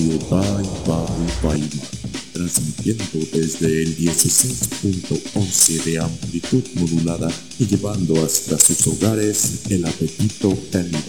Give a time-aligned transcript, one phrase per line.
[0.00, 1.68] Radio Bye Bye Bye
[2.32, 11.02] transmitiendo desde el 16.11 de amplitud modulada y llevando hasta sus hogares el apetito caníbal.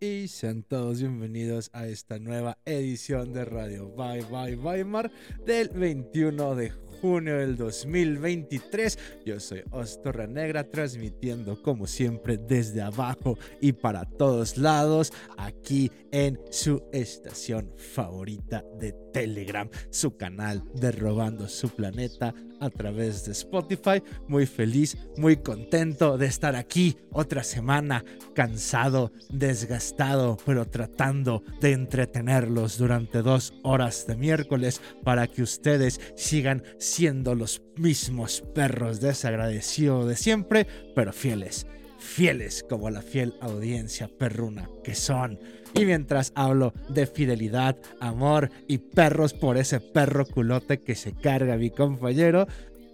[0.00, 5.12] Y sean todos bienvenidos a esta nueva edición de Radio Bye Bye Weimar
[5.44, 8.98] del 21 de junio del 2023.
[9.24, 16.38] Yo soy Ostorra Negra transmitiendo como siempre desde abajo y para todos lados aquí en
[16.50, 24.02] su estación favorita de Telegram, su canal de Robando su Planeta a través de Spotify.
[24.28, 28.04] Muy feliz, muy contento de estar aquí otra semana,
[28.34, 36.62] cansado, desgastado, pero tratando de entretenerlos durante dos horas de miércoles para que ustedes sigan
[36.78, 41.66] siendo los mismos perros desagradecidos de siempre, pero fieles.
[41.98, 45.38] Fieles como la fiel audiencia perruna que son.
[45.76, 51.56] Y mientras hablo de fidelidad, amor y perros por ese perro culote que se carga
[51.56, 52.46] mi compañero,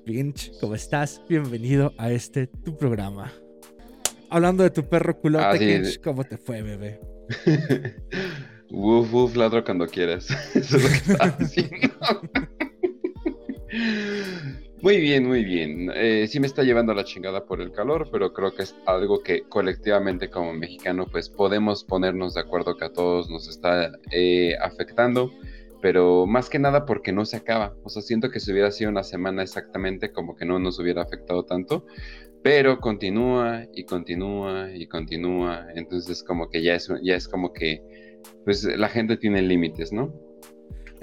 [0.04, 1.22] Pinch, ¿cómo estás?
[1.28, 3.32] Bienvenido a este tu programa.
[4.30, 5.64] Hablando de tu perro culote, Ah, sí.
[5.66, 6.98] Pinch, ¿cómo te fue, bebé?
[8.70, 10.26] Woof, woof, ladro cuando quieras.
[10.54, 11.88] Eso es lo que estaba diciendo.
[14.82, 15.92] Muy bien, muy bien.
[15.94, 19.22] Eh, sí me está llevando la chingada por el calor, pero creo que es algo
[19.22, 24.56] que colectivamente como mexicano pues podemos ponernos de acuerdo que a todos nos está eh,
[24.60, 25.30] afectando,
[25.80, 27.76] pero más que nada porque no se acaba.
[27.84, 31.02] O sea, siento que si hubiera sido una semana exactamente como que no nos hubiera
[31.02, 31.86] afectado tanto,
[32.42, 35.64] pero continúa y continúa y continúa.
[35.76, 37.84] Entonces como que ya es, ya es como que
[38.44, 40.12] pues la gente tiene límites, ¿no?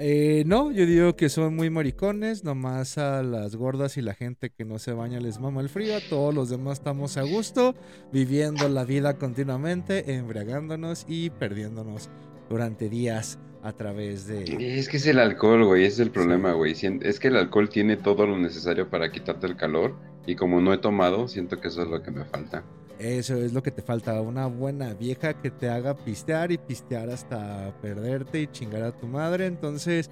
[0.02, 4.48] Eh, no, yo digo que son muy maricones, nomás a las gordas y la gente
[4.48, 7.74] que no se baña les mama el frío, todos los demás estamos a gusto,
[8.10, 12.08] viviendo la vida continuamente, embriagándonos y perdiéndonos
[12.48, 14.44] durante días a través de...
[14.78, 16.72] Es que es el alcohol, güey, ese es el problema, güey.
[17.02, 20.72] Es que el alcohol tiene todo lo necesario para quitarte el calor y como no
[20.72, 22.64] he tomado, siento que eso es lo que me falta.
[23.00, 27.08] Eso es lo que te falta, una buena vieja que te haga pistear y pistear
[27.08, 29.46] hasta perderte y chingar a tu madre.
[29.46, 30.10] Entonces,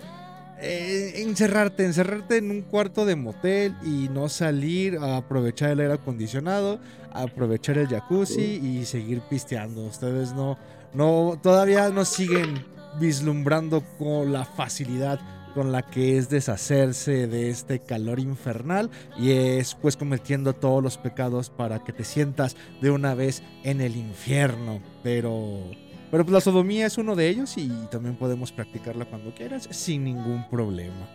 [0.58, 5.92] eh, encerrarte, encerrarte en un cuarto de motel y no salir a aprovechar el aire
[5.92, 6.80] acondicionado,
[7.12, 9.84] a aprovechar el jacuzzi y seguir pisteando.
[9.84, 10.56] Ustedes no,
[10.94, 12.64] no, todavía no siguen
[12.98, 15.20] vislumbrando con la facilidad
[15.58, 20.98] con la que es deshacerse de este calor infernal y es pues cometiendo todos los
[20.98, 24.80] pecados para que te sientas de una vez en el infierno.
[25.02, 25.64] Pero,
[26.12, 30.04] pero pues la sodomía es uno de ellos y también podemos practicarla cuando quieras sin
[30.04, 31.08] ningún problema.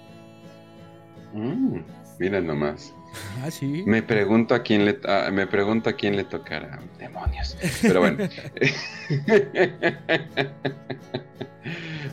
[1.33, 1.77] Mm,
[2.19, 2.93] mira nomás.
[3.41, 3.49] Ah.
[3.85, 4.99] Me pregunto a quién le
[5.31, 6.79] me pregunto a quién le tocará.
[6.97, 7.57] Demonios.
[7.81, 8.17] Pero bueno.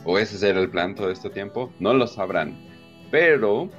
[0.04, 1.72] o ese era el plan todo este tiempo.
[1.78, 2.58] No lo sabrán.
[3.10, 3.70] Pero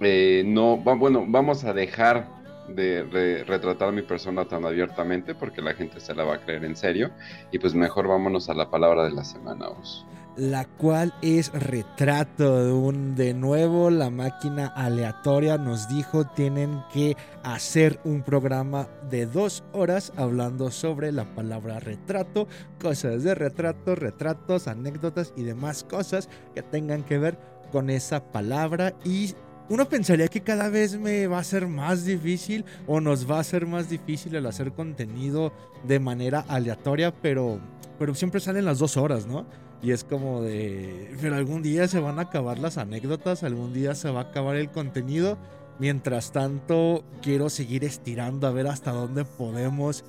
[0.00, 2.26] eh, no, va- bueno, vamos a dejar
[2.68, 6.64] de re- retratar mi persona tan abiertamente porque la gente se la va a creer
[6.64, 7.10] en serio.
[7.52, 10.06] Y pues mejor vámonos a la palabra de la semana, Os.
[10.36, 17.16] La cual es retrato de un de nuevo la máquina aleatoria nos dijo tienen que
[17.42, 22.48] hacer un programa de dos horas hablando sobre la palabra retrato
[22.80, 27.38] cosas de retrato retratos anécdotas y demás cosas que tengan que ver
[27.70, 29.34] con esa palabra y
[29.68, 33.44] uno pensaría que cada vez me va a ser más difícil o nos va a
[33.44, 35.52] ser más difícil el hacer contenido
[35.86, 37.58] de manera aleatoria, pero,
[37.98, 39.46] pero siempre salen las dos horas, ¿no?
[39.84, 43.94] Y es como de, pero algún día se van a acabar las anécdotas, algún día
[43.94, 45.36] se va a acabar el contenido.
[45.78, 50.02] Mientras tanto, quiero seguir estirando a ver hasta dónde podemos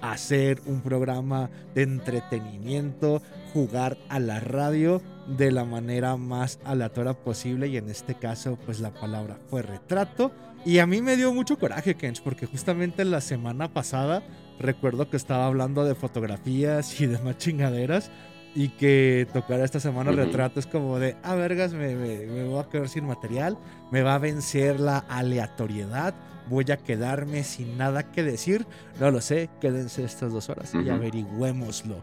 [0.00, 3.22] hacer un programa de entretenimiento,
[3.52, 8.80] jugar a la radio de la manera más aleatoria posible y en este caso pues
[8.80, 10.32] la palabra fue retrato.
[10.64, 14.24] Y a mí me dio mucho coraje Kench porque justamente la semana pasada
[14.58, 18.10] recuerdo que estaba hablando de fotografías y demás chingaderas
[18.54, 20.20] y que tocar esta semana Ujú.
[20.20, 23.56] retrato es como de, ah, vergas, me, me- me voy a quedar sin material,
[23.92, 26.14] me va a vencer la aleatoriedad,
[26.48, 28.66] voy a quedarme sin nada que decir,
[28.98, 32.02] no lo sé, quédense estas dos horas y averigüémoslo.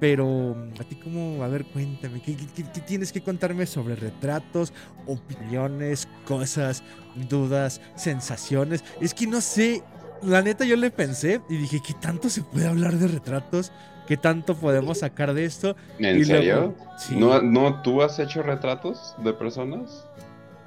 [0.00, 3.94] Pero a ti como, a ver, cuéntame, ¿qué, qué- qué- qué tienes que contarme sobre
[3.94, 4.72] retratos,
[5.06, 6.82] opiniones, cosas,
[7.28, 8.82] dudas, sensaciones?
[9.00, 9.82] Es que no sé,
[10.22, 13.72] la neta yo le pensé y dije, ¿qué tanto se puede hablar de retratos?
[14.06, 15.76] ¿Qué tanto podemos sacar de esto?
[15.98, 16.54] ¿En Y serio?
[16.56, 17.16] luego- sí.
[17.16, 20.06] ¿No, ¿No tú has hecho retratos de personas?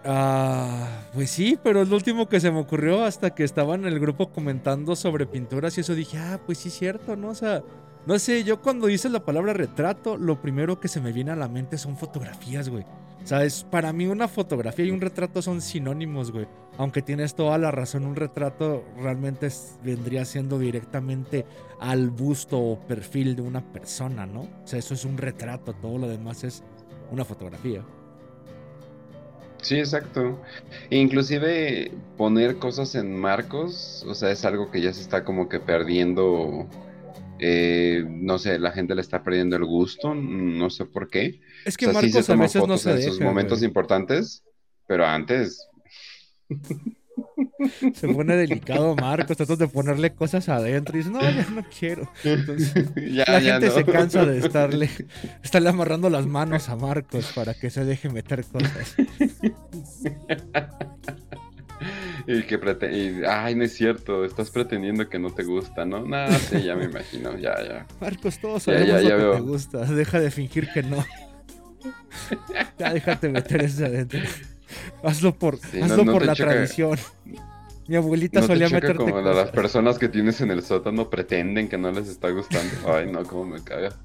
[0.10, 3.86] Ah, pues sí, pero es lo último que se me ocurrió hasta que estaba en
[3.86, 7.29] el grupo comentando sobre pinturas y eso dije, ah, pues sí, cierto, ¿no?
[7.29, 7.62] O sea,
[8.06, 11.36] no sé, yo cuando dices la palabra retrato, lo primero que se me viene a
[11.36, 12.84] la mente son fotografías, güey.
[13.22, 16.48] O sea, es, para mí una fotografía y un retrato son sinónimos, güey.
[16.78, 19.50] Aunque tienes toda la razón, un retrato realmente
[19.84, 21.46] vendría siendo directamente
[21.80, 24.42] al busto o perfil de una persona, ¿no?
[24.42, 26.64] O sea, eso es un retrato, todo lo demás es
[27.12, 27.84] una fotografía.
[29.62, 30.40] Sí, exacto.
[30.90, 35.60] Inclusive poner cosas en marcos, o sea, es algo que ya se está como que
[35.60, 36.68] perdiendo.
[37.40, 41.42] Eh, no sé, la gente le está perdiendo el gusto, no sé por qué.
[41.66, 44.44] Es que Marcos a veces no se en sus momentos importantes,
[44.88, 45.68] pero antes.
[47.94, 52.10] Se pone delicado Marcos, tratas de ponerle cosas adentro y dice, no, ya no quiero.
[52.24, 54.89] Entonces, la gente se cansa de estarle,
[55.44, 58.96] estarle amarrando las manos a Marcos para que se deje meter cosas.
[62.27, 66.06] y que pretende, ay, no es cierto, estás pretendiendo que no te gusta, ¿no?
[66.06, 67.88] Nada, sí, ya me imagino, ya, ya.
[68.00, 71.04] Marcos, todos sabemos lo que te gusta, deja de fingir que no.
[72.80, 74.20] ya déjate meter eso adentro.
[75.04, 76.98] Hazlo por, hazlo por la tradición.
[77.88, 81.90] Mi abuelita solía meterte como las personas que tienes en el sótano pretenden que no
[81.90, 82.94] les está gustando.
[82.94, 83.98] Ay, no, cómo me caga.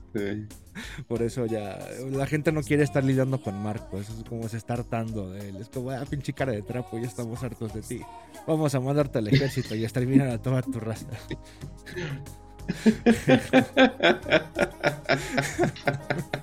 [1.08, 1.80] Por eso ya
[2.12, 3.98] la gente no quiere estar lidiando con Marco.
[3.98, 5.56] Eso es como se está hartando de él.
[5.56, 8.00] Es como, ah, pinche cara de trapo, ya estamos hartos de ti.
[8.46, 11.08] Vamos a mandarte al ejército y exterminar a toda tu raza.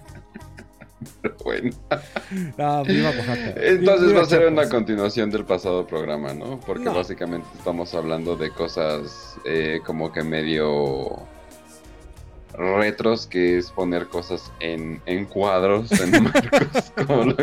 [1.44, 1.72] bueno.
[2.60, 6.60] Ah, Entonces va a ser una continuación del pasado programa, ¿no?
[6.60, 11.28] Porque básicamente estamos hablando de cosas eh, como que medio
[12.60, 17.36] retros, que es poner cosas en, cuadros, en marcos, como lo,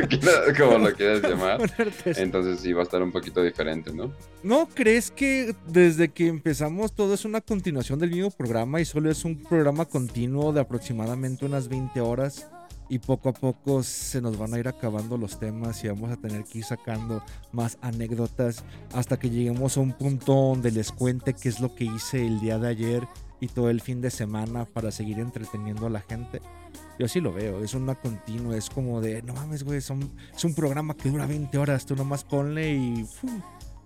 [0.92, 1.60] quieras, llamar.
[2.04, 4.12] Entonces sí va a estar un poquito diferente, ¿no?
[4.42, 9.10] ¿No crees que desde que empezamos todo es una continuación del mismo programa y solo
[9.10, 12.48] es un programa continuo de aproximadamente unas 20 horas?
[12.88, 16.16] Y poco a poco se nos van a ir acabando los temas y vamos a
[16.16, 21.34] tener que ir sacando más anécdotas hasta que lleguemos a un punto donde les cuente
[21.34, 23.08] qué es lo que hice el día de ayer
[23.40, 26.40] y todo el fin de semana para seguir entreteniendo a la gente.
[26.98, 30.54] Yo sí lo veo, es una continua, es como de, no mames, güey, es un
[30.54, 33.06] programa que dura 20 horas, tú nomás ponle y...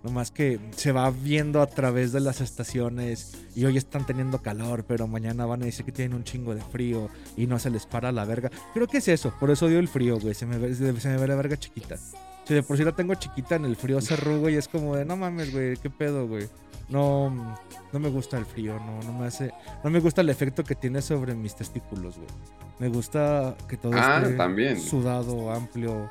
[0.03, 4.85] Nomás que se va viendo a través de las estaciones y hoy están teniendo calor,
[4.89, 7.85] pero mañana van a decir que tienen un chingo de frío y no se les
[7.85, 8.51] para la verga.
[8.73, 10.35] Creo que es eso, por eso odio el frío, güey.
[10.35, 11.97] Se me ve, se me ve la verga chiquita.
[12.45, 14.97] Si de por sí la tengo chiquita en el frío se arrugo y es como
[14.97, 16.49] de no mames, güey, qué pedo, güey.
[16.89, 17.31] No,
[17.93, 19.53] no me gusta el frío, no, no me hace,
[19.85, 22.29] no me gusta el efecto que tiene sobre mis testículos, güey.
[22.81, 26.11] Me gusta que todo ah, esté sudado, amplio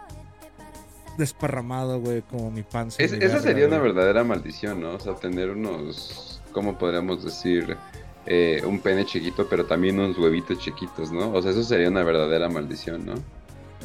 [1.20, 3.04] desparramado, güey, como mi panza.
[3.04, 4.96] esa sería una verdadera maldición, ¿no?
[4.96, 7.78] O sea, tener unos, ¿cómo podríamos decir?
[8.26, 11.32] Eh, un pene chiquito, pero también unos huevitos chiquitos, ¿no?
[11.32, 13.14] O sea, eso sería una verdadera maldición, ¿no?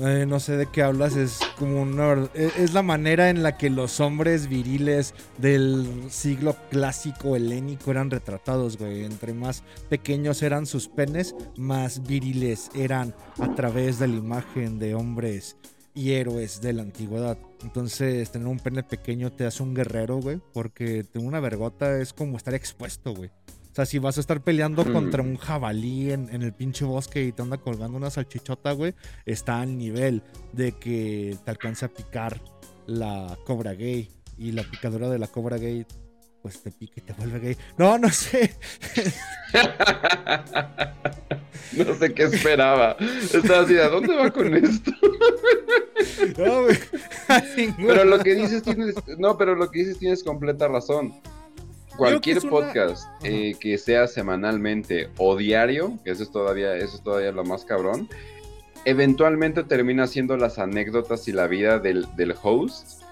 [0.01, 3.57] Eh, no sé de qué hablas, es como una e, es la manera en la
[3.57, 9.05] que los hombres viriles del siglo clásico helénico eran retratados, güey.
[9.05, 14.97] Entre más pequeños eran sus penes, más viriles eran a través de la imagen de
[14.97, 15.57] hombres
[15.95, 17.39] y héroes de la antigüedad.
[17.63, 22.13] Entonces, tener un pene pequeño te hace un guerrero, güey, porque tener una vergota es
[22.13, 23.31] como estar expuesto, güey.
[23.75, 24.93] O sea, si vas a estar peleando mm.
[24.93, 28.95] contra un jabalí en, el pinche bosque y te anda colgando una salchichota, güey,
[29.27, 30.23] está al nivel
[30.53, 32.41] de que te alcance a picar
[32.87, 34.09] la cobra gay.
[34.39, 35.87] Y la picadura de la cobra gay
[36.45, 37.57] pues te pica y te vuelve gay.
[37.79, 38.55] No, no sé.
[41.73, 42.99] no sé qué esperaba.
[43.33, 44.91] Estaba así, ¿a dónde va con esto?
[46.37, 46.67] no,
[47.87, 51.15] pero lo que dices tienes, no, pero lo que dices tienes completa razón.
[51.97, 57.33] Cualquier podcast eh, que sea semanalmente o diario, que eso es todavía, eso es todavía
[57.33, 58.07] lo más cabrón,
[58.85, 63.04] eventualmente termina siendo las anécdotas y la vida del, del host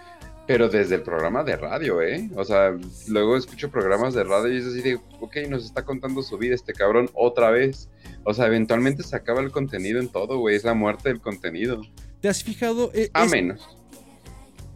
[0.47, 2.29] pero desde el programa de radio, ¿eh?
[2.37, 2.77] O sea,
[3.09, 6.55] luego escucho programas de radio y es así de, ok, nos está contando su vida
[6.55, 7.89] este cabrón otra vez.
[8.25, 10.57] O sea, eventualmente se acaba el contenido en todo, güey.
[10.57, 11.83] Es la muerte del contenido.
[12.21, 12.91] ¿Te has fijado?
[12.95, 13.79] Eh, A menos.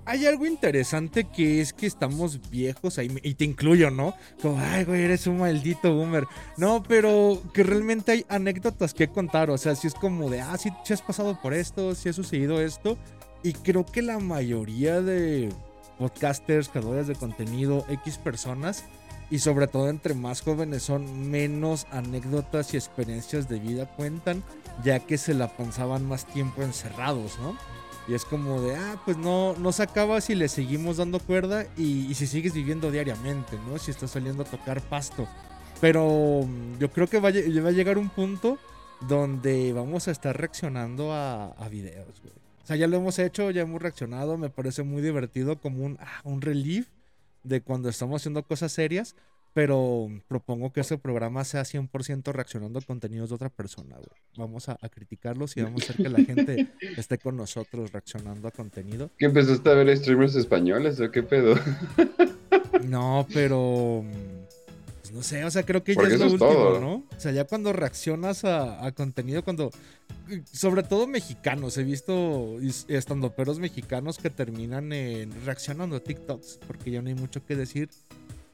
[0.09, 4.15] Hay algo interesante que es que estamos viejos ahí, y te incluyo, ¿no?
[4.41, 6.27] Como, ay, güey, eres un maldito boomer.
[6.57, 9.51] No, pero que realmente hay anécdotas que contar.
[9.51, 12.13] O sea, si es como de, ah, sí, si has pasado por esto, si ha
[12.13, 12.97] sucedido esto.
[13.47, 15.53] Y creo que la mayoría de
[16.01, 18.83] podcasters, creadores de contenido, X personas,
[19.31, 24.43] y sobre todo entre más jóvenes son menos anécdotas y experiencias de vida cuentan,
[24.83, 27.57] ya que se la pensaban más tiempo encerrados, ¿no?
[28.09, 31.67] Y es como de, ah, pues no, no se acaba si le seguimos dando cuerda
[31.77, 33.79] y, si sigues viviendo diariamente, ¿no?
[33.79, 35.29] Si estás saliendo a tocar pasto.
[35.81, 38.59] Pero mm, yo creo que va, a llegar un punto
[39.03, 42.46] donde vamos a estar reaccionando a, videos, güey.
[42.67, 45.99] O sea, ya lo hemos hecho, ya hemos reaccionado, me parece muy divertido como un,
[46.01, 46.89] ah, un relief
[47.45, 49.15] de cuando estamos haciendo cosas serias,
[49.53, 54.21] pero propongo que ese programa sea 100% reaccionando a contenidos de otra persona, güey.
[54.37, 58.51] Vamos a, criticarlos y vamos a hacer que la gente esté con nosotros reaccionando a
[58.51, 59.13] contenido.
[59.17, 61.55] ¿Qué empezaste a ver streamers españoles o qué pedo?
[62.85, 64.17] No, pero pues
[65.17, 66.95] no sé, o sea, creo que ya es lo último, ¿no?
[66.97, 69.71] O sea, ya cuando reaccionas a, contenido, cuando,
[70.53, 76.91] sobre todo mexicanos, he visto estando peros mexicanos que terminan en reaccionando a TikToks, porque
[76.91, 77.89] ya no hay mucho que decir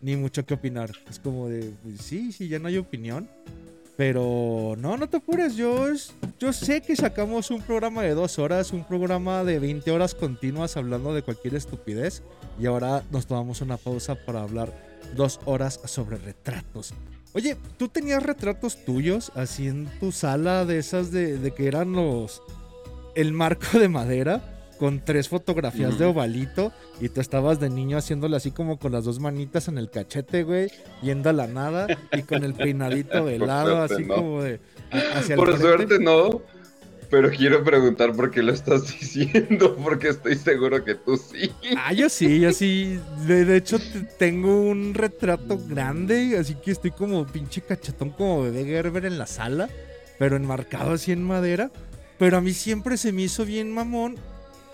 [0.01, 0.93] ni mucho que opinar.
[1.11, 3.29] Es como de, pues sí, sí, ya no hay opinión.
[3.97, 5.57] Pero no, no te apures.
[5.57, 5.87] Yo,
[6.39, 10.77] yo sé que sacamos un programa de dos horas, un programa de 20 horas continuas
[10.77, 12.23] hablando de cualquier estupidez.
[12.59, 16.95] Y ahora nos tomamos una pausa para hablar dos horas sobre retratos.
[17.35, 21.93] Oye, ¿tú tenías retratos tuyos así en tu sala de esas de, de que eran
[21.93, 22.43] los...
[23.15, 24.53] el marco de madera?
[24.83, 29.05] con tres fotografías de ovalito y tú estabas de niño haciéndole así como con las
[29.05, 30.73] dos manitas en el cachete, güey,
[31.03, 34.59] yendo a la nada y con el peinadito de lado, así como de
[35.15, 36.43] hacia Por suerte no,
[37.13, 41.53] pero quiero preguntar por qué lo estás diciendo, porque estoy seguro que tú sí.
[41.77, 42.99] Ah, yo sí, yo sí.
[43.27, 43.77] De, hecho,
[44.19, 49.27] tengo un retrato grande, así que estoy como pinche cachetón como bebé Gerber en la
[49.27, 49.69] sala,
[50.19, 51.71] pero enmarcado así en madera.
[52.19, 54.17] Pero a mí siempre se me hizo bien mamón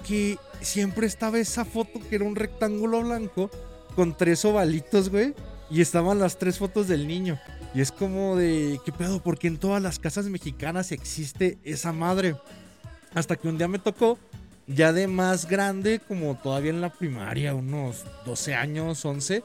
[0.06, 3.50] que siempre estaba esa foto que era un rectángulo blanco
[3.96, 5.34] con tres ovalitos, güey.
[5.72, 7.36] Y estaban las tres fotos del niño.
[7.78, 9.22] Y es como de, ¿qué pedo?
[9.22, 12.34] Porque en todas las casas mexicanas existe esa madre.
[13.14, 14.18] Hasta que un día me tocó,
[14.66, 19.44] ya de más grande, como todavía en la primaria, unos 12 años, 11,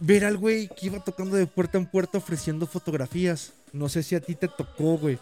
[0.00, 3.52] ver al güey que iba tocando de puerta en puerta ofreciendo fotografías.
[3.72, 5.20] No sé si a ti te tocó, güey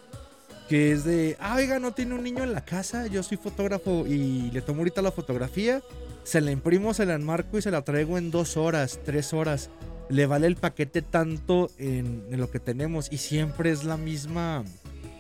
[0.71, 4.07] que es de, ah, oiga, no tiene un niño en la casa, yo soy fotógrafo
[4.07, 5.83] y le tomo ahorita la fotografía,
[6.23, 9.69] se la imprimo, se la enmarco y se la traigo en dos horas, tres horas.
[10.11, 14.65] Le vale el paquete tanto en, lo que tenemos y siempre es la misma,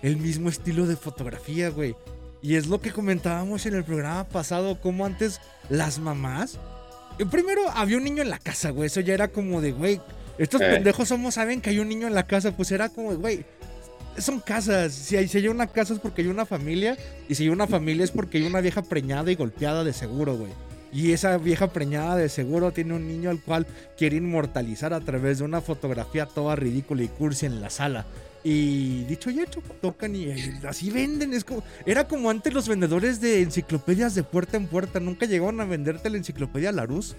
[0.03, 1.95] el mismo estilo de fotografía, güey.
[2.43, 6.59] Y es lo que comentábamos en el programa pasado, como antes las mamás...
[7.19, 8.87] Eh, primero había un niño en la casa, güey.
[8.87, 10.01] Eso ya era como de, güey,
[10.39, 10.71] estos eh.
[10.71, 12.57] pendejos somos, saben que hay un niño en la casa.
[12.57, 13.45] Pues era como, güey,
[14.17, 14.95] son casas.
[14.95, 16.97] Si hay, si hay una casa es porque hay una familia.
[17.29, 20.37] Y si hay una familia es porque hay una vieja preñada y golpeada de seguro,
[20.37, 20.53] güey.
[20.93, 25.39] Y esa vieja preñada de seguro tiene un niño al cual quiere inmortalizar a través
[25.39, 28.07] de una fotografía toda ridícula y cursi en la sala.
[28.43, 30.31] Y dicho y hecho, tocan y
[30.67, 31.33] así venden.
[31.85, 34.99] Era como antes los vendedores de enciclopedias de puerta en puerta.
[34.99, 37.15] Nunca llegaron a venderte la enciclopedia Larus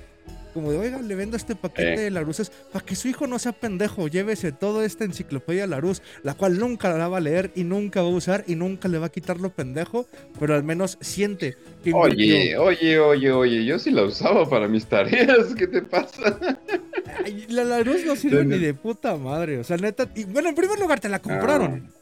[0.53, 3.39] como de, oiga, le vendo este paquete de de Laruses para que su hijo no
[3.39, 7.63] sea pendejo, llévese toda esta enciclopedia Larus, la cual nunca la va a leer y
[7.63, 10.07] nunca va a usar y nunca le va a quitar lo pendejo,
[10.39, 14.85] pero al menos siente que Oye, oye, oye, oye, yo sí la usaba para mis
[14.85, 16.37] tareas, ¿qué te pasa?
[17.49, 20.79] la Larus no sirve ni de puta madre, o sea, neta, y bueno, en primer
[20.79, 21.89] lugar te la compraron.
[21.89, 22.00] Ah.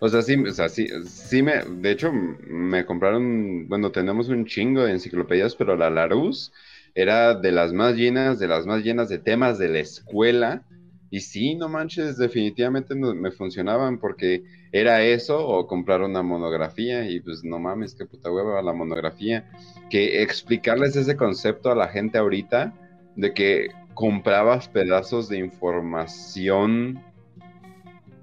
[0.00, 4.46] O sea, sí, o sea, sí, sí me, de hecho, me compraron, bueno, tenemos un
[4.46, 6.52] chingo de enciclopedias, pero la Larus
[6.94, 10.64] era de las más llenas, de las más llenas de temas de la escuela.
[11.10, 17.20] Y sí, no manches, definitivamente me funcionaban porque era eso o comprar una monografía y
[17.20, 19.44] pues no mames, qué puta hueva la monografía.
[19.90, 22.72] Que explicarles ese concepto a la gente ahorita
[23.16, 27.02] de que comprabas pedazos de información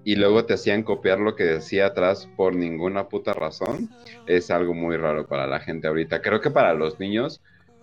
[0.07, 3.89] y luego te hacían copiar lo que decía atrás por ninguna puta razón,
[4.25, 6.21] es algo muy raro para la gente ahorita.
[6.21, 7.41] Creo que para los niños,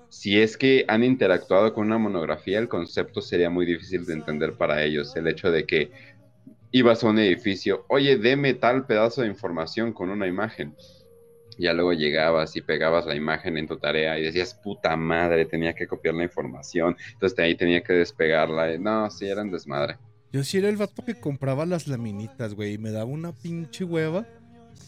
[0.09, 4.57] si es que han interactuado con una monografía, el concepto sería muy difícil de entender
[4.57, 5.15] para ellos.
[5.17, 5.91] El hecho de que
[6.71, 10.75] ibas a un edificio, oye, deme tal pedazo de información con una imagen.
[11.59, 15.75] Ya luego llegabas y pegabas la imagen en tu tarea y decías, puta madre, tenía
[15.75, 16.97] que copiar la información.
[17.13, 18.79] Entonces ahí tenía que despegarla.
[18.79, 19.99] No, sí, eran desmadre.
[20.35, 23.85] Yo sí era el vato que compraba las laminitas, güey, y me daba una pinche
[23.85, 24.27] hueva.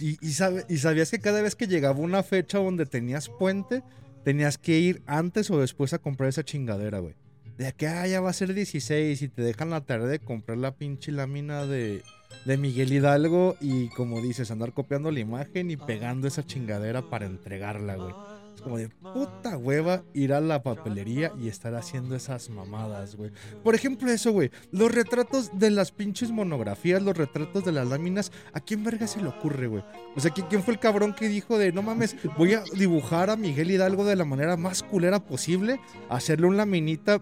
[0.01, 0.35] Y, y,
[0.69, 3.85] y sabías que cada vez que llegaba una fecha donde tenías puente,
[4.25, 7.15] tenías que ir antes o después a comprar esa chingadera, güey.
[7.59, 10.59] De que, ah, ya va a ser 16 y te dejan la tarde de comprar
[10.59, 12.03] la pinche lámina de,
[12.45, 17.27] de Miguel Hidalgo y como dices, andar copiando la imagen y pegando esa chingadera para
[17.27, 18.15] entregarla, güey.
[18.63, 23.31] Como de puta hueva ir a la papelería y estar haciendo esas mamadas, güey.
[23.63, 24.51] Por ejemplo, eso, güey.
[24.73, 29.21] Los retratos de las pinches monografías, los retratos de las láminas, ¿a quién verga se
[29.21, 29.85] le ocurre, güey?
[30.17, 33.37] O sea, ¿quién fue el cabrón que dijo de no mames, voy a dibujar a
[33.37, 37.21] Miguel Hidalgo de la manera más culera posible, hacerle un laminita?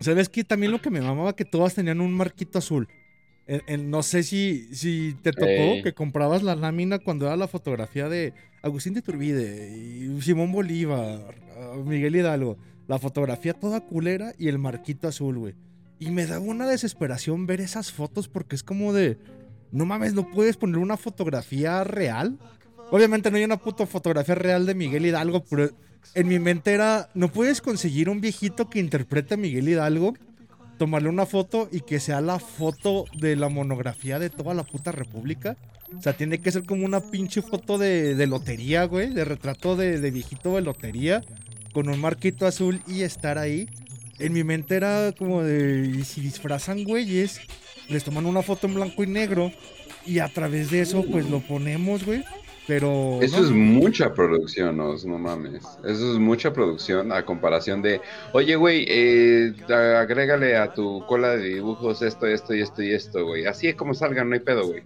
[0.00, 0.44] ¿Sabes qué?
[0.44, 2.88] También lo que me mamaba que todas tenían un marquito azul.
[3.46, 5.82] En- en- no sé si, si te tocó Ey.
[5.82, 8.32] que comprabas la lámina cuando era la fotografía de
[8.62, 12.56] Agustín de Turbide y Simón Bolívar, ah, Miguel Hidalgo.
[12.88, 15.54] La fotografía toda culera y el marquito azul, güey.
[15.98, 19.18] Y me daba una desesperación ver esas fotos porque es como de...
[19.72, 22.38] No mames, no puedes poner una fotografía real.
[22.90, 25.70] Obviamente no hay una puta fotografía real de Miguel Hidalgo, pero
[26.14, 27.08] en mi mente era...
[27.14, 30.14] No puedes conseguir un viejito que interprete a Miguel Hidalgo
[30.78, 34.92] tomarle una foto y que sea la foto de la monografía de toda la puta
[34.92, 35.56] república.
[35.96, 39.76] O sea, tiene que ser como una pinche foto de, de lotería, güey, de retrato
[39.76, 41.22] de, de viejito de lotería,
[41.72, 43.68] con un marquito azul y estar ahí.
[44.18, 47.40] En mi mente era como de, ¿y si disfrazan güeyes,
[47.88, 49.52] les toman una foto en blanco y negro
[50.06, 52.24] y a través de eso pues lo ponemos, güey.
[52.66, 53.18] Pero...
[53.22, 55.62] Eso no, es mucha producción, no, no mames.
[55.84, 58.00] Eso es mucha producción a comparación de,
[58.32, 63.24] oye, güey, eh, agrégale a tu cola de dibujos esto, esto y esto y esto,
[63.24, 63.46] güey.
[63.46, 64.82] Así es como salgan, no hay pedo, güey.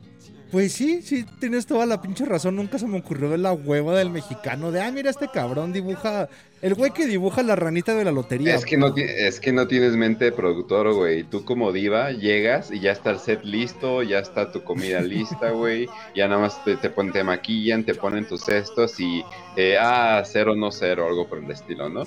[0.51, 2.57] Pues sí, sí, tienes toda la pinche razón.
[2.57, 4.73] Nunca se me ocurrió de la hueva del mexicano.
[4.73, 6.29] De, ah, mira, este cabrón dibuja.
[6.61, 8.55] El güey que dibuja la ranita de la lotería.
[8.55, 11.23] Es que, no, es que no tienes mente de productor, güey.
[11.25, 15.51] Tú como diva llegas y ya está el set listo, ya está tu comida lista,
[15.51, 15.87] güey.
[16.15, 19.25] Ya nada más te, te, pon- te maquillan, te ponen tus cestos y,
[19.57, 22.03] eh, ah, cero, no cero, algo por el estilo, ¿no?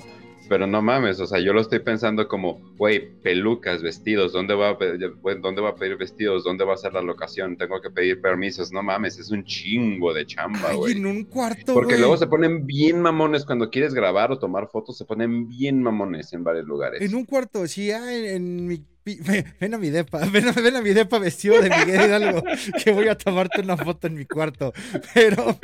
[0.48, 4.70] Pero no mames, o sea, yo lo estoy pensando como, güey, pelucas, vestidos, ¿dónde va,
[4.70, 6.44] a pedir, ¿dónde va a pedir vestidos?
[6.44, 7.56] ¿Dónde va a ser la locación?
[7.56, 10.92] Tengo que pedir permisos, no mames, es un chingo de chamba, güey.
[10.92, 14.96] en un cuarto, Porque luego se ponen bien mamones cuando quieres grabar o tomar fotos,
[14.98, 17.00] se ponen bien mamones en varios lugares.
[17.00, 18.84] En un cuarto, sí, ah, en, en mi.
[19.26, 22.42] Ven, ven a mi depa, ven a, ven a mi depa vestido de Miguel Hidalgo,
[22.82, 24.72] que voy a tomarte una foto en mi cuarto.
[25.12, 25.58] Pero,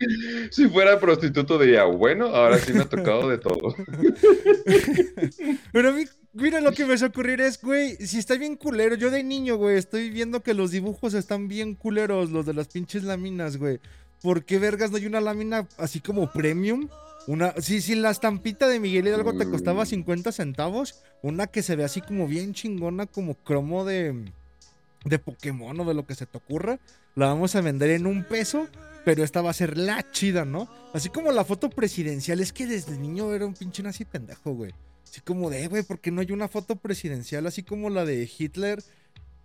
[0.50, 3.74] Si fuera prostituto diría, bueno, ahora sí me ha tocado de todo.
[5.72, 8.94] pero a mí, mira lo que me hace ocurrir es, güey, si está bien culero,
[8.94, 12.68] yo de niño, güey, estoy viendo que los dibujos están bien culeros, los de las
[12.68, 13.78] pinches láminas, güey.
[14.22, 16.88] ¿Por qué vergas no hay una lámina así como premium?
[17.26, 19.86] Una, sí, sí, la estampita de Miguel Hidalgo te costaba Mm.
[19.86, 21.02] 50 centavos.
[21.22, 24.32] Una que se ve así como bien chingona, como cromo de,
[25.04, 26.80] de Pokémon o de lo que se te ocurra.
[27.14, 28.68] La vamos a vender en un peso,
[29.04, 30.68] pero esta va a ser la chida, ¿no?
[30.94, 32.40] Así como la foto presidencial.
[32.40, 34.72] Es que desde niño era un pinche nazi pendejo, güey.
[35.04, 38.04] Así como de, "Eh, güey, ¿por qué no hay una foto presidencial así como la
[38.04, 38.82] de Hitler,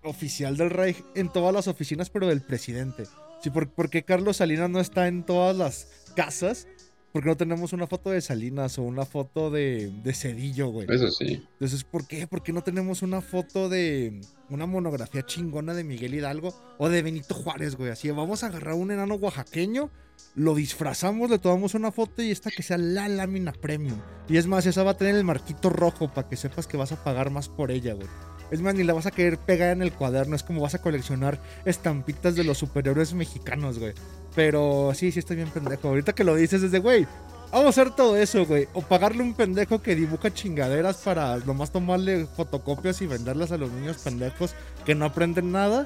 [0.03, 3.03] oficial del Reich, en todas las oficinas, pero del presidente?
[3.41, 6.67] Sí, ¿por, por qué Carlos Salinas no está en todas las casas?
[7.15, 10.85] Porque no tenemos una foto de Salinas o una foto de, de Cedillo, güey.
[10.89, 11.41] Eso sí.
[11.53, 12.27] Entonces, ¿por qué?
[12.27, 17.01] ¿Por qué no tenemos una foto de una monografía chingona de Miguel Hidalgo o de
[17.01, 17.89] Benito Juárez, güey?
[17.89, 19.89] Así, vamos a agarrar un enano oaxaqueño,
[20.35, 24.01] lo disfrazamos, le tomamos una foto y esta que sea la lámina premium.
[24.27, 26.91] Y es más, esa va a tener el marquito rojo para que sepas que vas
[26.91, 28.09] a pagar más por ella, güey.
[28.51, 30.81] Es más, ni la vas a querer pegar en el cuaderno, es como vas a
[30.81, 33.93] coleccionar estampitas de los superhéroes mexicanos, güey.
[34.35, 35.87] Pero sí, sí estoy bien pendejo.
[35.87, 37.07] Ahorita que lo dices es de, güey,
[37.55, 38.67] Vamos a hacer todo eso, güey.
[38.73, 43.71] O pagarle un pendejo que dibuja chingaderas para nomás tomarle fotocopias y venderlas a los
[43.71, 44.53] niños pendejos
[44.85, 45.85] que no aprenden nada.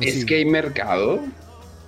[0.00, 0.26] Es sí.
[0.26, 1.20] que hay mercado.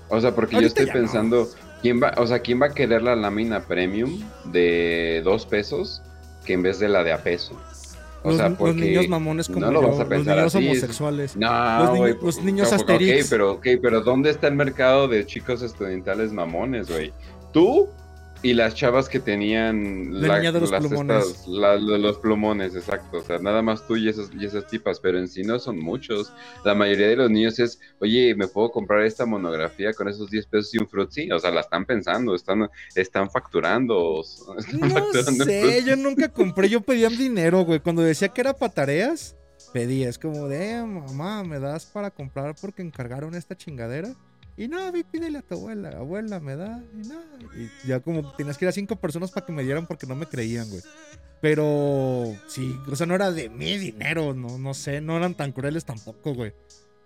[0.09, 0.93] O sea, porque Ahorita yo estoy no.
[0.93, 1.49] pensando,
[1.83, 6.01] ¿quién va, o sea, ¿quién va a querer la lámina premium de dos pesos
[6.45, 7.61] que en vez de la de a peso?
[8.29, 10.55] O los, sea, los niños mamones como no lo yo, vas a los pensar niños
[10.55, 11.37] así, es- homosexuales.
[11.37, 13.25] No, Los niños- los niños no, Asterix.
[13.25, 17.13] Ok, pero, ok, pero ¿dónde está el mercado de chicos estudiantales mamones, güey?
[17.53, 17.89] Tú
[18.43, 21.27] y las chavas que tenían La niña de los plumones.
[21.27, 23.19] estas- la- la- los plumones, exacto.
[23.19, 25.79] O sea, nada más tú y esas, y esas tipas, pero en sí no son
[25.81, 26.33] muchos.
[26.65, 30.47] La mayoría de los niños es, oye, ¿me puedo comprar esta monografía con esos 10
[30.47, 31.31] pesos y un frutzi?
[31.33, 34.23] O sea, la están pensando, están, están facturando.
[34.59, 37.81] están No facturando sé, yo nunca compré, yo pedía dinero, güey.
[37.81, 39.35] Cuando decía que era para tareas,
[39.73, 40.09] pedía.
[40.09, 44.15] Es como de, "Eh, mamá, ¿me das para comprar porque encargaron esta chingadera?
[44.59, 47.15] Y no, vi, pídele a tu abuela, abuela, me da, y no.
[47.57, 50.17] Y ya como tenías que ir a cinco personas para que me dieran porque no
[50.17, 50.83] me creían, güey.
[51.41, 55.53] Pero sí, o sea, no era de mi dinero, no, no sé, no eran tan
[55.53, 56.53] crueles tampoco, güey.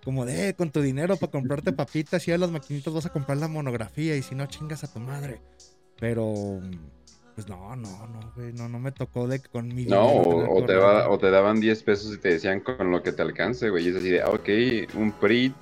[0.02, 3.10] Como de, "Eh, con tu dinero para comprarte papitas y a las maquinitas vas a
[3.10, 5.40] comprar la monografía y si no chingas a tu madre.
[6.00, 6.60] Pero,
[7.34, 10.28] pues no, no, no, güey, no, no me tocó de que con mi No, dinero
[10.28, 13.02] tener o, o te va- o te daban 10 pesos y te decían con lo
[13.02, 13.84] que te alcance, güey.
[13.86, 14.48] Y es así de, ah, ok,
[14.96, 15.54] un PRIT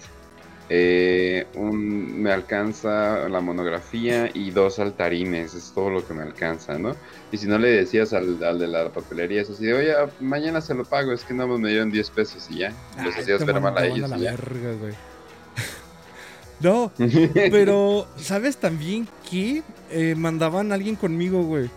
[0.73, 6.79] eh, un, me alcanza la monografía y dos altarines, es todo lo que me alcanza,
[6.79, 6.95] ¿no?
[7.33, 10.75] Y si no le decías al, de la papelería, eso así de, oye, mañana se
[10.75, 12.73] lo pago, es que no me dieron 10 pesos y ya.
[13.03, 14.09] Los hacías ver mal a ellos.
[16.61, 16.93] no,
[17.35, 21.69] pero ¿sabes también que eh, mandaban a alguien conmigo, güey?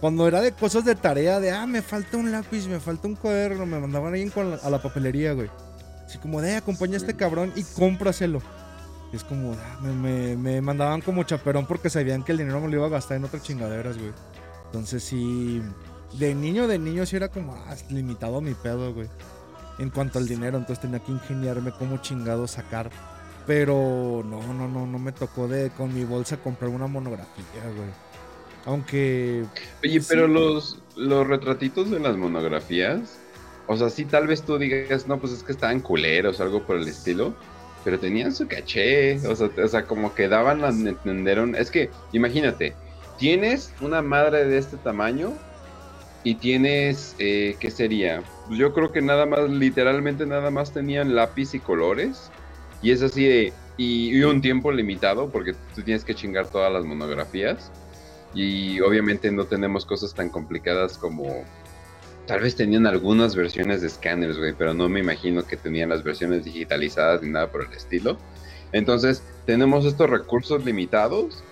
[0.00, 3.16] Cuando era de cosas de tarea, de, ah, me falta un lápiz, me falta un
[3.16, 5.50] cuaderno, me mandaban a alguien a la papelería, güey.
[6.06, 8.40] Así como, de, acompaña a este cabrón y cómpraselo.
[9.12, 12.76] Y es como, ah, me, mandaban como chaperón porque sabían que el dinero me lo
[12.76, 14.12] iba a gastar en otras chingaderas, güey.
[14.66, 15.60] Entonces sí,
[16.18, 19.08] de niño, de niño sí era como, ah, limitado mi pedo, güey.
[19.78, 22.90] En cuanto al dinero, entonces tenía que ingeniarme cómo chingado sacar.
[23.46, 27.90] Pero no, no, no, no me tocó de con mi bolsa comprar una monografía, güey.
[28.64, 29.44] Aunque.
[29.84, 33.18] Oye, pero los, los retratitos de las monografías
[33.66, 36.64] o sea, sí, tal vez tú digas, no, pues es que estaban culeros o algo
[36.64, 37.34] por el estilo,
[37.84, 41.90] pero tenían su caché, o sea, o sea como que daban a entender, es que,
[42.12, 42.74] imagínate,
[43.18, 45.32] tienes una madre de este tamaño
[46.22, 48.22] y tienes, eh, ¿qué sería?
[48.46, 52.30] Pues yo creo que nada más, literalmente nada más tenían lápiz y colores,
[52.82, 56.72] y es así de, y, y un tiempo limitado, porque tú tienes que chingar todas
[56.72, 57.70] las monografías,
[58.34, 61.44] y obviamente no tenemos cosas tan complicadas como
[62.26, 66.02] Tal vez tenían algunas versiones de escáneres, güey, pero no me imagino que tenían las
[66.02, 68.18] versiones digitalizadas ni nada por el estilo.
[68.72, 71.44] Entonces, tenemos estos recursos limitados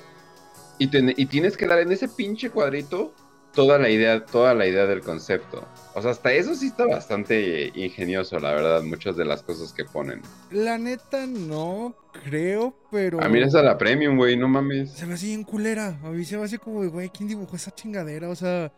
[0.78, 3.14] y, y tienes que dar en ese pinche cuadrito
[3.54, 5.66] toda la idea, toda la idea del concepto.
[5.94, 9.84] O sea, hasta eso sí está bastante ingenioso, la verdad, muchas de las cosas que
[9.84, 10.20] ponen.
[10.50, 13.22] La neta no creo, pero.
[13.22, 14.92] A mí es a la premium, güey, no mames.
[14.92, 15.98] Se me hace bien culera.
[16.02, 18.28] A mí se me hace como, güey, ¿quién dibujó esa chingadera?
[18.28, 18.72] O sea,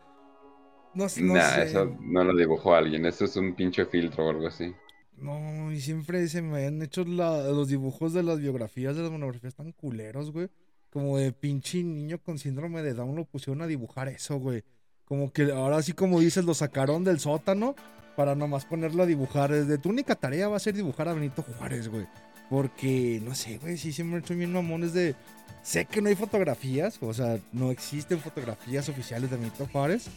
[0.97, 4.73] no, nah, eso no lo dibujó alguien, eso es un pinche filtro o algo así.
[5.17, 9.55] No, y siempre se me han hecho los dibujos de las biografías, de las monografías
[9.55, 10.49] tan culeros, güey.
[10.89, 14.63] Como de pinche niño con síndrome de Down lo pusieron a dibujar eso, güey.
[15.05, 17.75] Como que ahora sí, como dices, lo sacaron del sótano
[18.15, 19.51] para nomás ponerlo a dibujar.
[19.51, 22.07] Desde tu única tarea va a ser dibujar a Benito Juárez, güey.
[22.49, 25.15] Porque, no sé, güey, sí siempre he hecho bien mamones de...
[25.63, 30.09] Sé que no hay fotografías, o sea, no existen fotografías oficiales de Benito Juárez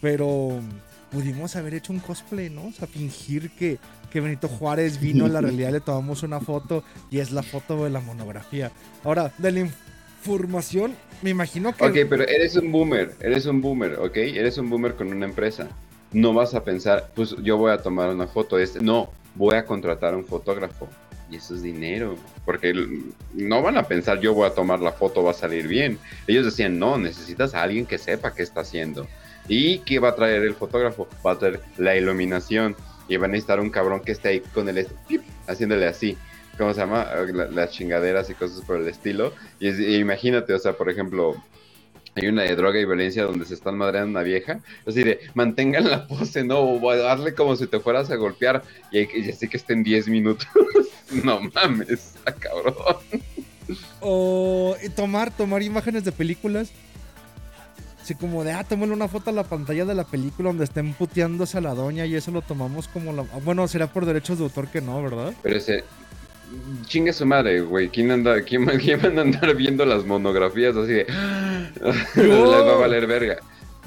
[0.00, 0.60] pero
[1.10, 2.66] pudimos haber hecho un cosplay, ¿no?
[2.66, 3.78] O sea, fingir que,
[4.10, 7.84] que Benito Juárez vino a la realidad, le tomamos una foto y es la foto
[7.84, 8.70] de la monografía.
[9.04, 11.84] Ahora, de la información, me imagino que...
[11.84, 14.16] Ok, pero eres un boomer, eres un boomer, ¿ok?
[14.16, 15.68] Eres un boomer con una empresa.
[16.12, 18.58] No vas a pensar, pues yo voy a tomar una foto.
[18.58, 20.88] Este, no, voy a contratar a un fotógrafo.
[21.30, 22.16] Y eso es dinero.
[22.44, 22.72] Porque
[23.34, 25.98] no van a pensar, yo voy a tomar la foto, va a salir bien.
[26.26, 29.06] Ellos decían, no, necesitas a alguien que sepa qué está haciendo.
[29.48, 31.08] ¿Y qué va a traer el fotógrafo?
[31.24, 32.76] Va a traer la iluminación.
[33.08, 34.86] Y van a necesitar un cabrón que esté ahí con el
[35.46, 36.16] haciéndole así.
[36.58, 37.06] ¿Cómo se llama?
[37.52, 39.32] las chingaderas y cosas por el estilo.
[39.60, 41.36] Y, imagínate, o sea, por ejemplo,
[42.14, 44.60] hay una de droga y violencia donde se están madreando una vieja.
[44.86, 48.62] Así de, mantengan la pose, no, hazle como si te fueras a golpear.
[48.90, 50.48] Y, y así que estén 10 minutos.
[51.24, 52.74] no mames, cabrón.
[54.00, 56.72] O tomar, tomar imágenes de películas
[58.06, 60.92] Así como de, ah, toméle una foto a la pantalla de la película donde estén
[60.92, 63.22] puteándose a la doña y eso lo tomamos como la...
[63.44, 65.34] Bueno, será por derechos de autor que no, ¿verdad?
[65.42, 65.82] Pero ese...
[66.84, 67.88] Chingue su madre, güey.
[67.88, 71.06] ¿Quién, anda, quién, quién van a andar viendo las monografías así de...
[72.14, 73.38] Les va a valer verga.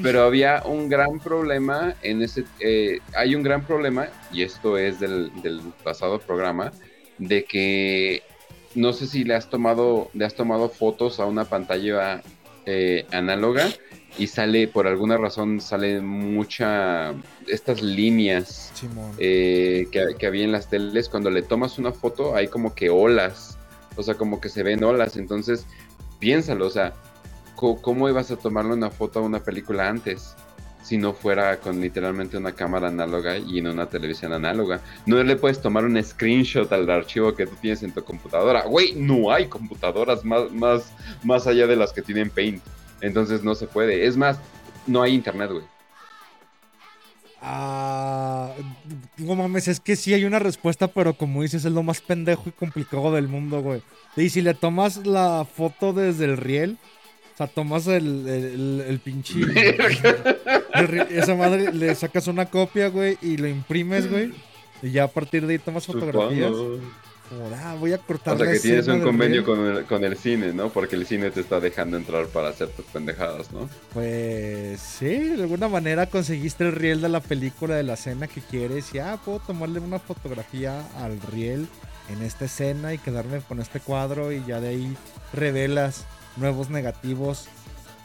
[0.04, 2.44] Pero había un gran problema en ese...
[2.60, 6.74] Eh, hay un gran problema, y esto es del, del pasado programa,
[7.20, 8.24] de que
[8.76, 12.22] no sé si le has tomado, le has tomado fotos a una pantalla
[12.66, 13.70] eh, análoga
[14.20, 17.14] y sale, por alguna razón, sale mucha,
[17.48, 18.74] estas líneas
[19.18, 23.58] eh, que, había en las teles, cuando le tomas una foto hay como que olas,
[23.96, 25.66] o sea, como que se ven olas, entonces
[26.20, 26.94] piénsalo, o sea,
[27.56, 30.36] ¿cómo ibas a tomarle una foto a una película antes?
[30.84, 34.82] Si no fuera con literalmente una cámara análoga y en una televisión análoga.
[35.06, 38.64] No le puedes tomar un screenshot al archivo que tú tienes en tu computadora.
[38.64, 40.92] Güey, no hay computadoras más, más,
[41.24, 42.64] más allá de las que tienen Paint.
[43.02, 44.06] Entonces no se puede.
[44.06, 44.38] Es más,
[44.88, 45.64] no hay internet, güey.
[47.42, 48.54] Ah,
[49.18, 52.44] no mames, es que sí hay una respuesta, pero como dices, es lo más pendejo
[52.48, 53.82] y complicado del mundo, güey.
[54.18, 56.78] Y si le tomas la foto desde el riel,
[57.34, 59.40] o sea, tomas el, el, el pinche.
[61.12, 64.34] esa madre, le sacas una copia, güey, y lo imprimes, güey.
[64.82, 66.52] Y ya a partir de ahí tomas fotografías.
[67.64, 68.36] Ah, voy a cortar.
[68.36, 70.70] O sea, que tienes un convenio con el, cine, ¿no?
[70.70, 73.70] Porque el cine te está dejando entrar para hacer tus pendejadas, ¿no?
[73.94, 78.42] Pues sí, de alguna manera conseguiste el riel de la película, de la escena que
[78.42, 78.94] quieres.
[78.96, 81.68] Y ah, puedo tomarle una fotografía al riel
[82.10, 84.98] en esta escena y quedarme con este cuadro y ya de ahí
[85.34, 86.06] revelas
[86.38, 87.48] nuevos negativos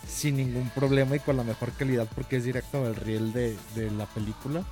[0.07, 3.91] sin ningún problema y con la mejor calidad porque es directo del riel de, de
[3.91, 4.65] la película.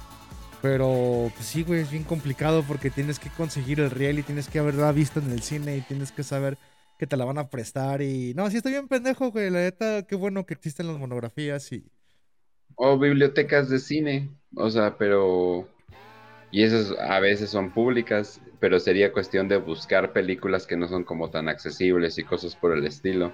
[0.62, 4.48] Pero pues sí, güey, es bien complicado porque tienes que conseguir el riel y tienes
[4.48, 6.56] que haberla visto en el cine y tienes que saber
[6.98, 8.32] que te la van a prestar y...
[8.34, 9.50] No, sí estoy bien pendejo, güey.
[9.50, 11.84] La neta, qué bueno que existen las monografías y...
[12.76, 15.68] O bibliotecas de cine, o sea, pero...
[16.52, 21.04] Y esas a veces son públicas, pero sería cuestión de buscar películas que no son
[21.04, 23.32] como tan accesibles y cosas por el estilo.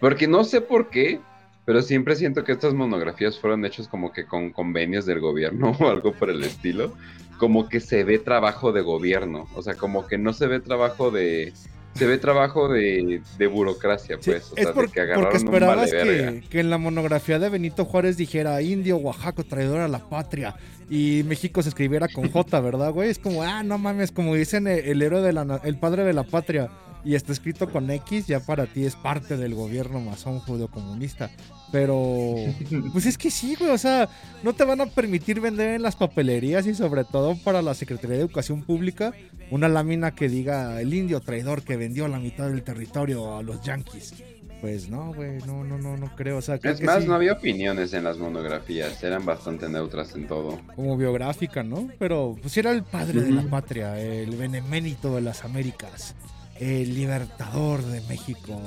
[0.00, 1.20] Porque no sé por qué,
[1.66, 5.90] pero siempre siento que estas monografías fueron hechas como que con convenios del gobierno o
[5.90, 6.94] algo por el estilo.
[7.38, 9.46] Como que se ve trabajo de gobierno.
[9.54, 11.52] O sea, como que no se ve trabajo de.
[11.94, 14.52] Se ve trabajo de, de burocracia, pues.
[14.52, 17.38] o sea, por, de que agarraron porque esperabas un vale que, que en la monografía
[17.38, 20.54] de Benito Juárez dijera Indio, Oaxaca, traidor a la patria.
[20.90, 23.10] Y México se escribiera con J, ¿verdad, güey?
[23.10, 26.12] Es como, ah, no mames, como dicen el, el héroe de la, el padre de
[26.12, 26.70] la patria.
[27.06, 31.30] Y está escrito con X, ya para ti es parte del gobierno masón judeocomunista.
[31.70, 32.34] Pero,
[32.92, 34.08] pues es que sí, güey, o sea,
[34.42, 38.16] no te van a permitir vender en las papelerías y sobre todo para la Secretaría
[38.16, 39.12] de Educación Pública
[39.52, 43.62] una lámina que diga el indio traidor que vendió la mitad del territorio a los
[43.62, 44.12] yanquis.
[44.60, 46.38] Pues no, güey, no, no, no, no creo.
[46.38, 49.68] O sea, creo Es que más, sí, no había opiniones en las monografías, eran bastante
[49.68, 50.58] neutras en todo.
[50.74, 51.88] como biográfica, ¿no?
[52.00, 56.16] Pero pues era el padre de la patria, el benemérito de las Américas,
[56.60, 58.60] el libertador de México.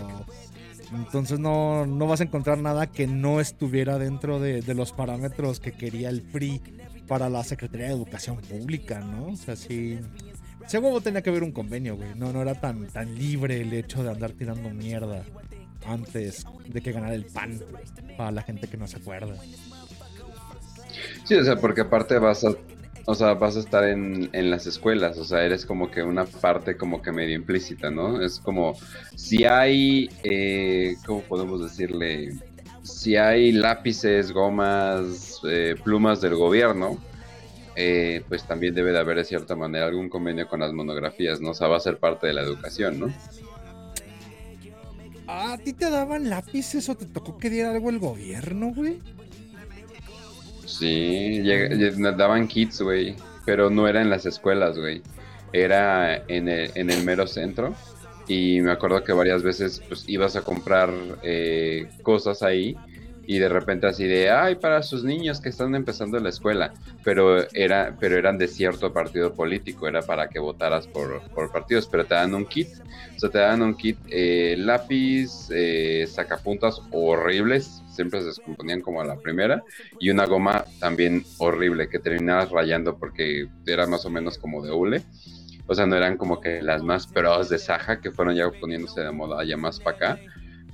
[0.93, 5.59] Entonces no, no vas a encontrar nada que no estuviera dentro de, de los parámetros
[5.59, 6.61] que quería el PRI
[7.07, 9.27] para la Secretaría de Educación Pública, ¿no?
[9.27, 9.99] O sea, sí.
[10.67, 12.13] Seguro tenía que haber un convenio, güey.
[12.15, 15.23] No, no era tan, tan libre el hecho de andar tirando mierda
[15.85, 17.59] antes de que ganara el PAN
[18.17, 19.35] para la gente que no se acuerda.
[21.25, 22.53] Sí, o sea, porque aparte vas a,
[23.05, 26.25] o sea, vas a estar en, en las escuelas, o sea, eres como que una
[26.25, 28.21] parte como que medio implícita, ¿no?
[28.21, 28.75] Es como,
[29.15, 32.33] si hay, eh, ¿cómo podemos decirle?
[32.83, 36.97] Si hay lápices, gomas, eh, plumas del gobierno,
[37.75, 41.51] eh, pues también debe de haber de cierta manera algún convenio con las monografías, ¿no?
[41.51, 43.13] O sea, va a ser parte de la educación, ¿no?
[45.27, 48.99] ¿A ti te daban lápices o te tocó que diera algo el gobierno, güey?
[50.77, 53.15] Sí, llega- lle- nos daban kits, güey,
[53.45, 55.01] pero no era en las escuelas, güey.
[55.51, 57.73] Era en el, en el mero centro.
[58.27, 60.91] Y me acuerdo que varias veces pues ibas a comprar
[61.23, 62.75] eh, cosas ahí
[63.25, 66.73] y de repente así de, ay, para sus niños que están empezando la escuela.
[67.03, 71.87] Pero, era, pero eran de cierto partido político, era para que votaras por, por partidos,
[71.87, 72.67] pero te dan un kit.
[73.15, 79.01] O sea, te dan un kit eh, lápiz, eh, sacapuntas horribles, siempre se descomponían como
[79.01, 79.61] a la primera
[79.99, 84.71] y una goma también horrible que terminabas rayando porque era más o menos como de
[84.71, 85.01] hule.
[85.67, 89.01] O sea, no eran como que las más pros de Saja que fueron ya poniéndose
[89.01, 90.19] de moda ya más para acá.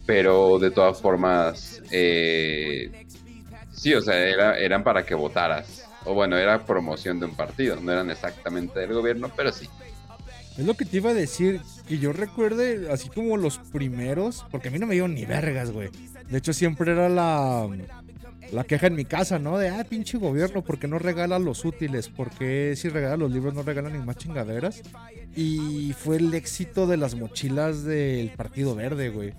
[0.06, 2.92] Pero de todas formas, eh,
[3.72, 5.90] sí, o sea, era, eran para que votaras.
[6.06, 9.68] O bueno, era promoción de un partido, no eran exactamente del gobierno, pero sí.
[10.60, 14.68] Es lo que te iba a decir, que yo recuerde así como los primeros, porque
[14.68, 15.90] a mí no me dieron ni vergas, güey.
[16.30, 17.68] De hecho, siempre era la,
[18.52, 19.58] la queja en mi casa, ¿no?
[19.58, 22.10] De, ah, pinche gobierno, ¿por qué no regala los útiles?
[22.10, 24.82] ¿Por qué si regala los libros no regalan ni más chingaderas?
[25.36, 29.34] Y fue el éxito de las mochilas del Partido Verde, güey.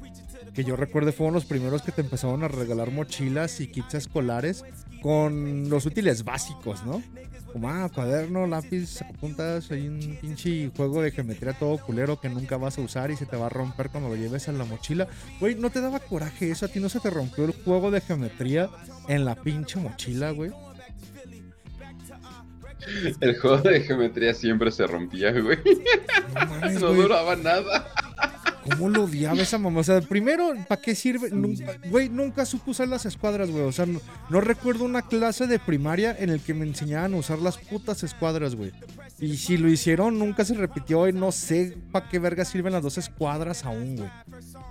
[0.54, 4.64] Que yo recuerdo fueron los primeros que te empezaron a regalar mochilas y kits escolares
[5.02, 7.02] con los útiles básicos, ¿no?
[7.56, 12.58] Como, ah, cuaderno, lápiz, apuntas, hay un pinche juego de geometría todo culero que nunca
[12.58, 15.08] vas a usar y se te va a romper cuando lo lleves en la mochila.
[15.40, 16.66] Güey, ¿no te daba coraje eso?
[16.66, 18.68] ¿A ti no se te rompió el juego de geometría
[19.08, 20.50] en la pinche mochila, güey?
[23.22, 25.56] El juego de geometría siempre se rompía, güey.
[26.34, 27.00] No mames, No güey.
[27.00, 27.86] duraba nada.
[28.70, 29.80] ¿Cómo lo odiaba esa mamá?
[29.80, 31.30] O sea, primero, ¿para qué sirve?
[31.30, 33.64] Nunca- Güey, nunca supe usar las escuadras, güey.
[33.64, 34.00] O sea, no,
[34.30, 38.02] no recuerdo una clase de primaria en el que me enseñaban a usar las putas
[38.02, 38.72] escuadras, güey.
[39.18, 42.82] Y si lo hicieron, nunca se repitió y no sé para qué verga sirven las
[42.82, 44.10] dos escuadras aún, güey.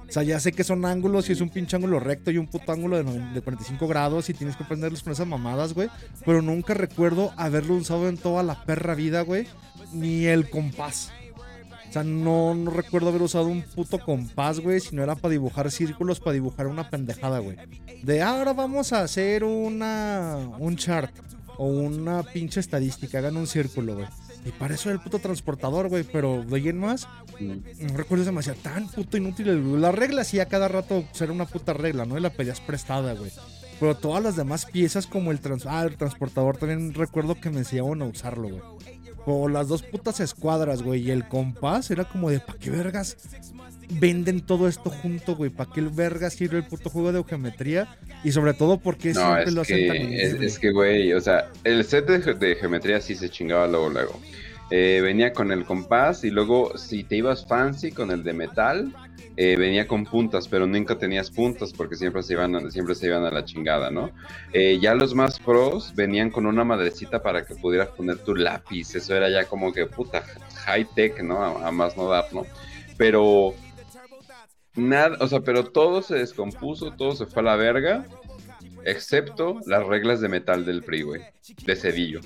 [0.08, 2.46] O sea, ya sé que son ángulos y es un pinche ángulo recto y un
[2.48, 5.90] puto ángulo de, de 45 grados y tienes que aprenderlos con esas mamadas, güey.
[6.26, 9.48] Pero nunca recuerdo haberlo usado en toda la perra vida, güey.
[9.94, 11.12] Ni el compás.
[11.90, 15.32] O sea, no, no recuerdo haber usado un puto compás, güey, si no era para
[15.32, 17.58] dibujar círculos, para dibujar una pendejada, güey.
[18.04, 21.14] De "Ah, ahora vamos a hacer una un chart
[21.58, 24.08] o una pinche estadística, hagan un círculo, güey.
[24.46, 27.08] Y para eso era el puto transportador, güey, pero de ahí en más,
[27.40, 29.82] no recuerdo hacía tan puto inútil.
[29.82, 32.18] La regla sí a cada rato pues, era una puta regla, ¿no?
[32.18, 33.32] Y la pedías prestada, güey.
[33.80, 37.60] Pero todas las demás piezas, como el, trans ah, el transportador, también recuerdo que me
[37.60, 38.62] enseñaban a usarlo, güey.
[39.26, 41.02] O las dos putas escuadras, güey.
[41.02, 43.18] Y el compás era como de, ¿para qué vergas
[43.90, 45.50] venden todo esto junto, güey?
[45.50, 47.98] ¿Para qué vergas sirve el puto juego de geometría?
[48.24, 51.50] Y sobre todo, porque no, siempre lo hacen tan es, es, que, güey, o sea,
[51.64, 54.20] el set de, geometría sí se chingaba luego, luego.
[54.72, 58.94] Eh, venía con el compás y luego, si te ibas fancy con el de metal,
[59.38, 63.26] eh, venía con puntas, pero nunca tenías puntas porque siempre se iban, siempre se iban
[63.26, 64.12] a la chingada, ¿no?
[64.54, 68.96] Eh, ya los más pros venían con una madrecita para que pudieras poner tu lápiz,
[68.96, 70.24] eso era ya como que puta
[70.66, 71.44] high tech, ¿no?
[71.44, 72.46] A, más no dar, ¿no?
[72.98, 73.54] Pero
[74.76, 78.06] nada, o sea, pero todo se descompuso, todo se fue a la verga,
[78.86, 81.24] excepto las reglas de metal del güey,
[81.66, 82.22] de cedillo.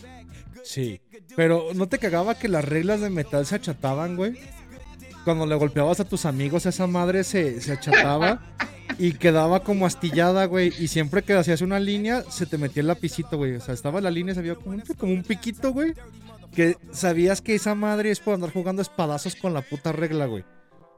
[0.64, 1.01] Sí,
[1.36, 4.38] pero ¿no te cagaba que las reglas de metal se achataban, güey?
[5.30, 8.42] Cuando le golpeabas a tus amigos, esa madre se, se achataba
[8.98, 10.74] y quedaba como astillada, güey.
[10.80, 13.54] Y siempre que hacías una línea, se te metía el lapicito, güey.
[13.54, 15.94] O sea, estaba la línea, se veía como como un piquito, güey.
[16.52, 20.44] Que sabías que esa madre es por andar jugando espadazos con la puta regla, güey.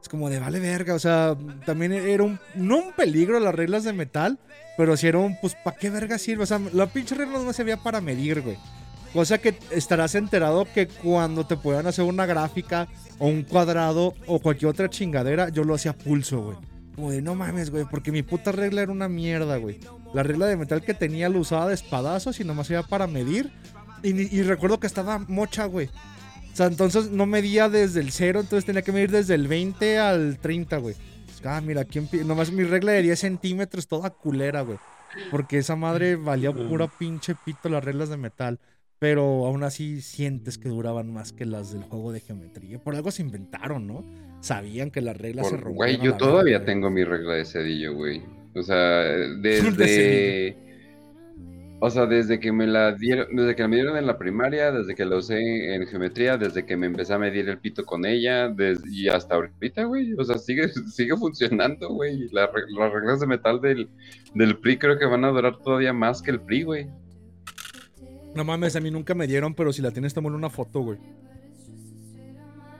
[0.00, 3.84] Es como de vale verga, o sea, también era un, no un peligro las reglas
[3.84, 4.38] de metal,
[4.78, 6.44] pero si era un, pues, ¿para qué verga sirve?
[6.44, 8.56] O sea, la pinche regla no se veía para medir, güey.
[9.12, 12.88] Cosa que estarás enterado que cuando te puedan hacer una gráfica
[13.18, 16.56] o un cuadrado o cualquier otra chingadera, yo lo hacía pulso, güey.
[16.94, 19.80] Como de no mames, güey, porque mi puta regla era una mierda, güey.
[20.14, 23.52] La regla de metal que tenía lo usaba de espadazos y nomás iba para medir.
[24.02, 25.88] Y, recuerdo que estaba mocha, güey.
[26.52, 29.98] O sea, entonces no medía desde el 0, entonces tenía que medir desde el 20
[29.98, 30.96] al 30, güey.
[31.44, 34.78] Ah, mira, aquí nomás mi regla de 10 centímetros, toda culera, güey.
[35.30, 38.58] Porque esa madre valía pura pinche pito las reglas de metal
[39.02, 42.78] pero aún así sientes que duraban más que las del juego de geometría.
[42.78, 44.04] Por algo se inventaron, ¿no?
[44.38, 45.74] Sabían que las reglas se rompían.
[45.74, 48.22] Güey, yo todavía tengo mi regla de cedillo, güey.
[48.54, 49.02] O sea,
[49.42, 50.56] desde...
[51.80, 54.94] o sea, desde que me la dieron, desde que me dieron en la primaria, desde
[54.94, 58.54] que la usé en geometría, desde que me empecé a medir el pito con ella,
[58.88, 60.12] y hasta ahorita, güey.
[60.12, 62.28] O sea, sigue, sigue funcionando, güey.
[62.30, 63.88] las reglas de metal del,
[64.36, 67.01] del PRI creo que van a durar todavía más que el PRI, güey.
[68.34, 70.98] No mames, a mí nunca me dieron, pero si la tienes, en una foto, güey.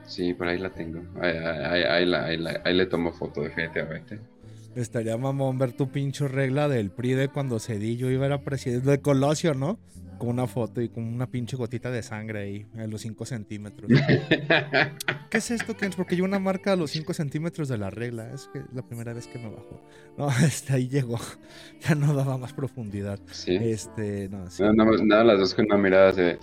[0.05, 1.01] Sí, por ahí la tengo.
[1.21, 4.19] Ahí, le tomo foto, definitivamente.
[4.75, 9.01] Estaría mamón ver tu pincho regla del PRI de cuando Cedillo iba a presidente de
[9.01, 9.77] Colosio, ¿no?
[10.23, 13.91] Con una foto y con una pinche gotita de sangre ahí, a los 5 centímetros.
[15.29, 15.91] ¿Qué es esto, Ken?
[15.97, 18.31] Porque yo una marca a los 5 centímetros de la regla.
[18.33, 19.85] Es que la primera vez que me bajó.
[20.17, 21.19] No, este, ahí llegó.
[21.81, 23.19] Ya no daba más profundidad.
[23.33, 23.53] Sí.
[23.53, 24.63] Este, no, sí.
[24.63, 26.39] nada, las dos con una mirada de.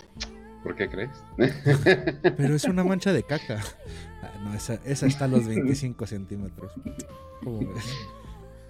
[0.62, 1.24] ¿Por qué crees?
[2.37, 3.62] Pero es una mancha de caca.
[4.22, 6.70] Ah, no, esa, esa está a los 25 centímetros.
[7.43, 7.97] ¿Cómo ves?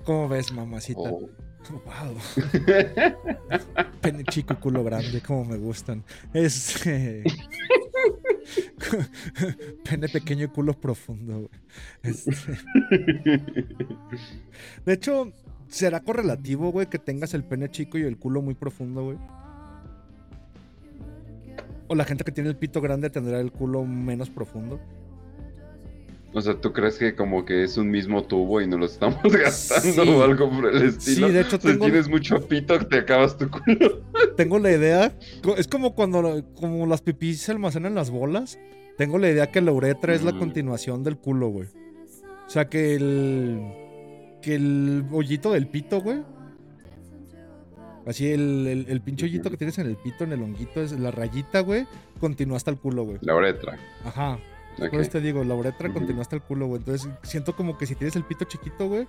[0.05, 1.01] ¿Cómo ves, mamacita?
[1.01, 1.50] Oh.
[1.69, 2.17] Wow.
[4.01, 6.03] Pene chico y culo grande, como me gustan.
[6.33, 6.83] Es.
[9.85, 11.51] Pene pequeño y culo profundo.
[12.03, 12.33] Este,
[14.85, 15.33] de hecho,
[15.69, 19.19] ¿será correlativo, güey, que tengas el pene chico y el culo muy profundo, güey?
[21.89, 24.81] O la gente que tiene el pito grande tendrá el culo menos profundo.
[26.33, 29.21] O sea, ¿tú crees que como que es un mismo tubo y no lo estamos
[29.25, 31.27] gastando o algo por el estilo?
[31.27, 31.85] Sí, de hecho tengo...
[31.85, 34.03] Si tienes mucho pito, te acabas tu culo.
[34.37, 35.13] Tengo la idea,
[35.57, 38.59] es como cuando como las pipis se almacenan las bolas.
[38.97, 40.39] Tengo la idea que la uretra es la mm.
[40.39, 41.69] continuación del culo, güey.
[42.47, 43.61] O sea, que el...
[44.41, 46.23] Que el hoyito del pito, güey.
[48.07, 51.11] Así el, el, pinche hoyito que tienes en el pito, en el honguito, es la
[51.11, 51.87] rayita, güey.
[52.19, 53.19] Continúa hasta el culo, güey.
[53.21, 53.79] La uretra.
[54.05, 54.39] Ajá.
[54.89, 56.79] Por eso te digo, la uretra continúa hasta el culo, güey.
[56.79, 59.07] Entonces siento como que si tienes el pito chiquito, güey,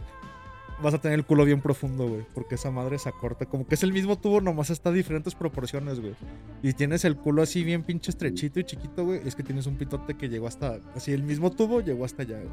[0.81, 2.25] vas a tener el culo bien profundo, güey.
[2.33, 3.45] Porque esa madre se acorta.
[3.45, 6.15] Como que es el mismo tubo, nomás está a diferentes proporciones, güey.
[6.61, 9.21] Y tienes el culo así bien pinche estrechito y chiquito, güey.
[9.25, 10.79] Es que tienes un pitote que llegó hasta.
[10.95, 12.49] Así, el mismo tubo llegó hasta allá, güey.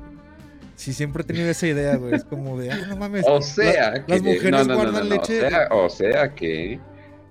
[0.76, 2.14] Sí, siempre he tenido esa idea, güey.
[2.14, 3.24] Es como de, ah, no mames.
[3.26, 5.40] O sea, que, las mujeres guardan leche.
[5.70, 6.78] o sea que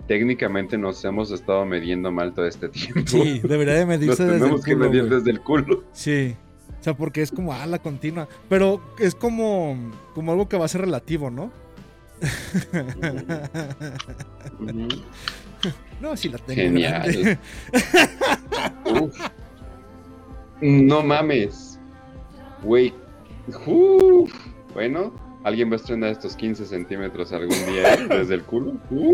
[0.07, 3.01] técnicamente nos hemos estado midiendo mal todo este tiempo.
[3.05, 4.61] Sí, debería de medirse desde el culo.
[4.61, 5.83] Tenemos que medir desde el culo.
[5.91, 6.35] Sí.
[6.79, 8.27] O sea, porque es como, ah, la continua.
[8.49, 9.77] Pero es como,
[10.13, 11.51] como algo que va a ser relativo, ¿no?
[16.01, 16.61] no, sí la tengo.
[16.61, 17.39] Genial.
[20.61, 21.79] No mames.
[22.63, 22.93] Güey.
[24.73, 25.13] Bueno,
[25.47, 28.73] ¿Alguien va a estrenar estos 15 centímetros algún día eh, desde el culo?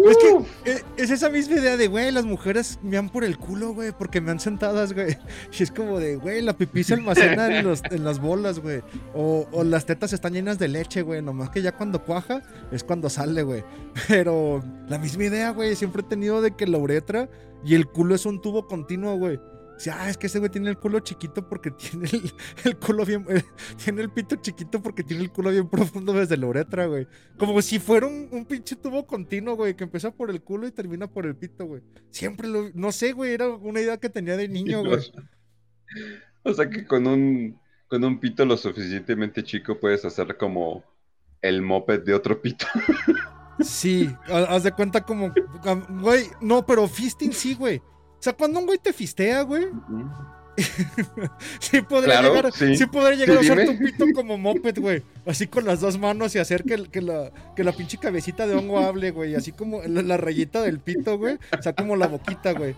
[0.10, 3.38] Es que eh, es esa misma idea de, güey, las mujeres me han por el
[3.38, 5.16] culo, güey, porque me han sentadas, güey.
[5.52, 8.82] Y es como de, güey, la pipí se almacena en, en las bolas, güey.
[9.14, 11.22] O, o, las tetas están llenas de leche, güey.
[11.22, 13.64] Nomás que ya cuando cuaja es cuando sale, güey.
[14.08, 15.76] Pero la misma idea, güey.
[15.76, 17.30] Siempre he tenido de que la uretra
[17.64, 19.40] y el culo es un tubo continuo, güey.
[19.78, 22.10] Dice, ah, es que ese güey tiene el culo chiquito porque tiene
[22.64, 23.26] el, culo bien.
[23.30, 23.44] Eh,
[23.84, 27.08] tiene el pito chiquito porque tiene el culo bien profundo desde la uretra, güey.
[27.38, 31.08] Como si fuera un, pinche tubo continuo, güey, que empieza por el culo y termina
[31.08, 31.82] por el pito, güey.
[32.12, 32.70] Siempre lo.
[32.74, 35.00] No sé, güey, era una idea que tenía de niño, güey.
[36.46, 37.58] O sea que con un,
[37.88, 40.84] con un pito lo suficientemente chico puedes hacer como
[41.42, 42.66] el moped de otro pito.
[43.60, 45.32] Sí, haz de cuenta como.
[46.02, 47.82] Güey, no, pero fisting sí, güey.
[48.24, 49.66] O sea, cuando un güey te fistea, güey.
[51.60, 52.86] sí podría llegar, sí.
[52.86, 55.04] podría llegar a usar tu pito como moped, güey.
[55.26, 58.56] Así con las dos manos y hacer que, que, la, que la pinche cabecita de
[58.56, 59.36] hongo hable, güey.
[59.36, 61.38] Así como la, rayita del pito, güey.
[61.60, 62.76] O sea, como la boquita, güey.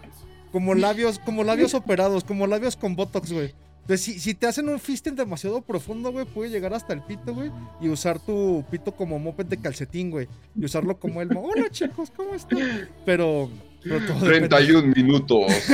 [0.52, 3.54] Como labios, como labios operados, como labios con botox, güey.
[3.82, 7.36] Entonces, si, si, te hacen un fisting demasiado profundo, güey, puede llegar hasta el pito,
[7.36, 10.28] güey, y usar tu pito como moped de calcetín, güey.
[10.60, 11.30] Y usarlo como el...
[11.38, 12.90] Hola, chicos, ¿cómo están?
[13.06, 13.52] Pero
[13.86, 15.46] 31 minutos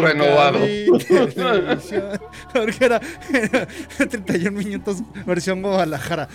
[0.00, 0.58] renovado.
[2.52, 3.00] Porque era,
[3.96, 6.28] 31 minutos versión Guadalajara.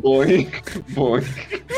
[0.00, 0.48] Voy,
[0.88, 1.22] voy.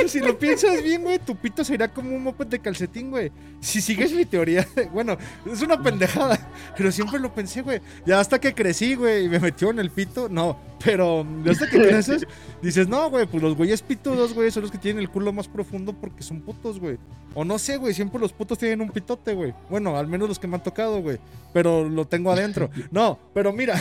[0.07, 3.31] Si lo piensas bien, güey, tu pito sería como un moped de calcetín, güey.
[3.61, 5.19] Si sigues mi teoría, bueno,
[5.51, 6.39] es una pendejada,
[6.77, 7.81] pero siempre lo pensé, güey.
[8.07, 10.59] Ya hasta que crecí, güey, y me metió en el pito, no.
[10.85, 12.27] Pero hasta que creces,
[12.61, 15.49] dices, no, güey, pues los güeyes pitudos, güey, son los que tienen el culo más
[15.49, 16.94] profundo porque son putos, güey.
[17.35, 19.53] O no sé, güey, siempre los putos tienen un pitote, güey.
[19.69, 21.19] Bueno, al menos los que me han tocado, güey.
[21.53, 22.71] Pero lo tengo adentro.
[22.93, 23.81] No, pero mira,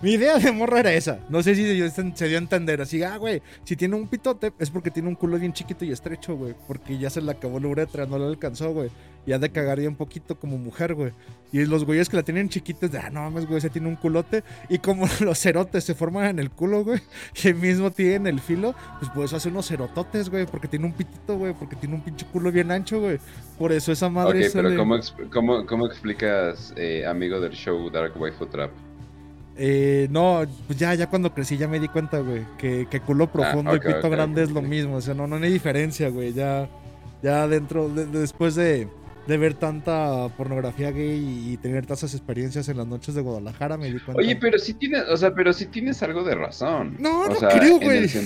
[0.00, 1.18] mi idea de morra era esa.
[1.28, 2.80] No sé si se, dio a entender.
[2.80, 5.90] Así, ah, güey, si tiene un pitote es porque tiene un culo bien chiquito y
[5.90, 6.54] estrecho, güey.
[6.66, 8.90] Porque ya se le acabó la uretra, no le alcanzó, güey.
[9.26, 11.12] Y ha de cagar ya un poquito como mujer, güey.
[11.52, 13.96] Y los güeyes que la tienen chiquitos, de, ah, no mames, güey, se tiene un
[13.96, 14.44] culote.
[14.68, 17.00] Y como los cerotes se forman en el culo, güey,
[17.44, 20.92] y mismo tienen el filo, pues por eso hace unos cerototes, güey, porque tiene un
[20.92, 23.18] pitito, güey, porque tiene un pinche culo bien ancho, güey.
[23.58, 24.46] Por eso esa madre.
[24.46, 24.76] Ok, pero
[25.30, 28.70] ¿cómo, cómo, explicas, eh, amigo del show Dark Waifu Trap?
[29.60, 33.24] Eh, no, pues ya, ya cuando crecí ya me di cuenta, güey, que, que culo
[33.24, 34.96] ah, profundo y pito grande es lo mismo.
[34.96, 36.32] O sea, no, no hay diferencia, güey.
[36.32, 36.68] Ya,
[37.22, 38.86] ya dentro, después de,
[39.26, 43.90] de, ver tanta pornografía gay y, tener tantas experiencias en las noches de Guadalajara, me
[43.90, 44.22] di cuenta.
[44.22, 46.96] Oye, pero sí tienes, o sea, pero sí tienes algo de razón.
[47.00, 48.08] No, no creo, güey.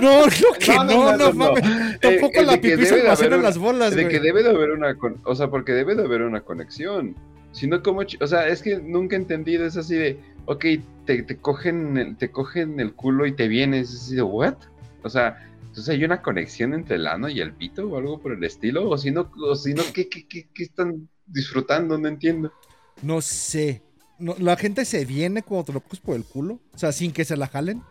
[0.00, 1.64] No, creo que no, no, mames.
[1.64, 4.04] Eh, Tampoco la pipí se en las bolas, güey.
[4.04, 4.94] De que debe de haber una,
[5.24, 7.16] o sea, porque debe de haber una conexión
[7.56, 10.64] sino como, o sea, es que nunca he entendido, es así de, ok,
[11.06, 14.56] te, te cogen, el, te cogen el culo y te vienes, es así de, ¿what?
[15.02, 18.32] O sea, entonces hay una conexión entre el ano y el pito o algo por
[18.32, 21.96] el estilo, o si no, o si no ¿qué, qué, qué, están disfrutando?
[21.96, 22.52] No entiendo.
[23.00, 23.82] No sé.
[24.18, 27.24] la gente se viene cuando te lo coges por el culo, o sea, sin que
[27.24, 27.82] se la jalen.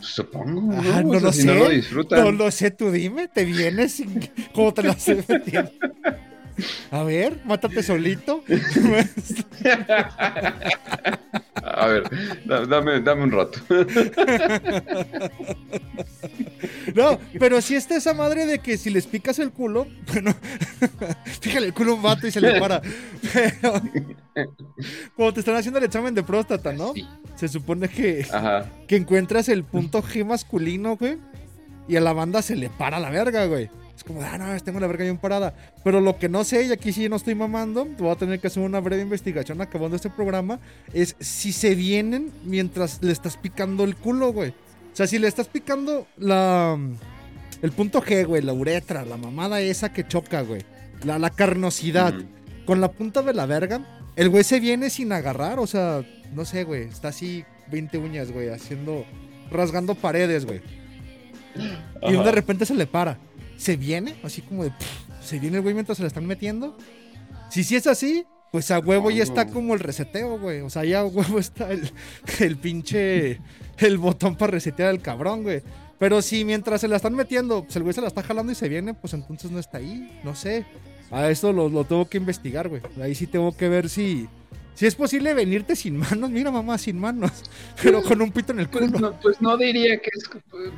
[0.00, 0.72] Supongo.
[0.72, 0.80] ¿no?
[0.80, 1.44] Ah, no lo sé.
[1.44, 4.30] No lo, no lo sé, tú dime, te vienes sin...
[4.54, 5.26] ¿Cómo te lo haces
[6.90, 8.44] A ver, mátate solito.
[11.64, 12.04] A ver,
[12.68, 13.58] dame, dame un rato.
[16.94, 20.34] No, pero si está esa madre de que si les picas el culo, bueno,
[21.40, 22.80] fíjale el culo a un vato y se le para.
[23.32, 23.82] Pero
[25.16, 26.92] cuando te están haciendo el examen de próstata, ¿no?
[27.36, 28.26] Se supone que,
[28.86, 31.18] que encuentras el punto G masculino, güey.
[31.88, 33.70] Y a la banda se le para la verga, güey.
[33.96, 35.54] Es como, ah, no, tengo la verga bien parada.
[35.84, 38.48] Pero lo que no sé, y aquí sí no estoy mamando, voy a tener que
[38.48, 40.58] hacer una breve investigación acabando este programa,
[40.92, 44.50] es si se vienen mientras le estás picando el culo, güey.
[44.50, 46.78] O sea, si le estás picando la...
[47.62, 50.62] El punto G, güey, la uretra, la mamada esa que choca, güey.
[51.04, 52.14] La, la carnosidad.
[52.66, 56.02] Con la punta de la verga, el güey se viene sin agarrar, o sea,
[56.34, 56.82] no sé, güey.
[56.82, 59.04] Está así 20 uñas, güey, haciendo...
[59.50, 60.62] Rasgando paredes, güey.
[62.02, 63.18] Y de repente se le para
[63.56, 64.72] se viene, así como de,
[65.22, 66.76] se viene el güey mientras se la están metiendo.
[67.50, 70.60] Si sí es así, pues a huevo ya está como el reseteo, güey.
[70.60, 71.90] O sea, ya a huevo está el,
[72.40, 73.40] el pinche,
[73.78, 75.62] el botón para resetear al cabrón, güey.
[75.98, 78.54] Pero si mientras se la están metiendo, pues el güey se la está jalando y
[78.54, 80.66] se viene, pues entonces no está ahí, no sé.
[81.10, 82.82] A esto lo, lo tengo que investigar, güey.
[83.00, 84.28] Ahí sí tengo que ver si,
[84.74, 87.30] Si es posible venirte sin manos, mira mamá, sin manos,
[87.82, 88.98] pero con un pito en el Pues culo.
[88.98, 90.28] no, pues no diría que es,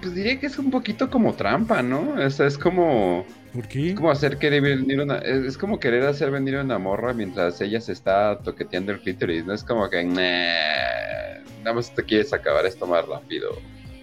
[0.03, 2.15] pues diría que es un poquito como trampa, ¿no?
[2.19, 3.25] O sea, es como,
[3.55, 3.95] ¿Por qué?
[3.95, 7.81] como hacer querer venir una, es, es como querer hacer venir una morra mientras ella
[7.81, 12.67] se está toqueteando el clítoris, no es como que, "Nah, nada más te quieres acabar
[12.67, 13.51] esto más rápido.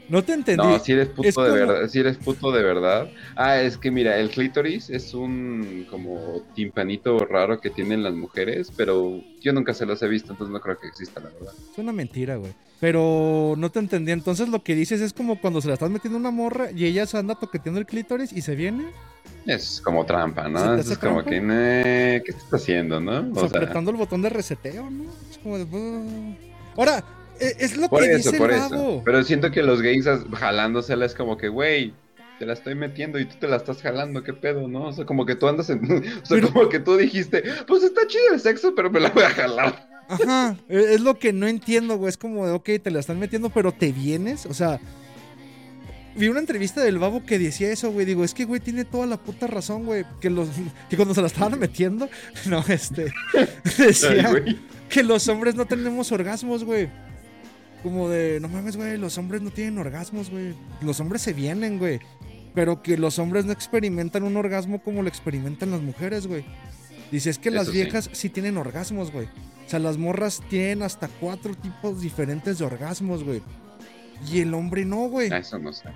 [0.10, 0.64] No te entendí.
[0.64, 3.10] No, si eres puto Es de como- verdad, si eres puto de verdad.
[3.36, 8.72] Ah, es que mira, el clítoris es un como timpanito raro que tienen las mujeres,
[8.76, 11.54] pero yo nunca se los he visto, entonces no creo que exista, la verdad.
[11.72, 12.51] Es una mentira, güey.
[12.80, 14.12] Pero no te entendí.
[14.12, 17.06] Entonces lo que dices es como cuando se la estás metiendo una morra y ella
[17.06, 18.86] se anda toqueteando el clítoris y se viene
[19.45, 20.76] Es como trampa, ¿Se ¿no?
[20.76, 21.30] Es como trampa?
[21.30, 23.30] que, "Nah, ¿qué estás haciendo, no?
[23.34, 25.06] O sea, apretando el botón de reseteo, ¿no?
[25.32, 25.66] Es como de...
[26.76, 27.04] Ahora,
[27.59, 28.69] es lo por que eso, dice por el eso.
[28.69, 29.01] babo.
[29.05, 31.93] Pero siento que los gays jalándosela es como que, güey,
[32.39, 34.85] te la estoy metiendo y tú te la estás jalando, ¿qué pedo, no?
[34.87, 35.79] O sea, como que tú andas en...
[35.85, 39.09] O sea, Pero- como que tú dijiste, pues está chido el sexo, pero me la
[39.09, 39.89] voy a jalar.
[40.09, 42.09] Ajá, e- es lo que no entiendo, güey.
[42.09, 44.45] Es como de, ok, te la están metiendo, pero te vienes.
[44.45, 44.79] O sea,
[46.15, 48.05] vi una entrevista del babo que decía eso, güey.
[48.05, 50.03] Digo, es que, güey, tiene toda la puta razón, güey.
[50.19, 50.49] Que, los,
[50.89, 52.09] que cuando se la estaban metiendo,
[52.47, 53.13] no, este,
[53.77, 54.31] decía
[54.89, 56.89] que los hombres no tenemos orgasmos, güey.
[57.84, 60.55] Como de, no mames, güey, los hombres no tienen orgasmos, güey.
[60.81, 61.99] Los hombres se vienen, güey.
[62.55, 66.45] Pero que los hombres no experimentan un orgasmo como lo experimentan las mujeres, güey.
[67.11, 68.29] Dice, es que las Eso viejas sí.
[68.29, 69.25] tienen orgasmos, güey.
[69.25, 73.41] O sea, las morras tienen hasta cuatro tipos diferentes de orgasmos, güey.
[74.31, 75.29] Y el hombre no, güey.
[75.31, 75.89] Ah, Eso no sé.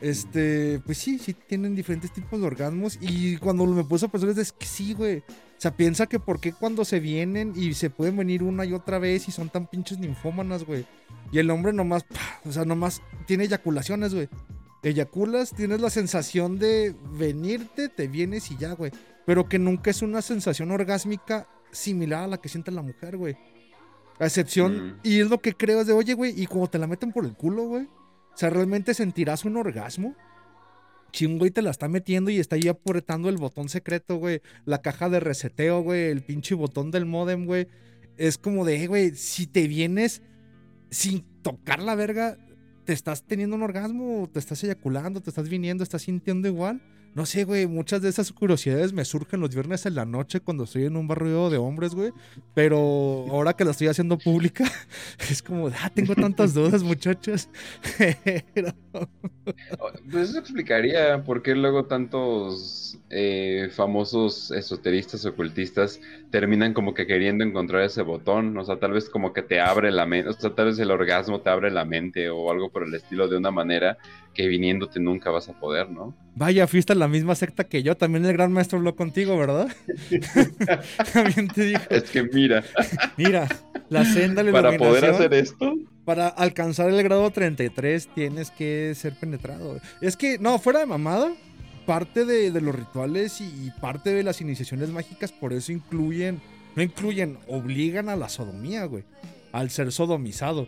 [0.00, 2.98] Este, pues sí, sí tienen diferentes tipos de orgasmos.
[3.00, 5.22] Y cuando me puse a pensar, es que sí, güey.
[5.56, 8.72] O sea, piensa que por qué cuando se vienen y se pueden venir una y
[8.72, 10.84] otra vez y son tan pinches ninfómanas, güey.
[11.32, 12.40] Y el hombre nomás, ¡pah!
[12.44, 14.28] o sea, nomás tiene eyaculaciones, güey.
[14.82, 18.92] Eyaculas, tienes la sensación de venirte, te vienes y ya, güey.
[19.24, 23.36] Pero que nunca es una sensación orgásmica similar a la que siente la mujer, güey.
[24.20, 25.00] A excepción, Mm.
[25.02, 27.24] y es lo que creo es de, oye, güey, y como te la meten por
[27.24, 27.84] el culo, güey.
[27.84, 30.14] O sea, ¿realmente sentirás un orgasmo?
[31.22, 34.40] Un güey te la está metiendo y está ahí apretando el botón secreto, güey.
[34.64, 36.10] La caja de reseteo, güey.
[36.10, 37.68] El pinche botón del modem, güey.
[38.16, 40.22] Es como de, "Eh, güey, si te vienes
[40.90, 42.36] sin tocar la verga,
[42.84, 44.28] ¿te estás teniendo un orgasmo?
[44.32, 45.20] ¿Te estás eyaculando?
[45.20, 45.84] ¿Te estás viniendo?
[45.84, 46.80] ¿Estás sintiendo igual?
[47.14, 47.66] No sé, güey.
[47.66, 51.06] Muchas de esas curiosidades me surgen los viernes en la noche cuando estoy en un
[51.06, 52.12] barrio de hombres, güey.
[52.54, 52.76] Pero
[53.30, 54.64] ahora que la estoy haciendo pública,
[55.30, 57.48] es como, ah, tengo tantas dudas, muchachos.
[58.54, 58.72] Pero-
[60.10, 66.00] Pues eso explicaría por qué luego tantos eh, famosos esoteristas ocultistas
[66.30, 68.56] terminan como que queriendo encontrar ese botón.
[68.58, 70.90] O sea, tal vez como que te abre la mente, o sea, tal vez el
[70.90, 73.98] orgasmo te abre la mente o algo por el estilo de una manera
[74.34, 76.14] que viniéndote nunca vas a poder, ¿no?
[76.34, 77.96] Vaya, fuiste a la misma secta que yo.
[77.96, 79.68] También el gran maestro habló contigo, ¿verdad?
[81.12, 82.64] También te dijo, Es que mira,
[83.16, 83.48] mira,
[83.88, 85.74] la senda de la para poder hacer esto,
[86.04, 89.80] para alcanzar el grado 33 tienes que ser penetrado.
[90.00, 91.32] Es que, no, fuera de mamada,
[91.86, 96.40] parte de, de los rituales y, y parte de las iniciaciones mágicas por eso incluyen,
[96.74, 99.04] no incluyen, obligan a la sodomía, güey,
[99.52, 100.66] al ser sodomizado.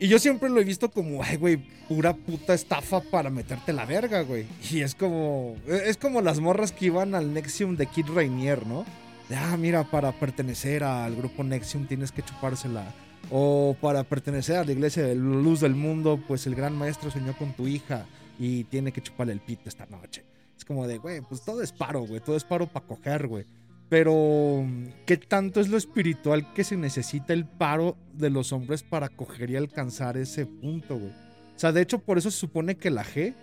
[0.00, 1.56] Y yo siempre lo he visto como, ay, güey,
[1.88, 4.46] pura puta estafa para meterte la verga, güey.
[4.70, 8.84] Y es como, es como las morras que iban al Nexium de Kid Rainier, ¿no?
[9.28, 12.94] De, ah, mira, para pertenecer al grupo Nexium tienes que chupársela.
[13.30, 17.36] O para pertenecer a la iglesia de luz del mundo, pues el gran maestro soñó
[17.36, 18.06] con tu hija
[18.38, 20.24] y tiene que chuparle el pito esta noche.
[20.56, 23.44] Es como de, güey, pues todo es paro, güey, todo es paro para coger, güey.
[23.88, 24.66] Pero,
[25.06, 29.50] ¿qué tanto es lo espiritual que se necesita el paro de los hombres para coger
[29.50, 31.10] y alcanzar ese punto, güey?
[31.10, 33.34] O sea, de hecho, por eso se supone que la G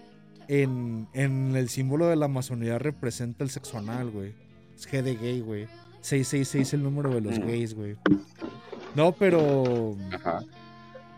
[0.47, 4.33] en, en el símbolo de la masonería representa el sexo anal, güey.
[4.75, 5.67] Es G de gay, güey.
[6.01, 7.95] 666 el número de los gays, güey.
[8.93, 10.43] No, pero ajá.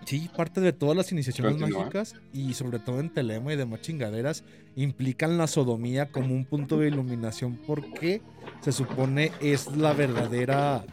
[0.05, 1.79] sí, parte de todas las iniciaciones Continúa.
[1.81, 4.45] mágicas y sobre todo en Telema y demás chingaderas
[4.77, 8.21] implican la sodomía como un punto de iluminación porque
[8.61, 10.83] se supone es la verdadera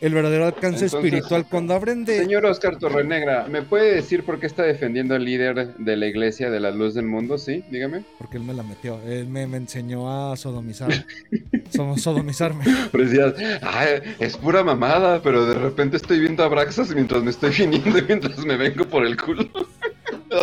[0.00, 4.40] el verdadero alcance Entonces, espiritual cuando abren de Señor Oscar Torrenegra, ¿me puede decir por
[4.40, 7.36] qué está defendiendo al líder de la iglesia de la luz del mundo?
[7.36, 8.02] Sí, dígame.
[8.16, 10.90] porque él me la metió, él me, me enseñó a sodomizar,
[11.70, 12.64] so- sodomizarme.
[12.90, 17.30] Pero decías, "Ay, es pura mamada, pero de repente estoy viendo a Braxas mientras me
[17.30, 19.50] estoy viniendo y mientras me vengo por el culo.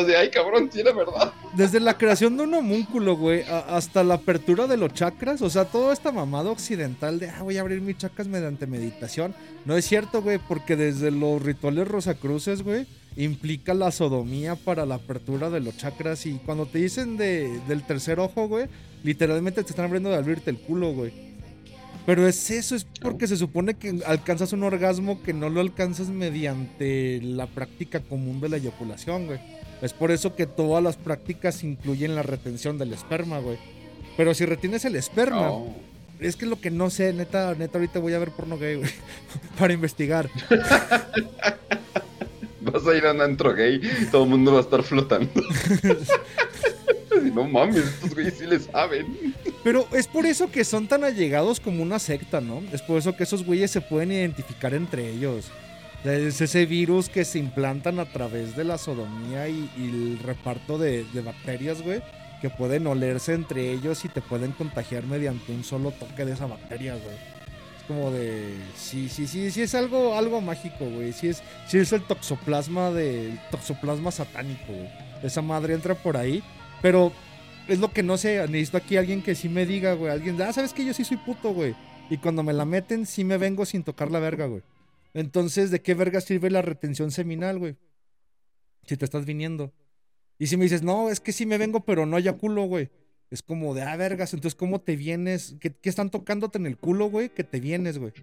[0.05, 1.33] Sea, ay cabrón, era verdad.
[1.53, 5.65] Desde la creación de un homúnculo, güey, hasta la apertura de los chakras, o sea,
[5.65, 9.33] toda esta mamada occidental de, ah, voy a abrir mis chakras mediante meditación,
[9.65, 12.85] no es cierto, güey, porque desde los rituales rosacruces, güey,
[13.15, 17.83] implica la sodomía para la apertura de los chakras y cuando te dicen de, del
[17.83, 18.67] tercer ojo, güey,
[19.03, 21.26] literalmente te están abriendo de abrirte el culo, güey.
[22.07, 26.07] Pero es eso, es porque se supone que alcanzas un orgasmo que no lo alcanzas
[26.07, 29.39] mediante la práctica común de la eyaculación, güey.
[29.81, 33.57] Es por eso que todas las prácticas incluyen la retención del esperma, güey.
[34.15, 35.75] Pero si retienes el esperma, Oh.
[36.21, 38.89] es que lo que no sé, neta, neta, ahorita voy a ver porno gay, güey,
[39.59, 40.29] para investigar.
[42.61, 43.81] Vas a ir a un antro gay,
[44.11, 45.29] todo el mundo va a estar flotando.
[47.33, 49.33] no mames, estos güeyes sí le saben.
[49.63, 52.61] Pero es por eso que son tan allegados como una secta, ¿no?
[52.71, 55.45] Es por eso que esos güeyes se pueden identificar entre ellos.
[56.03, 60.77] Es ese virus que se implantan a través de la sodomía y, y el reparto
[60.77, 62.01] de, de bacterias, güey,
[62.41, 66.45] que pueden olerse entre ellos y te pueden contagiar mediante un solo toque de esa
[66.45, 67.15] bacteria, güey.
[67.77, 68.53] Es como de.
[68.75, 71.11] Sí, sí, sí, sí, es algo, algo mágico, güey.
[71.13, 74.73] Sí es, sí es el toxoplasma del toxoplasma satánico.
[75.23, 76.43] Esa madre entra por ahí.
[76.81, 77.11] Pero
[77.67, 78.45] es lo que no sé.
[78.47, 80.11] Necesito aquí alguien que sí me diga, güey.
[80.11, 81.75] Alguien, ah, sabes que yo sí soy puto, güey.
[82.09, 84.61] Y cuando me la meten, sí me vengo sin tocar la verga, güey.
[85.13, 87.75] Entonces, ¿de qué verga sirve la retención seminal, güey?
[88.85, 89.73] Si te estás viniendo.
[90.39, 92.89] Y si me dices, no, es que sí me vengo, pero no haya culo, güey.
[93.29, 95.55] Es como de, ah, vergas, entonces, ¿cómo te vienes?
[95.59, 97.29] ¿Qué, qué están tocándote en el culo, güey?
[97.29, 98.13] Que te vienes, güey.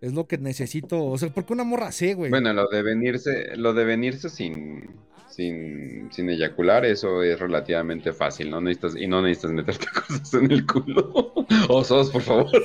[0.00, 1.04] Es lo que necesito.
[1.04, 2.30] O sea, porque una morra sé, güey.
[2.30, 4.88] Bueno, lo de venirse, lo de venirse sin,
[5.28, 8.60] sin, sin eyacular, eso es relativamente fácil, ¿no?
[8.60, 11.32] Necesitas, y no necesitas meterte cosas en el culo.
[11.68, 12.50] Osos, por favor.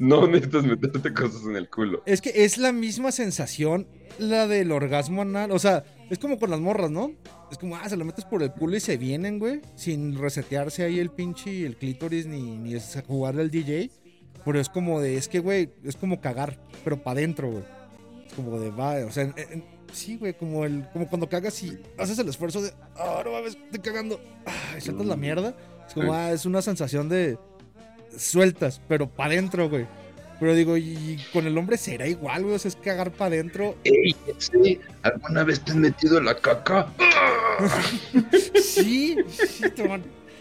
[0.00, 2.02] No necesitas meterte cosas en el culo.
[2.06, 3.86] Es que es la misma sensación
[4.18, 5.52] la del orgasmo anal.
[5.52, 7.12] O sea, es como con las morras, ¿no?
[7.52, 9.60] Es como, ah, se lo metes por el culo y se vienen, güey.
[9.76, 13.90] Sin resetearse ahí el pinche el clítoris ni, ni jugarle al DJ.
[14.44, 17.64] Pero es como de, es que, güey, es como cagar, pero para adentro, güey.
[18.26, 21.78] Es como de, va, o sea, en- sí, güey, como, el, como cuando cagas y
[21.98, 24.20] haces el esfuerzo de, ah, no mames, estoy cagando.
[24.46, 25.54] Ah, y sueltas la mierda.
[25.86, 27.38] Es como, ah, es una sensación de
[28.16, 29.86] sueltas, pero para adentro, güey.
[30.40, 32.54] Pero digo, y con el hombre será igual, güey.
[32.54, 33.76] O sea, es cagar para adentro.
[33.84, 36.92] Ey, sí, ¿alguna vez te han metido la caca?
[38.62, 39.64] Sí, sí,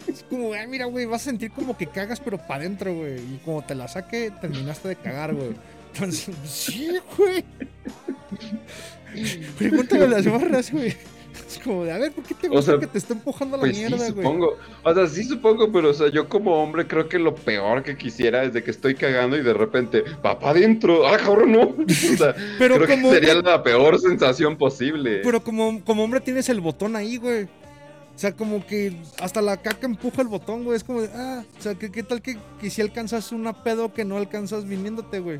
[0.07, 3.15] Es como, ay, mira, güey, vas a sentir como que cagas, pero para adentro, güey.
[3.15, 5.55] Y como te la saque, terminaste de cagar, güey.
[5.97, 7.43] Entonces, sí, güey.
[9.57, 10.93] Pregúntale a las barras, güey.
[11.47, 13.55] Es como de, a ver, ¿por qué te O gusta sea, que te esté empujando
[13.55, 14.25] a la Pues mierda, sí, güey?
[14.25, 14.57] supongo.
[14.83, 17.95] O sea, sí supongo, pero o sea, yo como hombre creo que lo peor que
[17.95, 21.61] quisiera es de que estoy cagando y de repente, papá adentro, ah, cabrón, no.
[22.13, 25.21] O sea, Pero creo como que sería hombre- la peor sensación posible.
[25.23, 27.43] Pero como, como hombre tienes el botón ahí, güey.
[27.43, 30.75] O sea, como que hasta la caca empuja el botón, güey.
[30.75, 33.93] Es como de, ah, o sea, ¿qué, qué tal que, que si alcanzas una pedo
[33.93, 35.39] que no alcanzas viniéndote, güey?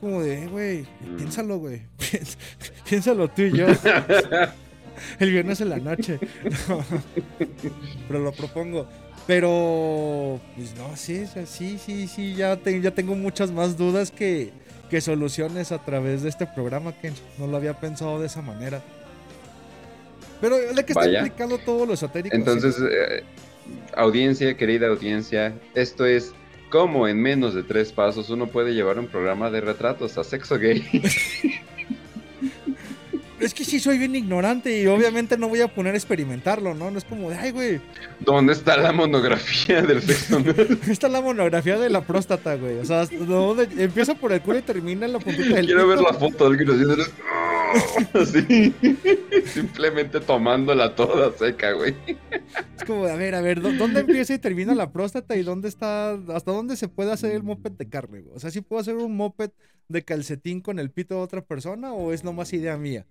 [0.00, 1.16] Como de, eh, güey, Mm.
[1.16, 1.82] piénsalo, güey.
[2.88, 3.66] Piénsalo tú y yo.
[5.18, 6.18] el viernes en la noche.
[6.68, 6.84] No.
[8.08, 8.86] Pero lo propongo.
[9.26, 14.52] Pero, pues no, sí, sí, sí, sí, ya, te- ya tengo muchas más dudas que,
[14.90, 18.82] que soluciones a través de este programa, que no lo había pensado de esa manera.
[20.42, 21.20] Pero de que está Vaya.
[21.20, 22.36] implicando todo lo esotérico.
[22.36, 22.82] Entonces, sí.
[22.84, 23.22] eh,
[23.96, 26.32] audiencia, querida audiencia, esto es
[26.74, 30.58] cómo en menos de tres pasos uno puede llevar un programa de retratos a sexo
[30.58, 30.82] gay.
[33.38, 36.90] Es que sí soy bien ignorante y obviamente no voy a poner a experimentarlo, ¿no?
[36.90, 37.80] No es como de, ay, güey,
[38.18, 40.78] ¿Dónde está la monografía del sexo anal?
[40.88, 42.78] esta es la monografía de la próstata, güey.
[42.78, 46.00] O sea, donde- empieza por el culo y termina en la puntita del Quiero ver
[46.00, 46.96] la foto alguien haciendo
[48.14, 48.74] así.
[49.46, 51.94] Simplemente tomándola toda seca, güey.
[52.76, 55.68] Es como, a ver, a ver, ¿dó- ¿dónde empieza y termina la próstata y dónde
[55.68, 58.20] está, hasta dónde se puede hacer el moped de carne?
[58.20, 58.36] güey?
[58.36, 59.50] O sea, ¿sí puedo hacer un moped
[59.88, 63.06] de calcetín con el pito de otra persona o es nomás idea mía?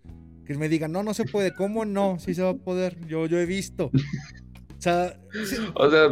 [0.45, 1.53] Que me digan, no, no se puede.
[1.53, 2.17] ¿Cómo no?
[2.19, 2.97] Sí se va a poder.
[3.07, 3.85] Yo, yo he visto.
[3.85, 6.07] O sea, sí- O sea,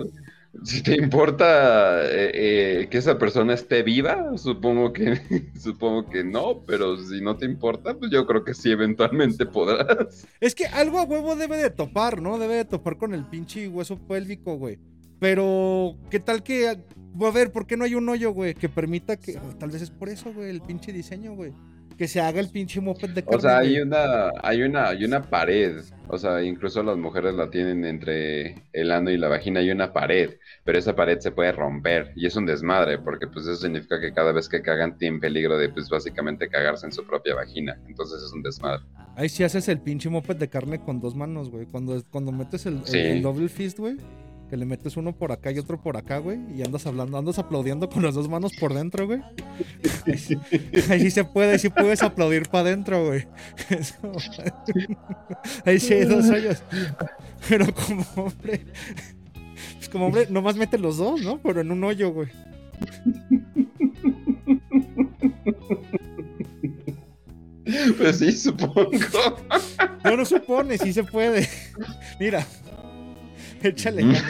[0.63, 5.21] si te importa eh, eh, que esa persona esté viva, supongo que
[5.59, 10.27] supongo que no, pero si no te importa, pues yo creo que sí eventualmente podrás.
[10.39, 12.37] es que algo a huevo debe de topar, ¿no?
[12.37, 14.79] Debe de topar con el pinche hueso pélvico, güey.
[15.19, 16.67] Pero, ¿qué tal que...
[16.67, 18.55] A ver, ¿por qué no hay un hoyo, güey?
[18.55, 19.39] Que permita que...
[19.59, 21.53] Tal vez es por eso, güey, el pinche diseño, güey.
[22.01, 23.37] Que se haga el pinche moped de carne.
[23.37, 27.51] O sea, hay una hay una hay una pared, o sea, incluso las mujeres la
[27.51, 30.31] tienen entre el ano y la vagina hay una pared,
[30.63, 34.13] pero esa pared se puede romper y es un desmadre porque pues eso significa que
[34.13, 38.23] cada vez que cagan tienen peligro de pues básicamente cagarse en su propia vagina, entonces
[38.23, 38.81] es un desmadre.
[39.15, 41.67] Ahí sí haces el pinche moped de carne con dos manos, güey.
[41.67, 42.97] Cuando, cuando metes el, el- Sí.
[42.97, 43.97] el double fist, güey.
[44.51, 46.37] Que le metes uno por acá y otro por acá, güey.
[46.53, 49.21] Y andas hablando, andas aplaudiendo con las dos manos por dentro, güey.
[50.89, 53.27] Ahí sí- se puede, ahí sí puedes aplaudir para adentro, güey.
[53.69, 53.95] Eso-
[55.65, 56.61] Ahí sí hay dos hoyos.
[57.47, 58.65] Pero como hombre.
[59.77, 61.39] Pues como hombre, nomás mete los dos, ¿no?
[61.41, 62.27] Pero en un hoyo, güey.
[67.97, 68.89] Pues sí, supongo.
[70.03, 71.47] No, no supone, sí se puede.
[72.19, 72.45] Mira,
[73.67, 74.23] échale ganas.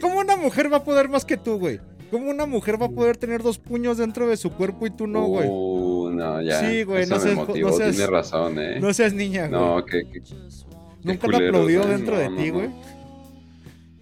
[0.00, 1.80] ¿Cómo una mujer va a poder más que tú, güey?
[2.10, 5.06] ¿Cómo una mujer va a poder tener dos puños dentro de su cuerpo y tú
[5.06, 5.48] no, güey?
[5.48, 6.60] Uh, no, ya.
[6.60, 8.78] Sí, güey, no seas- motivó, no seas- Tienes razón, eh.
[8.80, 9.60] No seas niña, güey.
[9.60, 10.02] No, que.
[10.10, 10.22] que-
[11.04, 11.86] Nunca culeros, aplaudió ¿eh?
[11.86, 12.68] dentro de No, ti, güey.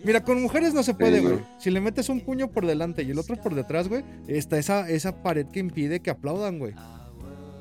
[0.03, 1.39] Mira, con mujeres no se puede, Sí, güey.
[1.59, 4.89] Si le metes un puño por delante y el otro por detrás, güey, está esa,
[4.91, 6.75] esa pared que impide que aplaudan, güey.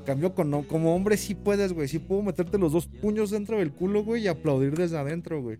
[0.06, 1.88] Cambio con como hombre sí puedes, güey.
[1.88, 5.58] Sí puedo meterte los dos puños dentro del culo, güey, y aplaudir desde adentro, güey.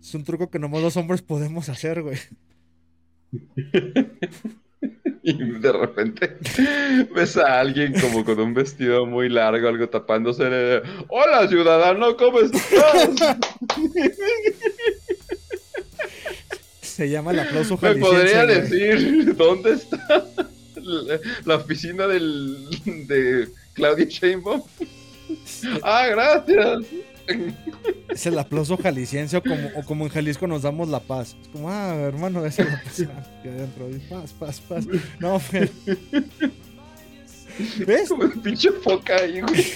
[0.00, 2.18] Es un truco que nomás los hombres podemos hacer, güey.
[5.22, 6.38] Y de repente
[7.14, 10.44] ves a alguien como con un vestido muy largo, algo tapándose.
[10.44, 13.36] de, Hola, ciudadano, ¿cómo estás?
[16.80, 18.60] Se llama el aplauso ¿Me podría güey.
[18.62, 20.26] decir dónde está
[20.76, 22.56] la, la oficina del,
[23.06, 24.62] de Claudia Sheinbaum?
[25.82, 26.86] Ah, gracias.
[28.08, 31.36] Es el aplauso jalisciense o como, o como en Jalisco nos damos la paz.
[31.40, 33.00] Es como, ah, hermano, esa es la paz.
[33.00, 34.86] Aquí adentro, y paz, paz, paz.
[35.18, 35.68] No, pero...
[37.86, 38.08] ¿Ves?
[38.08, 39.66] Como un pinche foca ahí, güey.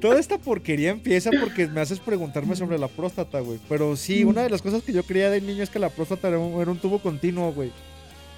[0.00, 3.58] Toda esta porquería empieza porque me haces preguntarme sobre la próstata, güey.
[3.68, 6.28] Pero sí, una de las cosas que yo creía de niño es que la próstata
[6.28, 7.70] era un, era un tubo continuo, güey.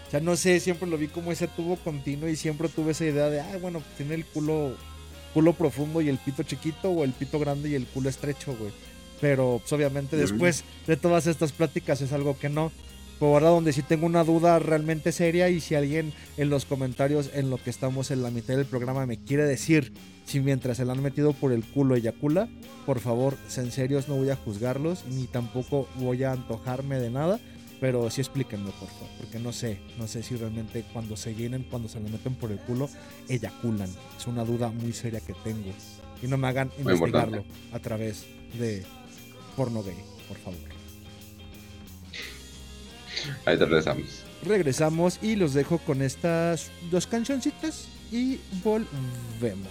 [0.06, 3.04] O sea, no sé, siempre lo vi como ese tubo continuo y siempre tuve esa
[3.04, 4.74] idea de, ah, bueno, tiene el culo,
[5.34, 8.72] culo profundo y el pito chiquito o el pito grande y el culo estrecho, güey.
[9.20, 12.72] Pero pues, obviamente después de todas estas pláticas es algo que no.
[13.18, 17.30] Pero ahora donde sí tengo una duda realmente seria y si alguien en los comentarios
[17.34, 19.92] en lo que estamos en la mitad del programa me quiere decir
[20.24, 22.48] si mientras se la han metido por el culo eyacula,
[22.86, 27.40] por favor, en serios no voy a juzgarlos ni tampoco voy a antojarme de nada,
[27.80, 31.64] pero sí explíquenme por favor, porque no sé, no sé si realmente cuando se llenen,
[31.64, 32.88] cuando se la meten por el culo,
[33.28, 33.90] eyaculan.
[34.18, 35.72] Es una duda muy seria que tengo.
[36.22, 37.76] Y no me hagan Muy investigarlo importante.
[37.76, 38.24] a través
[38.58, 38.84] de
[39.56, 40.58] porno gay, por favor.
[43.44, 44.06] Ahí te regresamos.
[44.44, 49.68] Regresamos y los dejo con estas dos cancioncitas y volvemos.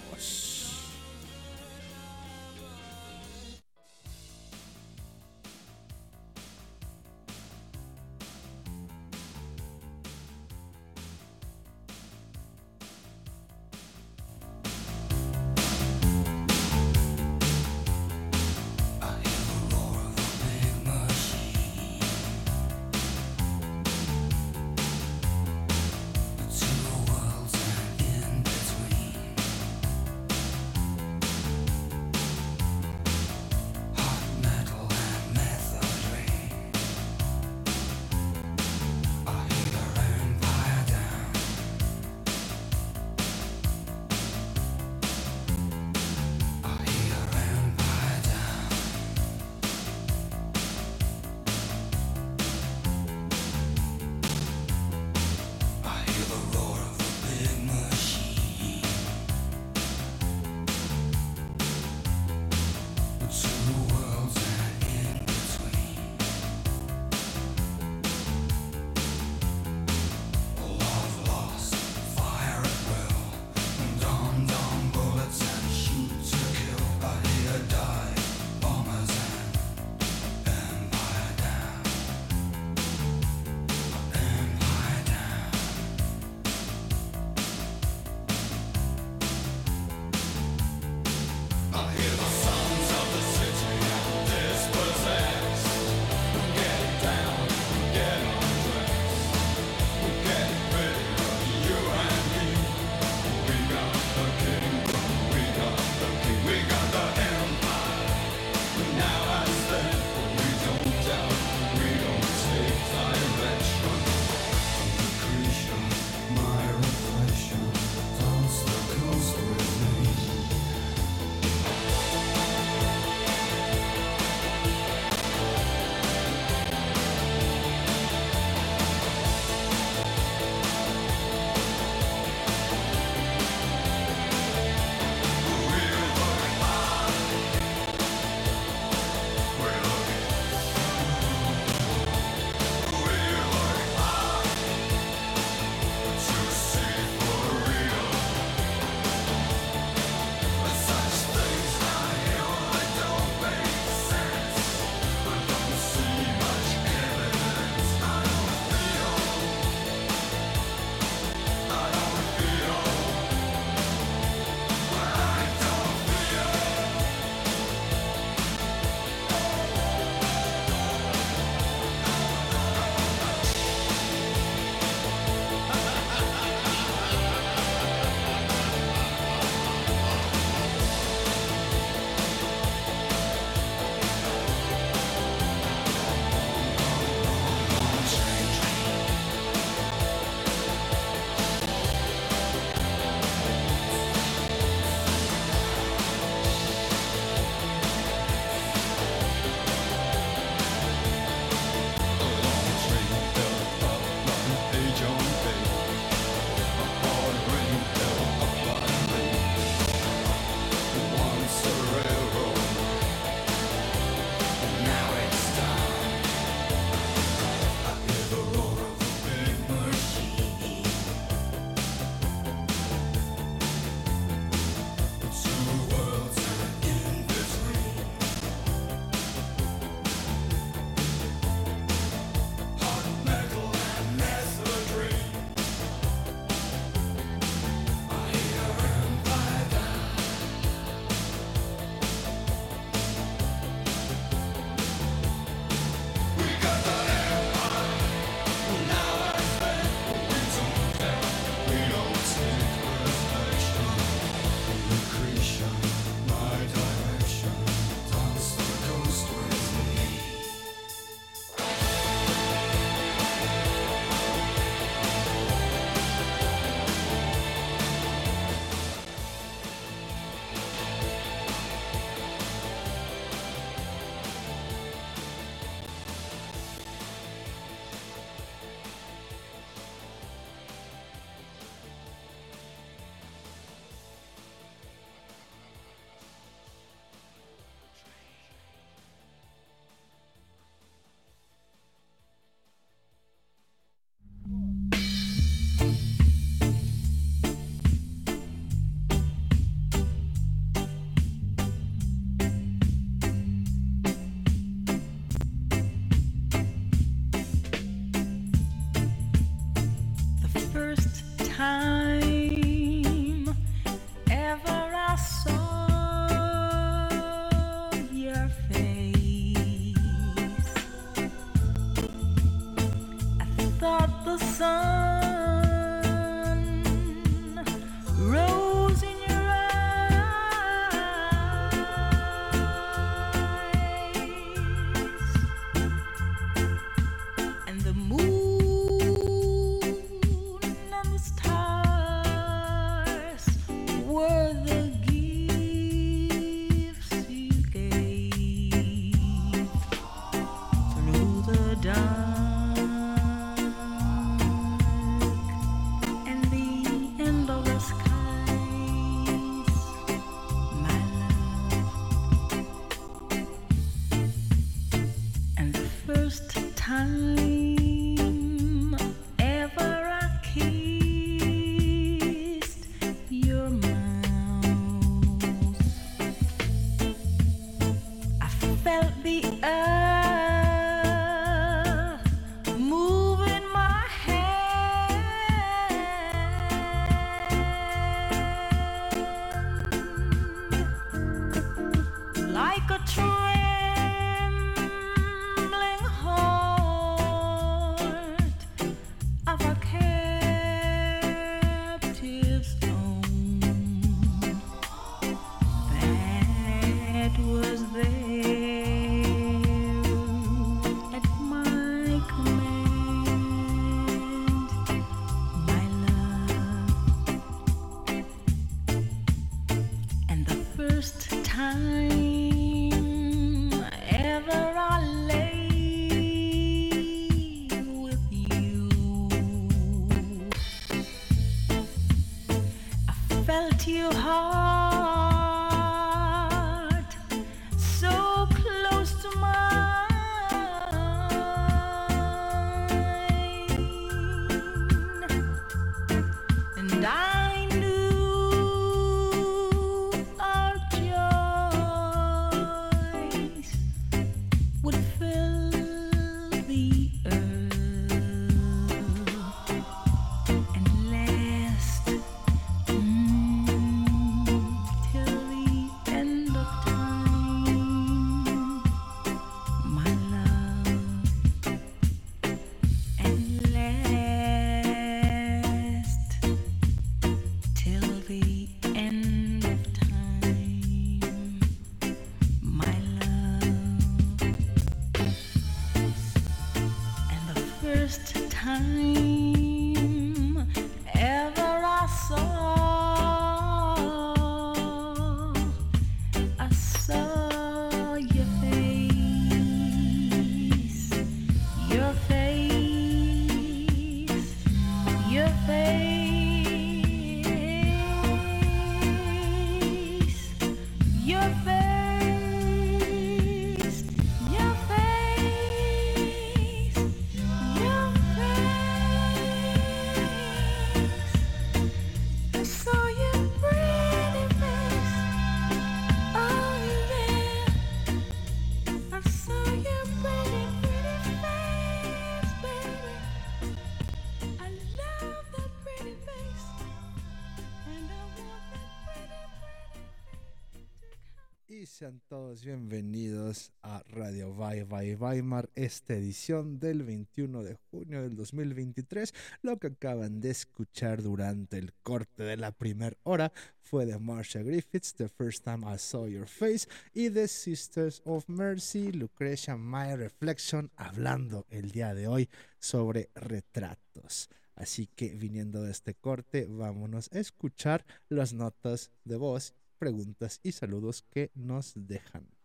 [542.68, 549.34] Bienvenidos a Radio Bye Bye Weimar, esta edición del 21 de junio del 2023.
[549.62, 554.64] Lo que acaban de escuchar durante el corte de la primera hora fue de Marsha
[554.64, 560.18] Griffiths, The First Time I Saw Your Face, y The Sisters of Mercy, Lucretia My
[560.18, 562.50] Reflection, hablando el día de hoy
[562.80, 564.50] sobre retratos.
[564.76, 570.74] Así que viniendo de este corte, vámonos a escuchar las notas de voz preguntas y
[570.74, 572.57] saludos que nos dejan.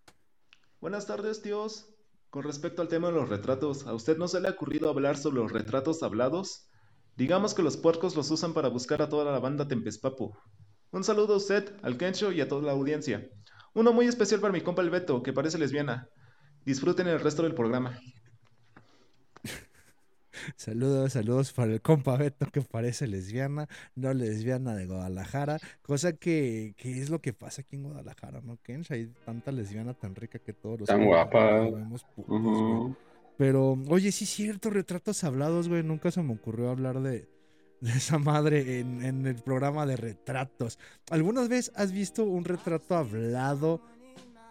[0.82, 1.94] Buenas tardes, tíos.
[2.28, 5.16] Con respecto al tema de los retratos, ¿a usted no se le ha ocurrido hablar
[5.16, 6.66] sobre los retratos hablados?
[7.16, 10.32] Digamos que los puercos los usan para buscar a toda la banda Tempespapu.
[10.90, 13.30] Un saludo a usted, al Kencho y a toda la audiencia.
[13.74, 16.08] Uno muy especial para mi compa el Beto, que parece lesbiana.
[16.64, 17.96] Disfruten el resto del programa.
[20.56, 26.74] Saludos, saludos para el compa Beto que parece lesbiana, no lesbiana de Guadalajara, cosa que,
[26.76, 28.90] que es lo que pasa aquí en Guadalajara, ¿no, Kench?
[28.90, 30.88] Hay tanta lesbiana tan rica que todos los...
[30.88, 31.60] Tan guapa.
[31.60, 32.96] vemos putos.
[33.36, 35.82] Pero, oye, sí es cierto, retratos hablados, güey.
[35.82, 37.28] Nunca se me ocurrió hablar de,
[37.80, 40.78] de esa madre en, en el programa de retratos.
[41.10, 43.80] ¿Alguna vez has visto un retrato hablado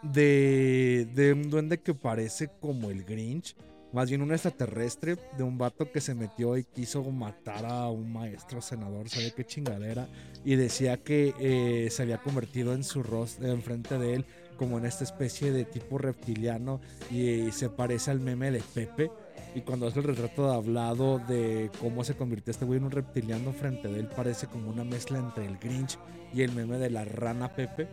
[0.02, 3.56] de, de un duende que parece como el Grinch?
[3.94, 8.12] Más bien un extraterrestre de un vato que se metió y quiso matar a un
[8.14, 10.08] maestro senador, sabe qué chingadera,
[10.46, 14.26] y decía que eh, se había convertido en su rostro, enfrente de él,
[14.58, 19.12] como en esta especie de tipo reptiliano, y, se parece al meme de Pepe.
[19.56, 22.92] Y cuando hace el retrato de hablado de cómo se convirtió este güey en un
[22.92, 25.98] reptiliano frente de él, parece como una mezcla entre el Grinch
[26.34, 27.88] y el meme de la rana Pepe.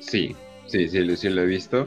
[0.00, 0.34] Sí,
[0.66, 1.86] sí, sí, sí lo he visto.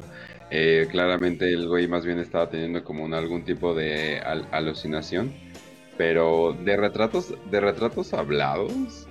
[0.51, 5.31] Eh, claramente el güey más bien estaba teniendo como un, algún tipo de al- alucinación.
[5.97, 9.07] Pero de retratos, de retratos hablados,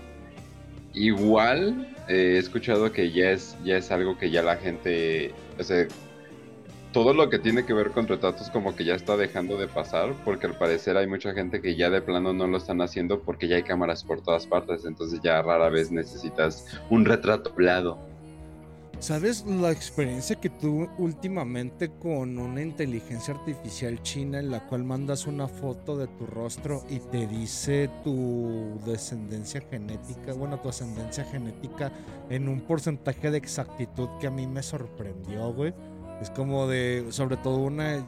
[0.93, 5.63] igual eh, he escuchado que ya es, ya es algo que ya la gente, o
[5.63, 5.87] sea,
[6.93, 10.13] todo lo que tiene que ver con retratos como que ya está dejando de pasar,
[10.25, 13.47] porque al parecer hay mucha gente que ya de plano no lo están haciendo porque
[13.47, 18.10] ya hay cámaras por todas partes, entonces ya rara vez necesitas un retrato hablado.
[19.01, 25.27] ¿Sabes la experiencia que tuve últimamente con una inteligencia artificial china en la cual mandas
[25.27, 31.91] una foto de tu rostro y te dice tu descendencia genética, bueno, tu ascendencia genética
[32.29, 35.73] en un porcentaje de exactitud que a mí me sorprendió, güey?
[36.21, 38.05] Es como de, sobre todo una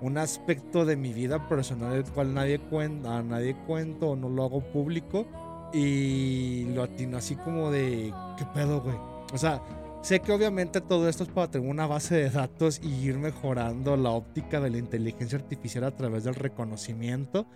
[0.00, 4.30] un aspecto de mi vida personal el cual nadie cuenta, a nadie cuento o no
[4.30, 5.26] lo hago público
[5.74, 9.15] y lo atino así como de, ¿qué pedo, güey?
[9.32, 9.62] O sea,
[10.02, 13.96] sé que obviamente todo esto es para tener una base de datos y ir mejorando
[13.96, 17.46] la óptica de la inteligencia artificial a través del reconocimiento,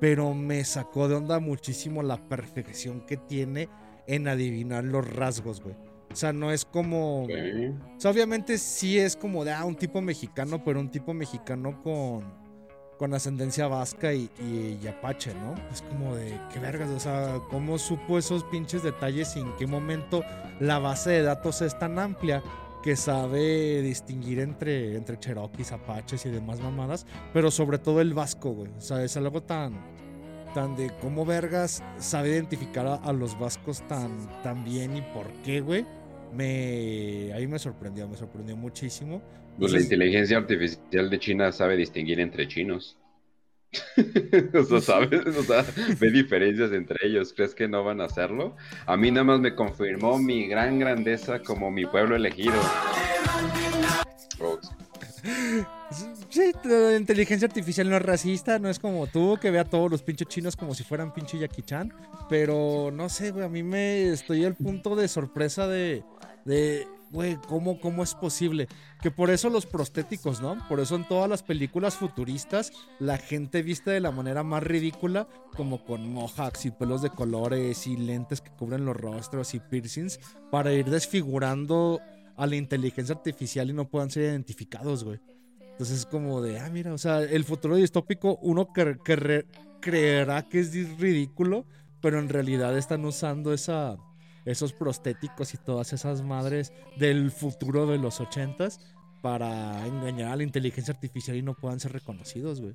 [0.00, 3.68] pero me sacó de onda muchísimo la perfección que tiene
[4.06, 5.74] en adivinar los rasgos, güey.
[6.12, 7.24] O sea, no es como...
[7.24, 7.28] O
[7.98, 12.24] sea, obviamente sí es como de, ah, un tipo mexicano, pero un tipo mexicano con,
[12.98, 15.54] con ascendencia vasca y, y- y apache, ¿no?
[15.72, 19.66] Es como de, qué vergas, o sea, ¿cómo supo esos pinches detalles y en qué
[19.66, 20.22] momento
[20.60, 22.42] la base de datos es tan amplia
[22.82, 28.50] que sabe distinguir entre, entre cherokees, apaches y demás mamadas, pero sobre todo el vasco,
[28.52, 28.70] güey.
[28.78, 29.74] O sea, es algo tan,
[30.54, 35.60] tan de cómo vergas sabe identificar a, los vascos tan, tan bien y por qué,
[35.60, 35.84] güey.
[36.32, 39.20] Me, ahí me sorprendió, me sorprendió muchísimo.
[39.58, 42.98] Pues la inteligencia artificial de China sabe distinguir entre chinos.
[44.54, 45.26] o sea, ¿sabes?
[45.36, 45.64] O sea,
[45.98, 47.32] ve diferencias entre ellos.
[47.34, 48.56] ¿Crees que no van a hacerlo?
[48.86, 52.54] A mí nada más me confirmó mi gran grandeza como mi pueblo elegido.
[54.40, 54.58] Oh,
[56.28, 59.90] Sí, la inteligencia artificial no es racista, no es como tú, que ve a todos
[59.90, 61.92] los pinches chinos como si fueran pinche Jackie Chan.
[62.28, 66.04] Pero no sé, güey, a mí me estoy al punto de sorpresa de,
[66.44, 68.68] de güey, ¿cómo, ¿cómo es posible?
[69.00, 70.58] Que por eso los prostéticos, ¿no?
[70.68, 75.26] Por eso en todas las películas futuristas la gente viste de la manera más ridícula,
[75.56, 80.20] como con mohawks y pelos de colores y lentes que cubren los rostros y piercings,
[80.50, 82.02] para ir desfigurando
[82.36, 85.18] a la inteligencia artificial y no puedan ser identificados, güey.
[85.70, 88.68] Entonces es como de, ah, mira, o sea, el futuro distópico uno
[89.80, 91.64] creerá que es ridículo,
[92.02, 93.96] pero en realidad están usando esa,
[94.46, 98.80] esos prostéticos y todas esas madres del futuro de los ochentas
[99.20, 102.74] para engañar a la inteligencia artificial y no puedan ser reconocidos, güey.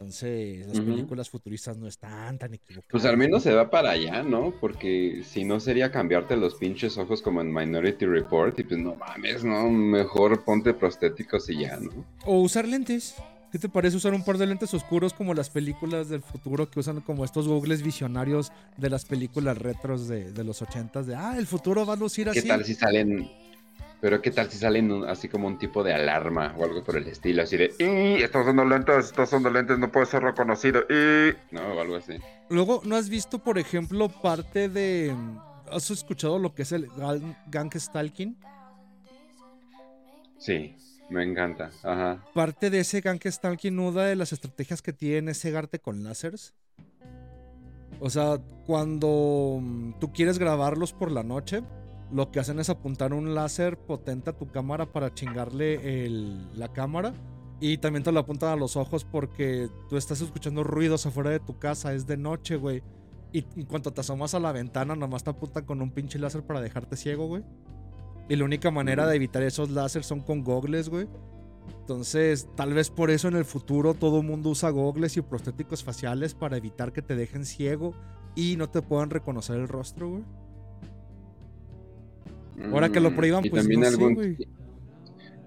[0.00, 2.90] Entonces, las películas futuristas no están tan equivocadas.
[2.90, 4.54] Pues al menos se va para allá, ¿no?
[4.58, 8.94] Porque si no sería cambiarte los pinches ojos como en Minority Report y pues no
[8.94, 9.68] mames, ¿no?
[9.68, 11.90] Mejor ponte prostéticos y ya, ¿no?
[12.24, 13.14] O usar lentes.
[13.50, 16.78] ¿Qué te parece usar un par de lentes oscuros como las películas del futuro que
[16.78, 21.06] usan como estos googles visionarios de las películas retros de, de los ochentas?
[21.06, 22.48] De, ah, el futuro va a lucir ¿Qué así.
[22.48, 23.28] tal si salen...
[24.00, 27.06] Pero qué tal si salen así como un tipo de alarma o algo por el
[27.08, 27.74] estilo, así de...
[27.78, 30.84] "Y, Estás usando lentes, estás usando lentes, no puede ser reconocido.
[30.88, 31.34] y-".
[31.54, 32.14] No, o algo así.
[32.48, 35.14] Luego, ¿no has visto, por ejemplo, parte de...
[35.70, 36.88] ¿Has escuchado lo que es el
[37.50, 38.36] gang stalking?
[40.38, 40.74] Sí,
[41.10, 41.70] me encanta.
[41.82, 42.24] Ajá.
[42.34, 46.54] Parte de ese gang stalking, una de las estrategias que tiene es cegarte con láseres.
[48.00, 51.62] O sea, cuando mm, tú quieres grabarlos por la noche,
[52.12, 56.72] lo que hacen es apuntar un láser potente a tu cámara para chingarle el- la
[56.72, 57.12] cámara.
[57.60, 61.40] Y también te lo apuntan a los ojos porque tú estás escuchando ruidos afuera de
[61.40, 62.82] tu casa, es de noche, güey.
[63.32, 66.42] Y en cuanto te asomas a la ventana, nomás te apuntan con un pinche láser
[66.42, 67.44] para dejarte ciego, güey.
[68.30, 71.08] Y la única manera de evitar esos láseres son con gogles, güey.
[71.80, 75.84] Entonces, tal vez por eso en el futuro todo el mundo usa gogles y prostéticos
[75.84, 77.96] faciales para evitar que te dejen ciego
[78.36, 80.26] y no te puedan reconocer el rostro, güey.
[82.70, 84.14] Ahora que lo Mm, prohíban, y pues también no sé, algún...
[84.14, 84.38] güey.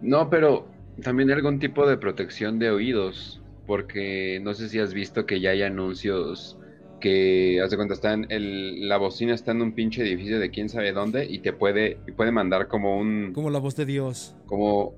[0.01, 5.25] No, pero también algún tipo de protección de oídos, porque no sé si has visto
[5.25, 6.59] que ya hay anuncios
[7.03, 10.69] que, haz de cuenta, están el, la bocina está en un pinche edificio de quién
[10.69, 14.37] sabe dónde y te puede, y puede mandar como un, Como la voz de Dios.
[14.45, 14.95] como,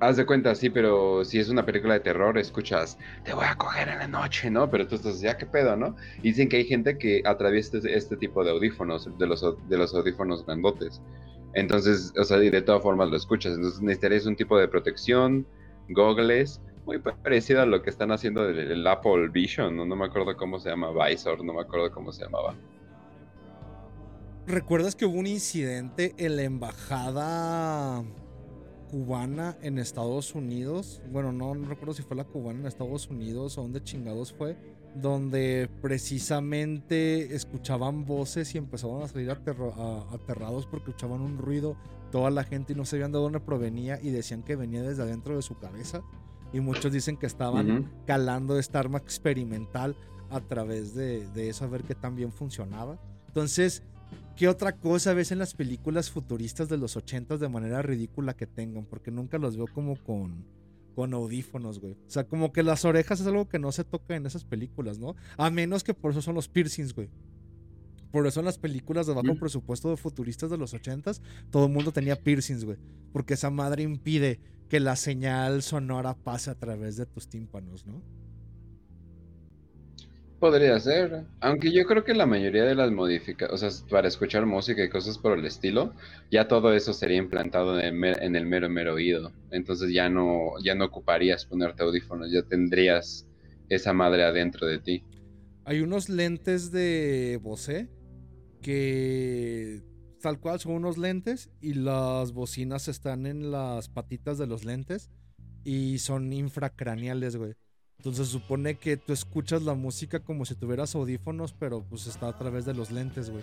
[0.00, 3.54] Haz de cuenta, sí, pero si es una película de terror, escuchas, te voy a
[3.56, 4.70] coger en la noche, ¿no?
[4.70, 5.96] Pero tú estás, ya qué pedo, ¿no?
[6.18, 9.78] Y dicen que hay gente que atraviesa este, este tipo de audífonos, de los, de
[9.78, 11.00] los audífonos grandotes.
[11.54, 13.54] Entonces, o sea, y de todas formas lo escuchas.
[13.54, 15.46] Entonces necesitarías un tipo de protección,
[15.88, 19.84] gogles, muy parecido a lo que están haciendo el, el Apple Vision, ¿no?
[19.84, 22.54] No me acuerdo cómo se llama, Visor, no me acuerdo cómo se llamaba.
[24.46, 28.02] ¿Recuerdas que hubo un incidente en la embajada
[28.90, 31.02] cubana en Estados Unidos?
[31.10, 34.56] Bueno, no, no recuerdo si fue la cubana en Estados Unidos o dónde chingados fue,
[34.94, 41.76] donde precisamente escuchaban voces y empezaban a salir aterrados porque escuchaban un ruido,
[42.10, 45.36] toda la gente y no sabían de dónde provenía y decían que venía desde adentro
[45.36, 46.02] de su cabeza.
[46.52, 47.88] Y muchos dicen que estaban Ujú.
[48.06, 49.96] calando esta arma experimental
[50.30, 52.98] a través de, de eso, a ver qué tan bien funcionaba.
[53.28, 53.82] Entonces,
[54.36, 58.46] ¿qué otra cosa ves en las películas futuristas de los 80 de manera ridícula que
[58.46, 58.86] tengan?
[58.86, 60.44] Porque nunca los veo como con,
[60.94, 61.92] con audífonos, güey.
[61.92, 64.98] O sea, como que las orejas es algo que no se toca en esas películas,
[64.98, 65.14] ¿no?
[65.36, 67.10] A menos que por eso son los piercings, güey.
[68.10, 69.38] Por eso en las películas de bajo Mm.
[69.38, 71.20] presupuesto de futuristas de los 80s,
[71.50, 72.78] todo el mundo tenía piercings, güey.
[73.12, 78.02] Porque esa madre impide que la señal sonora pase a través de tus tímpanos, ¿no?
[80.38, 84.46] Podría ser, aunque yo creo que la mayoría de las modificaciones, o sea, para escuchar
[84.46, 85.94] música y cosas por el estilo,
[86.30, 89.32] ya todo eso sería implantado en el, en el mero mero oído.
[89.50, 93.26] Entonces ya no, ya no ocuparías ponerte audífonos, ya tendrías
[93.68, 95.02] esa madre adentro de ti.
[95.64, 97.88] Hay unos lentes de Bose
[98.62, 99.82] que
[100.20, 105.10] tal cual son unos lentes y las bocinas están en las patitas de los lentes
[105.64, 107.54] y son infracraneales, güey.
[107.98, 112.38] Entonces supone que tú escuchas la música como si tuvieras audífonos, pero pues está a
[112.38, 113.42] través de los lentes, güey.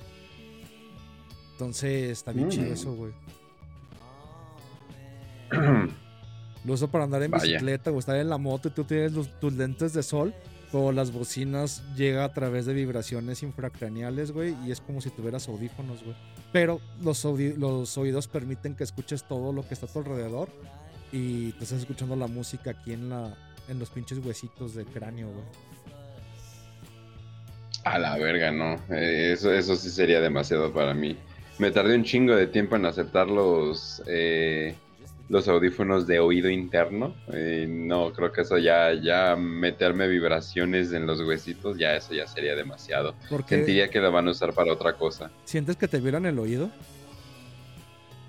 [1.53, 2.73] Entonces está bien chido Mm.
[2.73, 3.13] eso, güey.
[6.65, 7.43] Lo uso para andar en Vaya.
[7.43, 10.33] bicicleta o estar en la moto y tú tienes los- tus lentes de sol,
[10.71, 15.47] pero las bocinas llega a través de vibraciones infracraneales, güey, y es como si tuvieras
[15.47, 16.15] audífonos, güey.
[16.51, 20.49] Pero los, oídos permiten que escuches todo lo que está a tu alrededor
[21.11, 23.35] y te estás escuchando la música aquí en la
[23.67, 25.45] en los pinches huesitos del cráneo, güey.
[27.83, 28.75] A la verga, no.
[28.95, 31.17] Eh, eso, eso sí sería demasiado para mí.
[31.57, 34.75] Me tardé un chingo de tiempo en aceptar los, eh,
[35.27, 37.15] los audífonos de oído interno.
[37.33, 42.27] Eh, no, creo que eso ya, ya meterme vibraciones en los huesitos, ya eso ya
[42.27, 43.15] sería demasiado.
[43.29, 45.31] Porque Sentiría que lo van a usar para otra cosa.
[45.45, 46.69] sientes que te vieran el oído.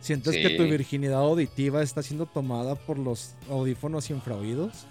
[0.01, 4.87] Sientes que tu virginidad auditiva está siendo tomada por los audífonos infraoídos.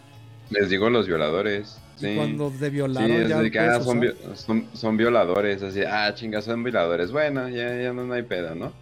[0.49, 1.79] Les digo los violadores.
[2.01, 4.13] Y cuando te violaron ya de que, ah, son, usar.
[4.13, 7.11] vi- son, son violadores, así, ah, chinga, son violadores.
[7.11, 8.73] Bueno, ya, ya no, no hay pedo, ¿no?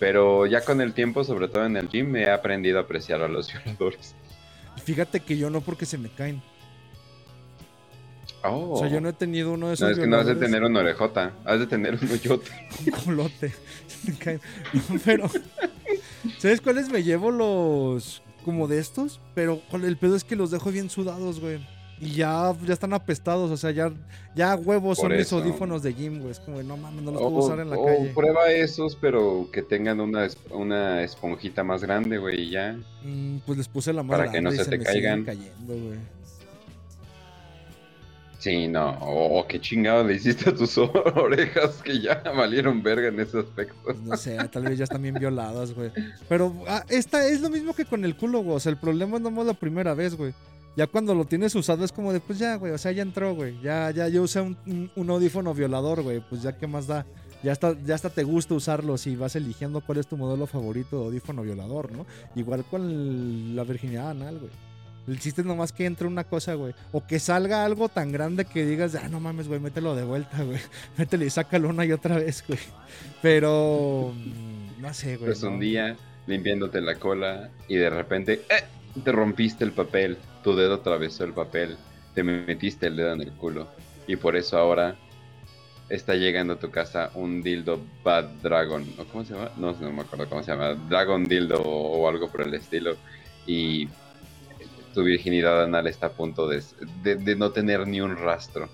[0.00, 3.28] Pero ya con el tiempo, sobre todo en el gym, he aprendido a apreciar a
[3.28, 4.16] los violadores.
[4.82, 6.42] Fíjate que yo no porque se me caen.
[8.42, 8.70] Oh.
[8.72, 10.34] O sea, yo no he tenido uno de esos No, es que no has de
[10.34, 12.50] tener una orejota, has de tener un hoyote.
[12.90, 13.52] con colote.
[13.86, 14.40] Se me caen.
[14.72, 15.30] No, pero
[16.38, 19.20] ¿sabes cuáles me llevo los como de estos?
[19.34, 21.60] Pero el pedo es que los dejo bien sudados, güey.
[22.02, 23.92] Y ya, ya están apestados, o sea, ya,
[24.34, 26.30] ya huevos Por son mis audífonos de gym, güey.
[26.30, 28.12] Es como, no mames, no los O, puedo usar en la o calle.
[28.14, 32.74] prueba esos, pero que tengan una, una esponjita más grande, güey, y ya.
[33.04, 35.24] Mm, pues les puse la más Para que no y se se te me caigan.
[35.24, 35.98] cayendo, güey.
[38.38, 43.20] Sí, no, o qué chingado le hiciste a tus orejas que ya valieron verga en
[43.20, 43.76] ese aspecto.
[43.84, 45.90] Pues no sé, tal vez ya están bien violadas, güey.
[46.26, 48.56] Pero ah, esta es lo mismo que con el culo, güey.
[48.56, 50.32] O sea, el problema es nomás la primera vez, güey.
[50.80, 52.72] Ya cuando lo tienes usado es como de, pues ya, güey.
[52.72, 53.60] O sea, ya entró, güey.
[53.60, 56.20] Ya, ya yo usé un, un- un audífono violador, güey.
[56.20, 57.04] Pues ya, ¿qué más da?
[57.42, 60.98] Ya hasta, ya hasta te gusta usarlo si vas eligiendo cuál es tu modelo favorito
[60.98, 62.06] de audífono violador, ¿no?
[62.34, 64.50] Igual con el- la virginidad anal, güey.
[65.06, 66.72] El chiste es nomás que entre una cosa, güey.
[66.92, 70.42] O que salga algo tan grande que digas, ah, no mames, güey, mételo de vuelta,
[70.44, 70.60] güey.
[70.96, 72.58] Mételo y sácalo una y otra vez, güey.
[73.20, 75.26] Pero, mm, no sé, güey.
[75.30, 75.94] Pues un día
[76.26, 78.64] limpiándote la cola y de repente ¡eh!
[79.04, 81.76] Te rompiste el papel, tu dedo atravesó el papel,
[82.14, 83.68] te metiste el dedo en el culo
[84.06, 84.96] y por eso ahora
[85.88, 89.50] está llegando a tu casa un dildo Bad Dragon, ¿o cómo se llama?
[89.56, 92.96] No, no me acuerdo cómo se llama, Dragon Dildo o, algo por el estilo
[93.46, 93.88] y
[94.94, 96.62] tu virginidad anal está a punto de-
[97.02, 98.68] de no tener ni un rastro,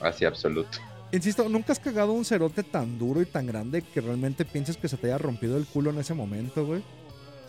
[0.00, 0.78] así absoluto.
[1.12, 4.88] Insisto, nunca has cagado un cerote tan duro y tan grande que realmente pienses que
[4.88, 6.82] se te haya rompido el culo en ese momento, güey.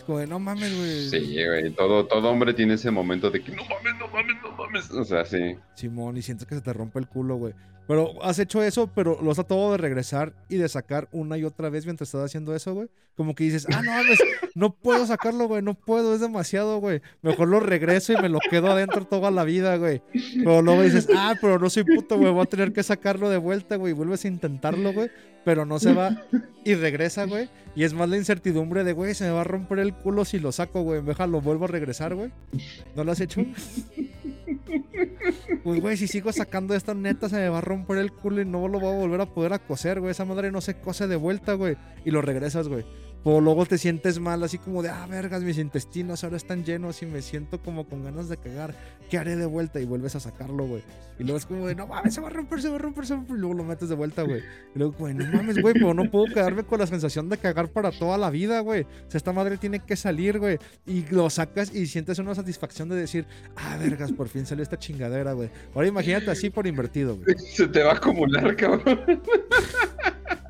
[0.06, 1.10] Es como de, no mames, güey.
[1.10, 1.72] Sí, güey.
[1.72, 4.92] Todo, todo hombre tiene ese momento de que no mames, no mames, no mames.
[4.92, 5.56] O sea, sí.
[5.74, 7.56] Simón, y sientes que se te rompe el culo, güey.
[7.88, 11.44] Pero has hecho eso, pero lo has tratado de regresar y de sacar una y
[11.44, 12.88] otra vez mientras estás haciendo eso, güey.
[13.18, 14.20] Como que dices, ah, no mames,
[14.54, 17.02] no puedo sacarlo, güey, no puedo, es demasiado, güey.
[17.24, 20.04] Mejor lo regreso y me lo quedo adentro toda la vida, güey.
[20.36, 23.38] Pero luego dices, ah, pero no soy puto, güey, voy a tener que sacarlo de
[23.38, 23.92] vuelta, güey.
[23.92, 25.10] Y vuelves a intentarlo, güey,
[25.46, 26.24] pero no se va
[26.66, 27.50] y regresa, güey.
[27.76, 30.40] Y es más la incertidumbre de, güey, se me va a romper el culo si
[30.40, 31.02] lo saco, güey.
[31.02, 32.32] Deja, lo vuelvo a regresar, güey.
[32.96, 33.46] ¿No lo has hecho?
[35.64, 38.46] Pues, güey, si sigo sacando esta neta, se me va a romper el culo y
[38.46, 40.12] no lo voy a volver a poder a coser, güey.
[40.12, 41.76] Esa madre no se cose de vuelta, güey.
[42.06, 42.86] Y lo regresas, güey.
[43.26, 47.02] Pero luego te sientes mal, así como de, ah, vergas, mis intestinos ahora están llenos
[47.02, 48.76] y me siento como con ganas de cagar.
[49.10, 49.82] ¿Qué haré de vuelta?
[49.82, 50.84] Y vuelves a sacarlo, güey.
[51.18, 53.08] Y luego es como de, no mames, se va a romper, se va a romper,
[53.08, 53.38] se va a romper.
[53.38, 54.44] Y luego lo metes de vuelta, güey.
[54.76, 57.70] Y luego, güey, no mames, güey, pero no puedo quedarme con la sensación de cagar
[57.70, 58.84] para toda la vida, güey.
[58.84, 60.60] O sea, esta madre tiene que salir, güey.
[60.86, 63.26] Y lo sacas y sientes una satisfacción de decir,
[63.56, 65.50] ah, vergas, por fin salió esta chingadera, güey.
[65.74, 67.36] Ahora imagínate así por invertido, güey.
[67.40, 69.00] Se te va a acumular, cabrón.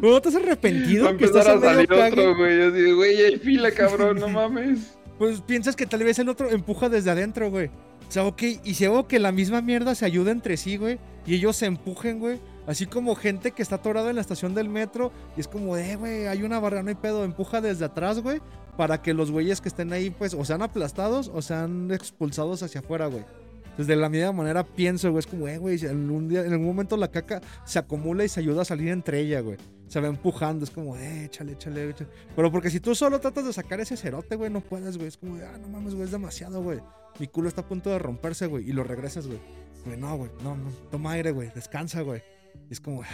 [0.00, 1.04] ¿No te has arrepentido?
[1.06, 2.62] Va a que estás empezar a salir otro, güey.
[2.62, 4.94] Así güey, hay fila, cabrón, no mames.
[5.18, 7.66] Pues piensas que tal vez el otro empuja desde adentro, güey.
[8.08, 11.00] O sea, ok, y si hago que la misma mierda se ayude entre sí, güey,
[11.26, 12.38] y ellos se empujen, güey.
[12.68, 15.96] Así como gente que está atorada en la estación del metro y es como, eh,
[15.96, 18.38] güey, hay una barrera, no hay pedo, empuja desde atrás, güey,
[18.76, 22.78] para que los güeyes que estén ahí, pues, o sean aplastados o sean expulsados hacia
[22.80, 23.24] afuera, güey.
[23.64, 26.52] Entonces, de la misma manera pienso, güey, es como, eh, güey, en, un día- en
[26.52, 29.56] algún momento la caca se acumula y se ayuda a salir entre ella, güey.
[29.88, 32.10] Se va empujando, es como, eh, échale, échale, échale.
[32.36, 35.08] Pero porque si tú solo tratas de sacar ese cerote, güey, no puedes, güey.
[35.08, 36.80] Es como, ah, no mames, güey, es demasiado, güey.
[37.18, 38.68] Mi culo está a punto de romperse, güey.
[38.68, 39.40] Y lo regresas, güey.
[39.86, 40.70] Güey, no, güey, no, no.
[40.90, 41.50] Toma aire, güey.
[41.54, 42.22] Descansa, güey.
[42.68, 43.06] Y es como, ah,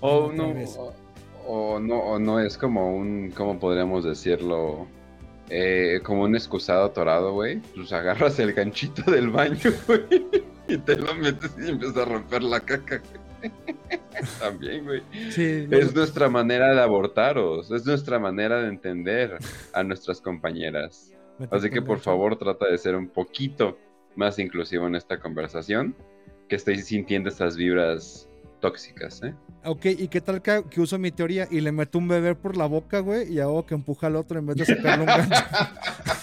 [0.00, 0.54] O otra no,
[1.46, 4.86] o, o no, o no es como un, ¿cómo podríamos decirlo?
[5.50, 7.60] Eh, como un excusado atorado, güey.
[7.74, 10.26] Pues agarras el ganchito del baño, güey,
[10.66, 12.98] y te lo metes y empiezas a romper la caca.
[12.98, 13.21] güey.
[14.38, 15.02] También, güey.
[15.30, 19.38] Sí, Es nuestra manera de abortaros, es nuestra manera de entender
[19.72, 21.12] a nuestras compañeras.
[21.50, 23.78] Así que por favor trata de ser un poquito
[24.14, 25.96] más inclusivo en esta conversación,
[26.48, 28.28] que estéis sintiendo estas vibras
[28.60, 29.34] tóxicas, ¿eh?
[29.64, 32.56] Ok, ¿y qué tal que, que uso mi teoría y le meto un bebé por
[32.56, 33.32] la boca, güey?
[33.32, 35.34] Y hago que empuja al otro en vez de sacarle un gancho.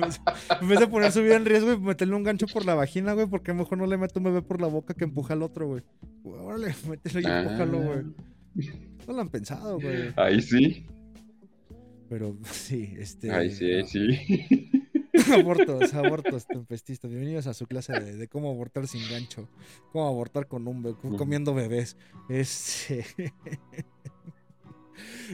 [0.60, 3.12] en vez de poner su vida en riesgo y meterle un gancho por la vagina,
[3.12, 5.66] güey, porque mejor no le meto un bebé por la boca que empuja al otro,
[5.66, 5.82] güey.
[6.22, 8.04] Güey, Órale, mételo y empújalo, güey.
[9.06, 10.12] No lo han pensado, güey.
[10.16, 10.86] Ahí sí,
[12.08, 13.30] Pero sí, este.
[13.30, 14.70] ahí sí, ahí sí.
[15.32, 17.10] abortos, abortos tempestistas.
[17.10, 19.48] Bienvenidos a su clase de, de cómo abortar sin gancho.
[19.92, 21.96] Cómo abortar con un bebé, comiendo bebés.
[22.28, 23.04] Este.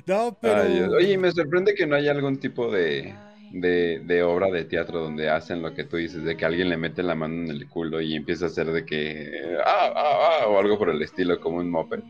[0.06, 0.62] no, pero.
[0.62, 0.80] Ay.
[0.80, 3.14] Oye, me sorprende que no haya algún tipo de,
[3.61, 6.77] de, de obra de teatro donde hacen lo que tú dices, de que alguien le
[6.77, 9.57] mete la mano en el culo y empieza a hacer de que...
[9.65, 12.01] Ah, ah, ah, o algo por el estilo, como un moped.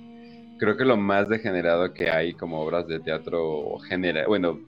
[0.59, 4.59] Creo que lo más degenerado que hay como obras de teatro genera, bueno,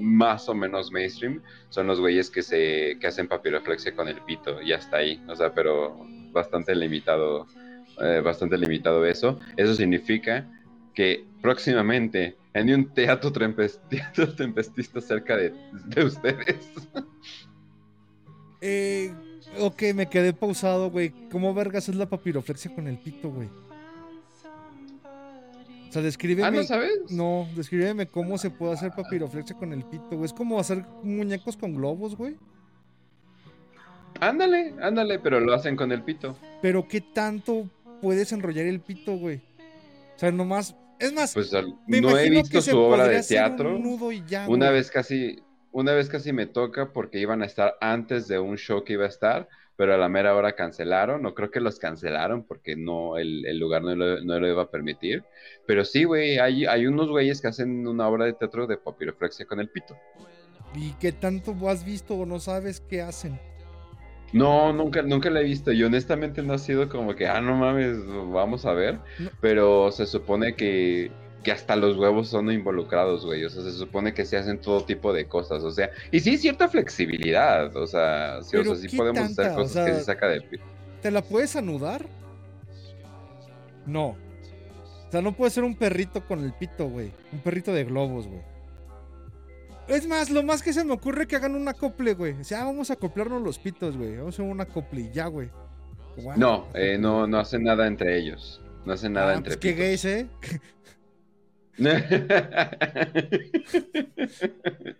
[0.00, 4.60] más o menos mainstream, son los güeyes que se que hacen papiroflexia con el pito
[4.60, 7.46] y hasta ahí, o sea, pero bastante limitado,
[8.00, 9.38] eh, bastante limitado eso.
[9.56, 10.50] Eso significa
[10.94, 13.32] que próximamente en un teatro,
[13.90, 15.52] teatro tempestista cerca de,
[15.86, 16.72] de ustedes.
[18.62, 19.12] Eh,
[19.58, 21.12] ok, me quedé pausado, güey.
[21.30, 23.48] ¿Cómo vergas es la papiroflexia con el pito, güey?
[25.88, 26.48] O sea, descríbeme.
[26.48, 27.10] ah, ¿no sabes?
[27.10, 30.24] No, descríbeme cómo se puede hacer papiroflexia con el pito, güey.
[30.24, 32.36] Es como hacer muñecos con globos, güey.
[34.20, 36.36] Ándale, ándale, pero lo hacen con el pito.
[36.62, 37.68] Pero ¿qué tanto
[38.00, 39.42] puedes enrollar el pito, güey?
[40.16, 40.74] O sea, nomás.
[40.98, 41.52] Es más, Pues
[41.86, 43.76] me no he visto su obra de teatro.
[43.76, 44.78] Un nudo y ya, Una güey.
[44.78, 45.42] vez casi,
[45.72, 49.04] una vez casi me toca porque iban a estar antes de un show que iba
[49.04, 51.20] a estar, pero a la mera hora cancelaron.
[51.22, 54.62] No creo que los cancelaron porque no, el, el lugar no lo, no lo iba
[54.62, 55.22] a permitir.
[55.66, 59.44] Pero sí, güey, hay, hay unos güeyes que hacen una obra de teatro de papiroflexia
[59.46, 59.96] con el pito.
[60.74, 63.38] ¿Y qué tanto has visto o no sabes qué hacen?
[64.32, 67.56] No, nunca, nunca la he visto y honestamente no ha sido como que, ah, no
[67.56, 67.98] mames,
[68.32, 68.98] vamos a ver.
[69.18, 69.30] No.
[69.40, 71.10] Pero se supone que,
[71.42, 73.44] que hasta los huevos son involucrados, güey.
[73.44, 75.62] O sea, se supone que se hacen todo tipo de cosas.
[75.62, 77.74] O sea, y sí, cierta flexibilidad.
[77.76, 79.42] O sea, sí, o sea, sí ¿qué podemos tanta?
[79.42, 80.64] hacer O cosas que se saca pito.
[81.02, 82.06] ¿Te la puedes anudar?
[83.86, 84.16] No.
[85.06, 87.12] O sea, no puede ser un perrito con el pito, güey.
[87.32, 88.42] Un perrito de globos, güey.
[89.88, 92.32] Es más, lo más que se me ocurre que hagan un acople, güey.
[92.32, 94.16] O sea, ah, vamos a acoplarnos los pitos, güey.
[94.16, 95.50] Vamos a hacer un acople y ya, güey.
[96.36, 98.60] No, eh, no, no hacen nada entre ellos.
[98.84, 100.26] No hacen nada ah, entre pues qué gays, ¿eh?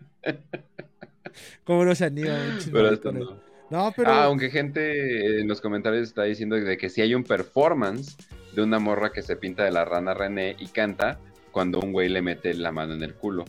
[1.64, 2.58] ¿Cómo no se anima?
[2.70, 3.40] Pero esto no.
[3.70, 4.10] No, pero.
[4.10, 8.16] Ah, aunque gente en los comentarios está diciendo de que si hay un performance
[8.54, 11.18] de una morra que se pinta de la rana René y canta
[11.50, 13.44] cuando un güey le mete la mano en el culo.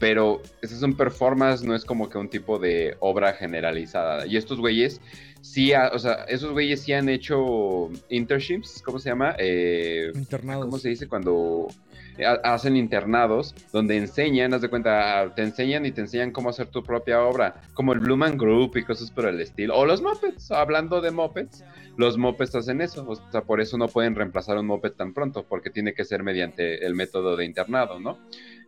[0.00, 4.26] Pero ese es un performance, no es como que un tipo de obra generalizada.
[4.26, 5.00] Y estos güeyes
[5.42, 9.36] sí, ha- o sea, esos güeyes sí han hecho internships, ¿cómo se llama?
[9.38, 10.64] Eh, internados.
[10.64, 11.68] ¿Cómo se dice cuando
[12.24, 16.82] hacen internados donde enseñan, haz de cuenta, te enseñan y te enseñan cómo hacer tu
[16.82, 21.00] propia obra, como el Blue Group y cosas por el estilo, o los Muppets, hablando
[21.00, 21.64] de Muppets,
[21.96, 25.44] los Muppets hacen eso, o sea, por eso no pueden reemplazar un Muppet tan pronto,
[25.48, 28.18] porque tiene que ser mediante el método de internado, ¿no?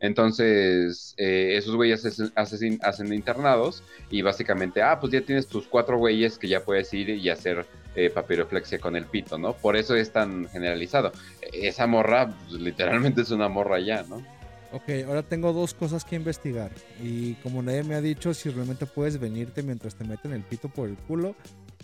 [0.00, 2.04] Entonces, eh, esos güeyes
[2.34, 7.10] hacen internados y básicamente, ah, pues ya tienes tus cuatro güeyes que ya puedes ir
[7.10, 7.64] y hacer
[7.96, 9.54] eh, papiroflexia con el pito, ¿no?
[9.54, 11.12] Por eso es tan generalizado.
[11.52, 14.24] Esa morra, pues, literalmente es una morra ya, ¿no?
[14.72, 16.70] Ok, ahora tengo dos cosas que investigar.
[17.02, 20.70] Y como nadie me ha dicho si realmente puedes venirte mientras te meten el pito
[20.70, 21.34] por el culo,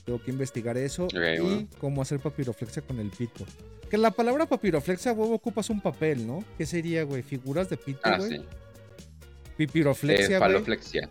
[0.06, 1.68] tengo que investigar eso y bueno.
[1.78, 3.44] cómo hacer papiroflexia con el pito.
[3.90, 6.43] Que la palabra papiroflexia, huevo, ocupas un papel, ¿no?
[6.56, 7.22] ¿Qué sería, güey?
[7.22, 8.39] ¿Figuras de pito, Ah, güey?
[8.39, 8.44] sí.
[9.59, 10.40] Pipiroflexia, Eh, güey.
[10.40, 11.10] faloflexia.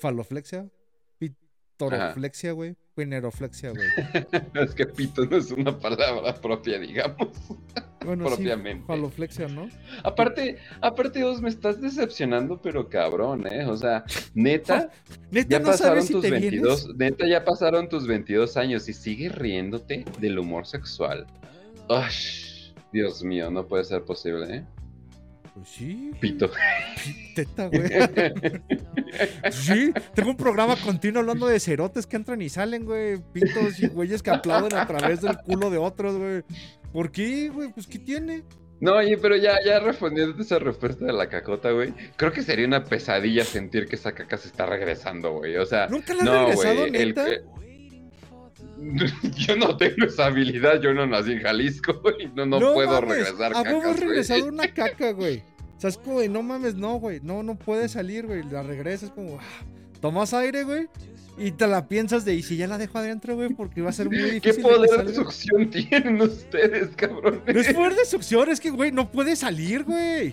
[0.00, 0.66] Faloflexia.
[1.18, 2.74] Pitoroflexia, güey.
[2.94, 3.88] Pineroflexia, güey.
[4.64, 7.28] es que pito no es una palabra propia, digamos.
[8.04, 8.80] Bueno, Propiamente.
[8.82, 9.68] sí, faloflexia, ¿no?
[10.02, 13.64] Aparte, aparte, vos me estás decepcionando, pero cabrón, ¿eh?
[13.64, 14.04] O sea,
[14.34, 14.90] neta,
[15.30, 16.98] Neta, ya no pasaron si tus te 22, vienes.
[16.98, 21.26] neta, ya pasaron tus 22 años y sigues riéndote del humor sexual.
[21.88, 24.64] Ush, Dios mío, no puede ser posible, ¿eh?
[25.54, 26.50] Pues sí, Pito.
[27.34, 27.82] teta, güey.
[29.50, 33.18] Sí, tengo un programa continuo hablando de cerotes que entran y salen, güey.
[33.32, 36.42] Pitos y güeyes que aplauden a través del culo de otros, güey.
[36.92, 37.70] ¿Por qué, güey?
[37.72, 38.44] Pues, ¿qué tiene?
[38.80, 42.42] No, oye, pero ya, ya respondiendo a esa respuesta de la cacota, güey, creo que
[42.42, 45.56] sería una pesadilla sentir que esa caca se está regresando, güey.
[45.56, 46.90] O sea, ¿Nunca la has no, regresado, güey.
[46.90, 47.26] neta?
[49.36, 52.30] Yo no tengo esa habilidad, yo no nací en Jalisco, güey.
[52.34, 54.08] No, no, puedo mames, regresar A huevo cacas, has güey.
[54.08, 55.38] regresado una caca, güey.
[55.76, 57.20] O sea, es como, de, no mames, no, güey.
[57.22, 58.42] No, no puede salir, güey.
[58.44, 59.64] La regresas como, ah,
[60.00, 60.88] tomas aire, güey.
[61.38, 63.92] Y te la piensas de, y si ya la dejo adentro, güey, porque va a
[63.92, 64.56] ser muy ¿Qué difícil.
[64.56, 65.14] que poder de salga".
[65.14, 67.42] succión tienen ustedes, cabrones?
[67.54, 70.30] No es poder de succión, es que, güey, no puede salir, güey.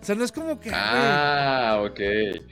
[0.00, 2.00] O sea, no es como que, güey, Ah, ok.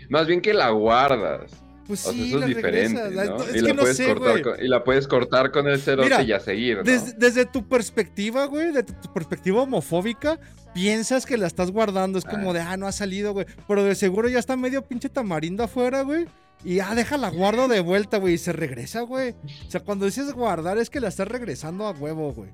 [0.09, 1.51] Más bien que la guardas.
[1.87, 4.65] Pues O sea, sí, eso es diferente, y, que la no puedes sé, cortar con,
[4.65, 6.83] y la puedes cortar con el cerote Mira, y a seguir, ¿no?
[6.85, 10.39] Desde, desde tu perspectiva, güey, de tu, tu perspectiva homofóbica,
[10.75, 12.19] piensas que la estás guardando.
[12.19, 12.55] Es como Ah.
[12.55, 13.47] de, ah, no ha salido, güey.
[13.69, 16.27] Pero de seguro ya está medio pinche tamarindo afuera, güey.
[16.65, 18.35] Y ah, déjala, guardo de vuelta, güey.
[18.35, 19.35] Y se regresa, güey.
[19.67, 22.51] O sea, cuando dices guardar es que la estás regresando a huevo, güey.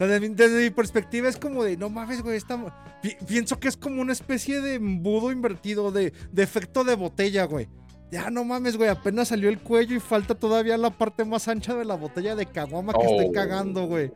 [0.00, 2.56] Desde, mi- desde mi perspectiva es como de, no mames, güey, esta...
[3.02, 7.44] pi- pienso que es como una especie de embudo invertido, de, de efecto de botella,
[7.44, 7.68] güey.
[8.10, 11.74] Ya no mames, güey, apenas salió el cuello y falta todavía la parte más ancha
[11.74, 13.32] de la botella de caguama que estoy Oh.
[13.32, 14.10] cagando, güey.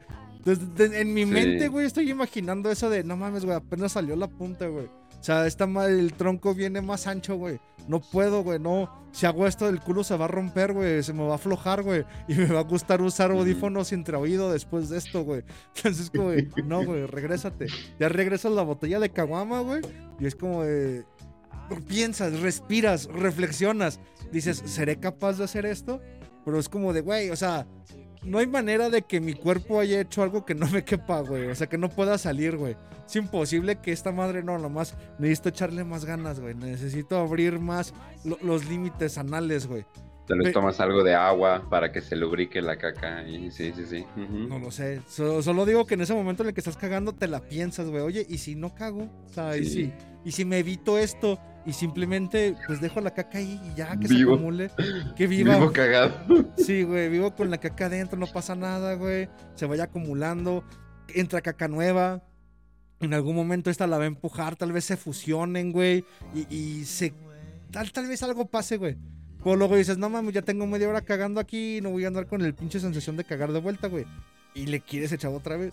[0.44, 1.31] Desde- de- en mi Sí.
[1.31, 4.89] mente, güey, estoy imaginando eso de, no mames, güey, apenas salió la punta, güey.
[5.24, 7.59] O sea, está mal, el tronco viene más ancho, güey.
[7.88, 8.90] No puedo, güey, no.
[9.10, 11.02] Si hago esto, el culo se va a romper, güey.
[11.02, 12.05] Se me va a aflojar, güey.
[12.28, 15.42] Y me va a gustar usar audífonos entre oído después de esto, güey.
[15.76, 16.30] Entonces, como
[16.66, 17.68] no, güey, regrésate.
[17.98, 19.80] Ya regresas la botella de caguama, güey.
[20.20, 21.06] Y es como de.
[21.88, 24.01] Piensas, respiras, reflexionas.
[24.30, 26.02] Dices, ¿seré capaz de hacer esto?
[26.44, 27.66] Pero es como de, güey, o sea,
[28.24, 31.48] no hay manera de que mi cuerpo haya hecho algo que no me quepa, güey.
[31.48, 32.76] O sea, que no pueda salir, güey.
[33.06, 36.55] Es imposible que esta madre no, nomás necesito echarle más ganas, güey.
[36.55, 37.92] Necesito abrir más
[38.24, 39.84] lo- los límites anales, güey.
[40.26, 43.28] Pe- tomas algo de agua para que se lubrique la caca.
[43.28, 44.06] Y sí, sí, sí.
[44.16, 45.02] No lo sé.
[45.06, 47.90] So- solo digo que en ese momento en el que estás cagando te la piensas,
[47.90, 48.02] güey.
[48.02, 49.02] Oye, ¿y si no cago?
[49.28, 49.70] O sea, ¿y Sí.
[49.70, 49.92] si,
[50.24, 54.08] y si me evito esto y simplemente pues dejo la caca ahí y ya que
[54.08, 54.30] Vivo.
[54.32, 54.70] se acumule?
[55.16, 55.56] Que viva.
[55.56, 56.14] Vivo cagado.
[56.56, 59.28] Sí, güey, vivo con la caca adentro, no pasa nada, güey.
[59.54, 60.64] Se vaya acumulando,
[61.08, 62.22] entra caca nueva.
[63.00, 66.04] En algún momento esta la va a empujar, tal vez se fusionen, güey.
[66.34, 67.12] Y, y se.
[67.70, 68.96] Tal, tal vez algo pase, güey.
[69.42, 72.26] Pero luego dices, no mames, ya tengo media hora cagando aquí, no voy a andar
[72.26, 74.06] con el pinche sensación de cagar de vuelta, güey.
[74.54, 75.72] Y le quieres echar otra vez.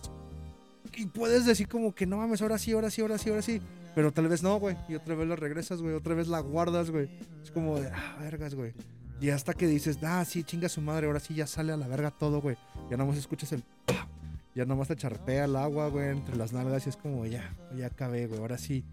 [0.96, 3.60] Y puedes decir como que no mames, ahora sí, ahora sí, ahora sí, ahora sí.
[3.94, 4.76] Pero tal vez no, güey.
[4.88, 5.94] Y otra vez la regresas, güey.
[5.94, 7.08] Otra vez la guardas, güey.
[7.42, 8.72] Es como de, ah, vergas, güey.
[9.20, 11.86] Y hasta que dices, ah, sí, chinga su madre, ahora sí ya sale a la
[11.86, 12.56] verga todo, güey.
[12.90, 13.62] Ya nomás escuchas el...
[13.86, 14.08] ¡pah!
[14.54, 17.86] Ya nomás te charpea el agua, güey, entre las nalgas y es como, ya, ya
[17.86, 18.84] acabé, güey, ahora sí.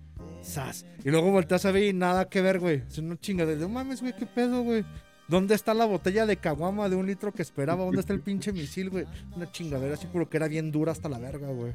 [0.42, 0.86] ¡Sas!
[1.04, 2.84] Y luego volteas a ver y nada que ver, güey.
[2.88, 3.60] Es una chingadera.
[3.60, 4.86] No mames, güey, qué pedo, güey.
[5.28, 7.84] ¿Dónde está la botella de caguama de un litro que esperaba?
[7.84, 9.06] ¿Dónde está el pinche misil, güey?
[9.36, 11.74] Una chingadera así, pero que era bien dura hasta la verga, güey.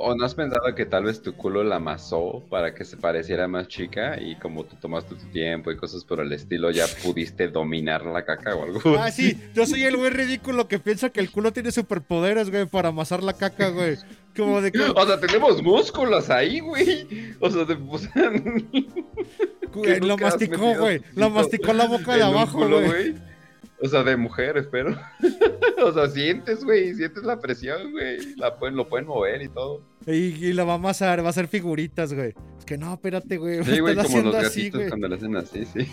[0.00, 3.48] ¿O no has pensado que tal vez tu culo la amasó para que se pareciera
[3.48, 7.48] más chica y como tú tomaste tu tiempo y cosas por el estilo, ya pudiste
[7.48, 8.80] dominar la caca o algo?
[8.96, 12.66] Ah, sí, yo soy el güey ridículo que piensa que el culo tiene superpoderes, güey,
[12.66, 13.96] para amasar la caca, güey.
[14.36, 17.34] Como de que, O sea, tenemos músculos ahí, güey.
[17.40, 17.76] O sea, sea,
[19.74, 21.02] güey, lo masticó, güey.
[21.16, 23.16] Lo masticó la boca de abajo, culo, güey.
[23.80, 24.98] O sea, de mujer, espero.
[25.84, 28.34] o sea, sientes, güey, sientes la presión, güey.
[28.36, 29.82] La pueden, lo pueden mover y todo.
[30.06, 32.34] Y, y la va a amasar, va a hacer figuritas, güey.
[32.58, 33.62] Es que no, espérate, güey.
[33.64, 35.86] Sí, güey, como los así, gatitos cuando le hacen así, sí.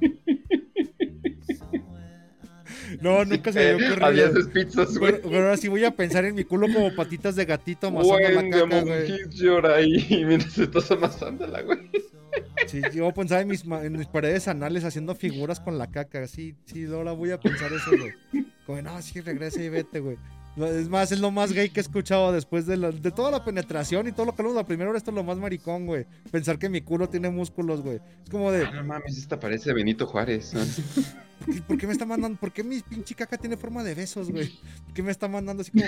[3.06, 4.06] No, nunca se me había ocurrido.
[4.06, 5.12] Había esos pizzas, güey.
[5.12, 8.28] Pero, pero ahora sí voy a pensar en mi culo como patitas de gatito amasando
[8.28, 8.84] la caca, güey.
[8.84, 11.90] monkeys llora ahí mientras estás amasándola, güey.
[12.66, 15.90] Sí, yo voy a pensar en mis, en mis paredes anales haciendo figuras con la
[15.90, 16.26] caca.
[16.26, 18.46] Sí, sí, ahora voy a pensar eso, güey.
[18.66, 20.16] Como, no, sí, regresa y vete, güey.
[20.56, 23.44] Es más, es lo más gay que he escuchado después de, la- de toda la
[23.44, 24.96] penetración y todo lo que hablamos la primera hora.
[24.98, 26.06] Esto es lo más maricón, güey.
[26.30, 28.00] Pensar que mi culo tiene músculos, güey.
[28.24, 30.54] Es como de, Ah, no mames, esta parece Benito Juárez.
[30.54, 30.60] ¿no?
[31.44, 32.38] ¿por qué, por qué me está mandando?
[32.40, 34.48] ¿Por qué mi pinche caca tiene forma de besos, güey?
[34.86, 35.84] ¿Por qué me está mandando así como...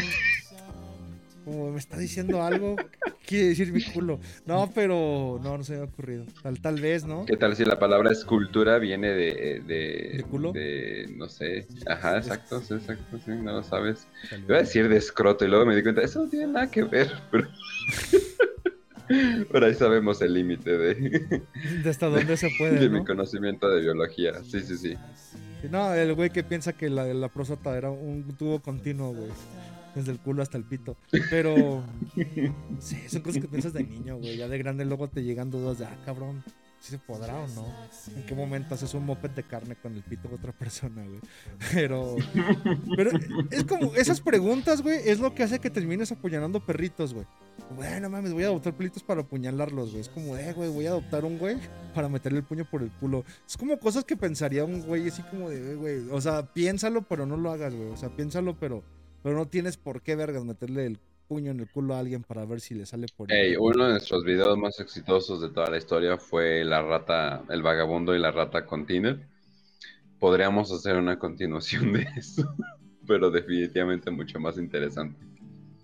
[1.49, 4.21] Como me está diciendo algo, ¿qué quiere decir mi culo?
[4.45, 6.27] No, pero no, no se me ha ocurrido.
[6.43, 7.25] Tal, tal vez, ¿no?
[7.25, 9.63] ¿Qué tal si la palabra escultura viene de.
[9.67, 10.53] ¿De, ¿De culo?
[10.53, 11.67] de, no sé.
[11.87, 14.07] Ajá, exacto, sí, exacto, sí, no lo sabes.
[14.47, 16.83] Iba a decir de escroto y luego me di cuenta, eso no tiene nada que
[16.85, 17.49] ver, pero.
[19.51, 20.95] pero ahí sabemos el límite de,
[21.83, 22.99] De hasta dónde se puede, de ¿no?
[22.99, 24.35] mi conocimiento de biología.
[24.45, 24.99] Sí, sí, sí.
[25.71, 29.31] No, el güey que piensa que la, la próstata era un tubo continuo, güey.
[29.95, 30.97] Desde el culo hasta el pito.
[31.31, 31.83] Pero.
[32.81, 34.37] Sí, son cosas que piensas de niño, güey.
[34.37, 36.45] Ya de grande luego te llegan dudas de, ah, cabrón,
[36.81, 37.67] si se podrá o no.
[38.15, 41.21] ¿En qué momento haces un moped de carne con el pito de otra persona, güey?
[41.75, 42.17] Pero.
[42.97, 43.11] Pero
[43.51, 43.95] es como.
[43.95, 47.27] Esas preguntas, güey, es lo que hace que termines apuñalando perritos, güey.
[47.75, 50.01] Bueno, mames, voy a adoptar perritos para apuñalarlos, güey.
[50.03, 51.57] Es como, eh, güey, voy a adoptar un güey
[51.95, 53.25] para meterle el puño por el culo.
[53.47, 57.03] Es como cosas que pensaría un güey así como de, "Eh, güey, o sea, piénsalo,
[57.03, 57.89] pero no lo hagas, güey.
[57.91, 58.85] O sea, piénsalo, pero,
[59.23, 62.45] pero no tienes por qué, vergas, meterle el puño en el culo a alguien para
[62.47, 65.71] ver si le sale por Ey, el uno de nuestros videos más exitosos de toda
[65.71, 69.29] la historia fue la rata, el vagabundo y la rata con Tinder.
[70.19, 72.55] Podríamos hacer una continuación de eso,
[73.07, 75.19] pero definitivamente mucho más interesante.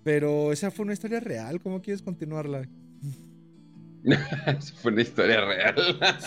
[0.03, 2.69] Pero esa fue una historia real, ¿cómo quieres continuarla?
[4.59, 5.75] Eso fue una historia real.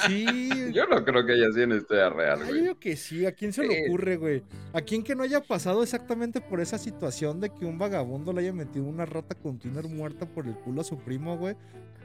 [0.08, 0.26] Sí,
[0.74, 2.62] Yo no creo que haya sido una historia real, yo güey.
[2.62, 3.86] digo que sí, ¿a quién se le Eh.
[3.88, 4.44] ocurre, güey?
[4.74, 8.42] ¿A quién que no haya pasado exactamente por esa situación de que un vagabundo le
[8.42, 11.56] haya metido una rata con Tinder muerta por el culo a su primo, güey?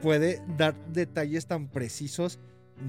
[0.01, 2.39] Puede dar detalles tan precisos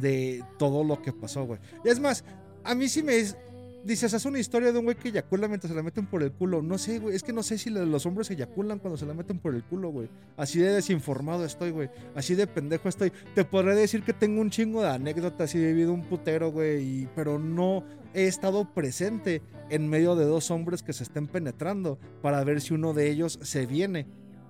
[0.01, 1.61] de todo lo que pasó, güey.
[1.85, 2.24] Y es más,
[2.65, 3.36] a mí sí me es-
[3.85, 6.32] dices, haz una historia de un güey que eyacula mientras se la meten por el
[6.32, 6.62] culo.
[6.62, 9.39] No sé, güey, es que no sé si los hombres eyaculan cuando se la meten
[9.39, 10.09] por el culo, güey.
[10.36, 11.90] Así de desinformado estoy, güey.
[12.15, 13.12] Así de pendejo estoy.
[13.35, 17.09] Te podré decir que tengo un chingo de anécdotas y he vivido un putero, güey,
[17.15, 17.85] pero no
[18.15, 22.74] he estado presente en medio de dos hombres que se estén penetrando para ver si
[22.74, 24.06] uno de ellos se viene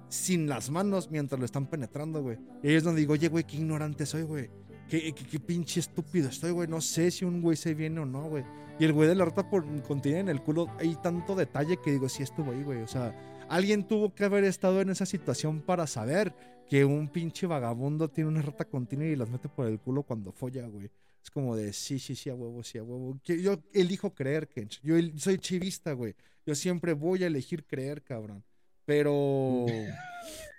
[0.09, 2.39] sin las manos mientras lo están penetrando, güey.
[2.62, 4.48] Y es donde digo, oye, güey, qué ignorante soy, güey.
[4.89, 6.69] Qué, pinche estúpido estoy, güey.
[6.69, 8.44] No sé si un güey se viene o no, güey.
[8.78, 11.93] Y el güey de la rata por, contiene en el culo hay tanto detalle que
[11.93, 12.82] digo, sí estuvo ahí, güey.
[12.82, 13.15] O sea,
[13.48, 16.35] alguien tuvo que haber estado en esa situación para saber
[16.69, 20.32] que un pinche vagabundo tiene una rata continua y las mete por el culo cuando
[20.32, 20.90] folla, güey.
[21.23, 23.19] Es como de, sí, sí, sí, a huevo, sí, a huevo.
[23.24, 24.81] Yo elijo creer, Kench.
[24.82, 26.15] Yo soy chivista, güey.
[26.44, 28.44] Yo siempre voy a elegir creer, cabrón.
[28.85, 29.65] Pero...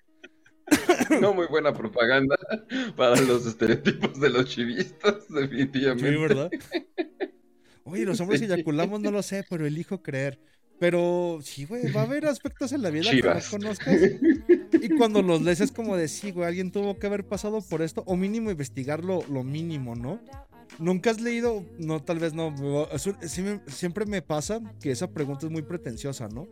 [1.21, 2.35] No muy buena propaganda
[2.95, 6.11] para los estereotipos de los chivistas, definitivamente.
[6.11, 6.51] Sí, ¿verdad?
[7.83, 8.45] Oye, los hombres Sí.
[8.45, 10.39] eyaculamos, no lo sé, pero elijo creer.
[10.79, 13.49] Pero sí, güey, va a haber aspectos en la vida Chivas.
[13.49, 13.95] que no conozcas.
[14.81, 17.81] Y cuando los lees es como de, sí, güey, alguien tuvo que haber pasado por
[17.81, 20.19] esto, o mínimo investigar lo, mínimo, ¿no?
[20.79, 22.53] Nunca has leído, no, tal vez no,
[23.67, 26.47] siempre me pasa que esa pregunta es muy pretenciosa, ¿no?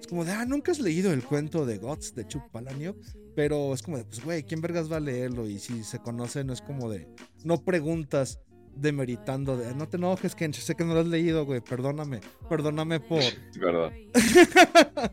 [0.00, 2.96] Es como de, ah, nunca has leído el cuento de Guts de Chuck Palahniuk,
[3.34, 5.48] pero es como de, pues, güey, ¿quién vergas va a leerlo?
[5.48, 7.08] Y si se conocen, es como de,
[7.44, 8.40] no preguntas
[8.74, 13.00] demeritando de, no te enojes, Ken, sé que no lo has leído, güey, perdóname, perdóname
[13.00, 13.20] por...
[13.60, 13.92] Verdad.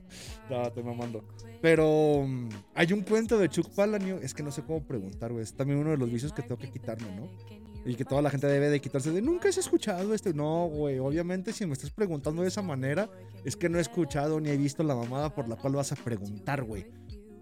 [0.50, 1.24] no, estoy mamando.
[1.62, 5.44] Pero mm, hay un cuento de Chuck Palahniuk, es que no sé cómo preguntar, güey,
[5.44, 7.30] es también uno de los vicios que tengo que quitarme, ¿no?
[7.86, 10.34] Y que toda la gente debe de quitarse de, nunca has escuchado esto.
[10.34, 13.10] No, güey, obviamente si me estás preguntando de esa manera,
[13.44, 15.96] es que no he escuchado ni he visto la mamada por la cual vas a
[15.96, 16.88] preguntar, güey.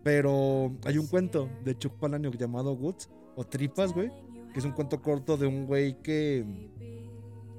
[0.03, 4.11] Pero hay un cuento de Chuck Palahniuk llamado Goods o Tripas, güey,
[4.51, 6.45] que es un cuento corto de un güey que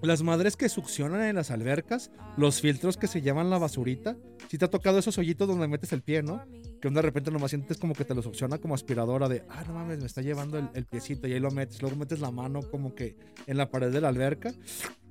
[0.03, 4.17] las madres que succionan en las albercas, los filtros que se llaman la basurita,
[4.49, 6.45] si te ha tocado esos hoyitos donde metes el pie, ¿no?
[6.85, 9.75] Que de repente nomás sientes como que te lo succiona como aspiradora de, ah, no
[9.75, 12.61] mames, me está llevando el, el piecito y ahí lo metes, luego metes la mano
[12.63, 13.17] como que
[13.47, 14.53] en la pared de la alberca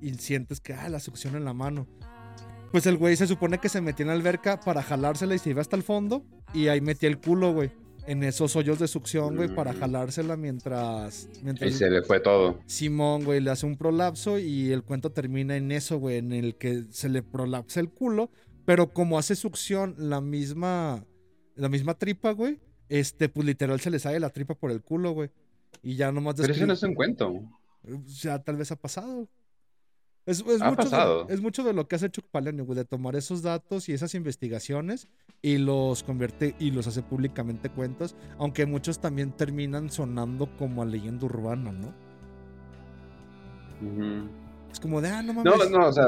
[0.00, 1.86] y sientes que, ah, la succiona en la mano.
[2.70, 5.50] Pues el güey se supone que se metió en la alberca para jalársela y se
[5.50, 7.70] iba hasta el fondo y ahí metía el culo, güey.
[8.06, 11.28] En esos hoyos de succión, güey, para jalársela mientras...
[11.42, 12.60] mientras Y se le fue todo.
[12.66, 16.56] Simón, güey, le hace un prolapso y el cuento termina en eso, güey, en el
[16.56, 18.30] que se le prolapsa el culo,
[18.64, 21.06] pero como hace succión la misma,
[21.56, 25.12] la misma tripa, güey, este, pues literal se le sale la tripa por el culo,
[25.12, 25.30] güey.
[25.82, 27.28] Y ya nomás Pero eso no es un cuento.
[27.28, 29.28] o sea, tal vez ha pasado.
[30.26, 31.24] Es, es Ha mucho pasado.
[31.24, 33.92] De, es mucho de lo que hace Chuck Palahniuk, güey, de tomar esos datos y
[33.92, 35.08] esas investigaciones
[35.42, 40.86] y los convierte y los hace públicamente cuentos, aunque muchos también terminan sonando como a
[40.86, 41.92] leyenda urbana, ¿no?
[44.72, 45.70] Es como de, ah, no mames.
[45.70, 46.06] No, no, o sea,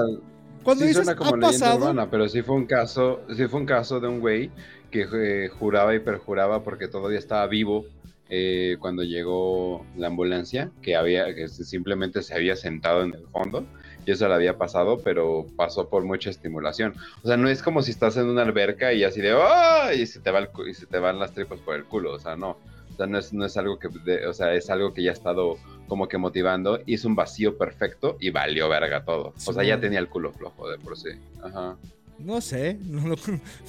[0.66, 3.60] Cuando sí dices, suena como ha pasado, urbana, pero sí fue un caso, sí fue
[3.60, 4.50] un caso de un güey
[4.90, 7.86] que eh, juraba y perjuraba porque todavía estaba vivo
[8.28, 13.64] eh, cuando llegó la ambulancia, que había, que simplemente se había sentado en el fondo
[14.04, 16.94] y eso le había pasado, pero pasó por mucha estimulación.
[17.22, 19.90] O sea, no es como si estás en una alberca y así de ¡ah!
[19.94, 22.18] y se te va el y se te van las tripas por el culo, o
[22.18, 22.50] sea, no.
[22.92, 25.10] O sea, no es, no es algo que, de- o sea, es algo que ya
[25.10, 25.56] ha estado
[25.86, 29.32] como que motivando, hizo un vacío perfecto y valió verga todo.
[29.46, 31.10] O sea, ya tenía el culo flojo de por sí.
[31.42, 31.76] Ajá.
[32.18, 33.16] no sé, no lo-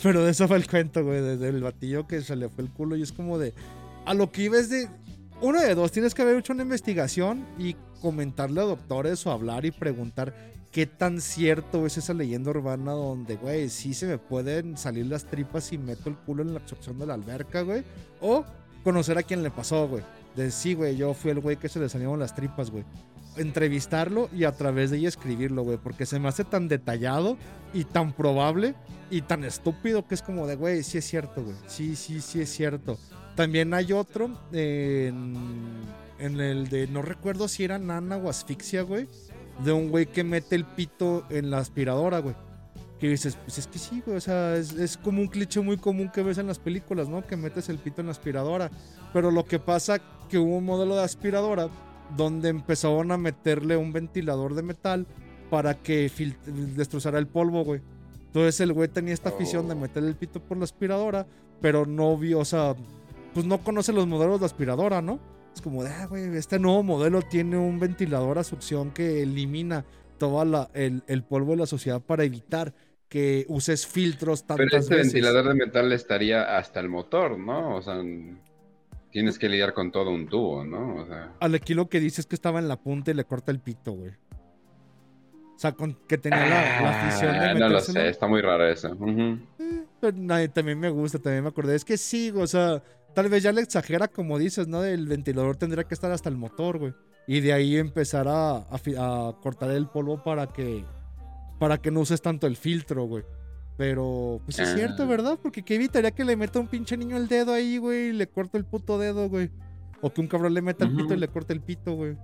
[0.01, 2.69] pero de eso fue el cuento, güey, de- del batillo que se le fue el
[2.71, 3.53] culo y es como de,
[4.05, 4.87] a lo que iba es de,
[5.41, 9.65] uno de dos, tienes que haber hecho una investigación y comentarle a doctores o hablar
[9.65, 10.33] y preguntar
[10.71, 15.25] qué tan cierto es esa leyenda urbana donde, güey, sí se me pueden salir las
[15.25, 17.83] tripas si meto el culo en la absorción de la alberca, güey,
[18.21, 18.45] o
[18.83, 20.03] conocer a quien le pasó, güey.
[20.35, 22.83] De sí, güey, yo fui el güey que se le salieron las tripas, güey.
[23.37, 27.37] Entrevistarlo y a través de ella escribirlo, güey, porque se me hace tan detallado
[27.73, 28.75] y tan probable
[29.09, 31.55] y tan estúpido que es como de, güey, sí es cierto, güey.
[31.67, 32.97] Sí, sí, sí es cierto.
[33.35, 35.35] También hay otro en,
[36.19, 39.07] en el de, no recuerdo si era nana o asfixia, güey,
[39.63, 42.35] de un güey que mete el pito en la aspiradora, güey.
[42.99, 45.77] Que dices, pues es que sí, güey, o sea, es, es como un cliché muy
[45.77, 47.25] común que ves en las películas, ¿no?
[47.25, 48.71] Que metes el pito en la aspiradora.
[49.13, 49.99] Pero lo que pasa
[50.29, 51.69] que hubo un modelo de aspiradora
[52.15, 55.07] donde empezaron a meterle un ventilador de metal
[55.49, 56.11] para que
[56.75, 57.81] destrozara el polvo, güey.
[58.27, 59.77] Entonces el güey tenía esta afición de Oh.
[59.77, 61.25] meter el pito por la aspiradora,
[61.61, 62.75] pero no vio, o sea,
[63.33, 65.19] pues no conoce los modelos de aspiradora, ¿no?
[65.53, 69.85] Es como de, ah, güey, este nuevo modelo tiene un ventilador a succión que elimina
[70.17, 72.73] todo el, el polvo de la sociedad para evitar
[73.09, 75.13] que uses filtros tantas Pero este veces.
[75.13, 77.75] ventilador de metal estaría hasta el motor, ¿no?
[77.75, 78.01] O sea,
[79.11, 80.95] tienes que lidiar con todo un tubo, ¿no?
[81.03, 83.23] O sea, Al aquí lo que dice es que estaba en la punta y le
[83.23, 84.11] corta el pito, güey.
[85.55, 88.41] O sea, con, que tenía la, la afición de Ah, no lo sé, está muy
[88.41, 88.95] raro eso.
[89.99, 91.73] Pero nadie- también me gusta, también me acordé.
[91.75, 92.83] Es que sí, o sea,
[93.15, 94.83] tal vez ya le exagera como dices, ¿no?
[94.83, 96.93] El ventilador tendría que estar hasta el motor, güey.
[97.25, 100.85] Y de ahí empezar a, a fi- a cortar el polvo para que
[101.59, 103.23] para que no uses tanto el filtro, güey.
[103.77, 104.75] Pero, pues es Ah.
[104.75, 105.37] cierto, ¿verdad?
[105.41, 108.27] Porque qué evitaría que le meta un pinche niño el dedo ahí, güey, y le
[108.27, 109.51] corte el puto dedo, güey.
[110.01, 112.17] O que un cabrón le meta el pito y le corte el pito, güey.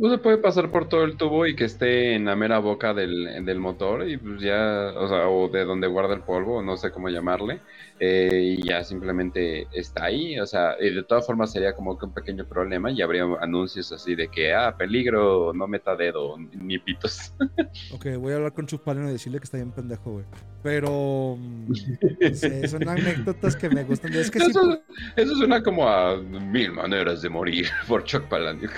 [0.00, 2.94] No se puede pasar por todo el tubo y que esté en la mera boca
[2.94, 6.78] del, del motor y pues ya, o sea, o de donde guarda el polvo, no
[6.78, 7.60] sé cómo llamarle,
[7.98, 12.06] eh, y ya simplemente está ahí, o sea, y de todas formas sería como que
[12.06, 16.78] un pequeño problema y habría anuncios así de que, ah, peligro, no meta dedo, ni
[16.78, 17.34] pitos.
[17.92, 20.24] Ok, voy a hablar con Chupaleno y decirle que está bien pendejo, güey.
[20.62, 21.74] Pero, mm,
[22.32, 24.14] sé, son anécdotas que me gustan.
[24.14, 24.80] Es que sí, Eso,
[25.16, 28.72] eso suena como a mil maneras de morir por Chuck Palahniuk.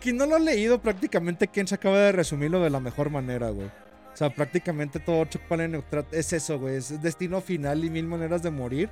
[0.00, 3.50] Quien no lo ha leído, prácticamente Ken se acaba de resumirlo de la mejor manera,
[3.50, 3.66] güey.
[3.66, 6.76] O sea, prácticamente todo Chuck Palahniuk tra- es eso, güey.
[6.76, 8.90] Es destino final y mil maneras de morir.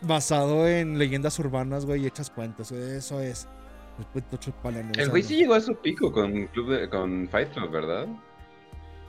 [0.00, 2.70] Basado en leyendas urbanas, güey, y hechas cuentos.
[2.70, 3.48] güey, Eso es.
[4.96, 8.06] El güey sí llegó a su pico con, Club de- con Fight Club, ¿verdad?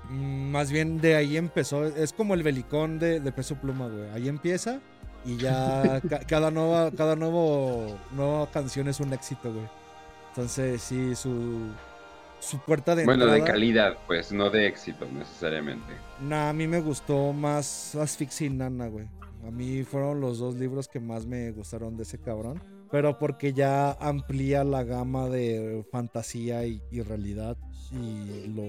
[0.10, 1.86] Mm, Más bien de ahí empezó.
[1.86, 4.10] Es como el belicón de, de peso pluma, güey.
[4.12, 4.80] Ahí empieza
[5.26, 9.66] y ya ca- cada nueva, cada nuevo, nueva canción es un éxito, güey.
[10.30, 11.70] Entonces, sí, su,
[12.40, 15.94] su puerta de Bueno, de entrada- calidad, pues, no de éxito necesariamente.
[16.22, 19.08] Nah, a mí me gustó más Asfixia y Nana, güey.
[19.48, 22.62] A mí fueron los dos libros que más me gustaron de ese cabrón.
[22.92, 27.56] Pero porque ya amplía la gama de fantasía y, y realidad.
[27.92, 28.64] Y lo,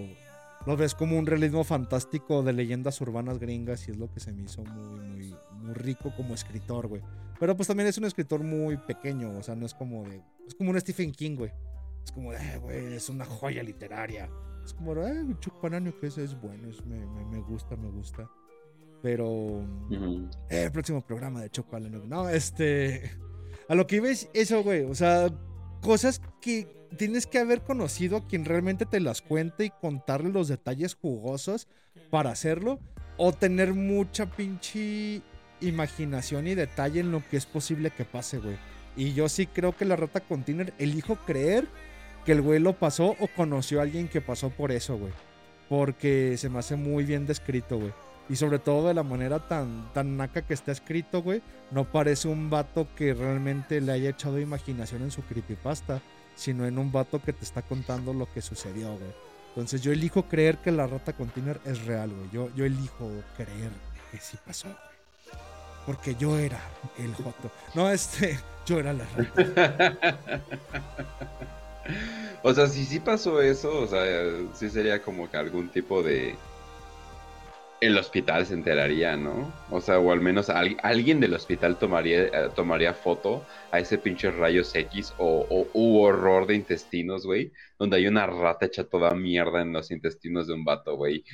[0.67, 3.89] lo ves como un realismo fantástico de leyendas urbanas gringas.
[3.89, 7.03] Y es lo que se me hizo muy, muy, muy rico como escritor, güey.
[7.39, 9.37] Pero pues también es un escritor muy pequeño.
[9.39, 10.23] O sea, no es como de.
[10.47, 11.53] Es como un Stephen King, güey.
[12.05, 14.29] Es como de, "Eh, güey, es una joya literaria.
[14.65, 17.91] Es como, eh, Chuck Palahniuk que ese es bueno, es- me, me, me gusta, me
[17.91, 18.29] gusta.
[19.03, 19.63] Pero
[20.51, 23.11] eh, el próximo programa de Allen, No, este.
[23.69, 24.83] A lo que iba es eso, güey.
[24.85, 25.29] O sea,
[25.81, 30.49] cosas que tienes que haber conocido a quien realmente te las cuente y contarle los
[30.49, 31.69] detalles jugosos
[32.11, 32.79] para hacerlo.
[33.17, 35.21] O tener mucha pinche
[35.61, 38.57] imaginación y detalle en lo que es posible que pase, güey.
[38.97, 41.69] Y yo sí creo que la rata container, elijo creer
[42.25, 45.13] que el güey lo pasó o conoció a alguien que pasó por eso, güey.
[45.69, 47.93] Porque se me hace muy bien descrito, güey.
[48.29, 51.43] Y sobre todo de la manera tan, tan naca que está escrito, güey.
[51.71, 56.01] No parece un vato que realmente le haya echado imaginación en su creepypasta.
[56.41, 59.13] Sino en un vato que te está contando lo que sucedió, güey.
[59.49, 62.31] Entonces yo elijo creer que la rata container es real, güey.
[62.33, 63.71] Yo, yo elijo creer
[64.11, 64.79] que sí pasó, güey.
[65.85, 66.61] Porque yo era
[66.99, 67.51] el Joto.
[67.75, 70.41] No, este, yo era la rata.
[72.43, 74.03] O sea, si sí pasó eso, o sea,
[74.55, 76.37] sí sería como que algún tipo de...
[77.81, 79.53] El hospital se enteraría, ¿no?
[79.71, 83.97] O sea, o al menos al- alguien del hospital tomaría, eh, tomaría foto a ese
[83.97, 89.63] pinche rayos X o, horror de intestinos, güey, donde hay una rata hecha toda mierda
[89.63, 91.25] en los intestinos de un vato, güey.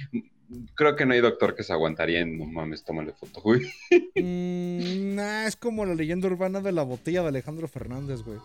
[0.77, 3.63] Creo que no hay doctor que se aguantaría en, no mames, tómale foto, güey.
[4.15, 8.39] Mm, es como la leyenda urbana de la botella de Alejandro Fernández, güey.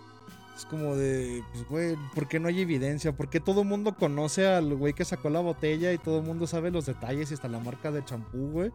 [0.61, 3.11] Es como de, pues, güey, ¿por qué no hay evidencia?
[3.13, 6.23] ¿Por qué todo el mundo conoce al güey que sacó la botella y todo el
[6.23, 8.71] mundo sabe los detalles y hasta la marca de champú, güey?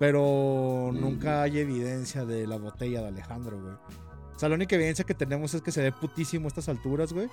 [0.00, 3.74] Pero nunca hay evidencia de la botella de Alejandro, güey.
[4.34, 7.12] O sea, la única evidencia que tenemos es que se ve putísimo a estas alturas,
[7.12, 7.28] güey.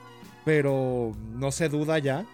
[0.45, 2.27] Pero no se duda ya.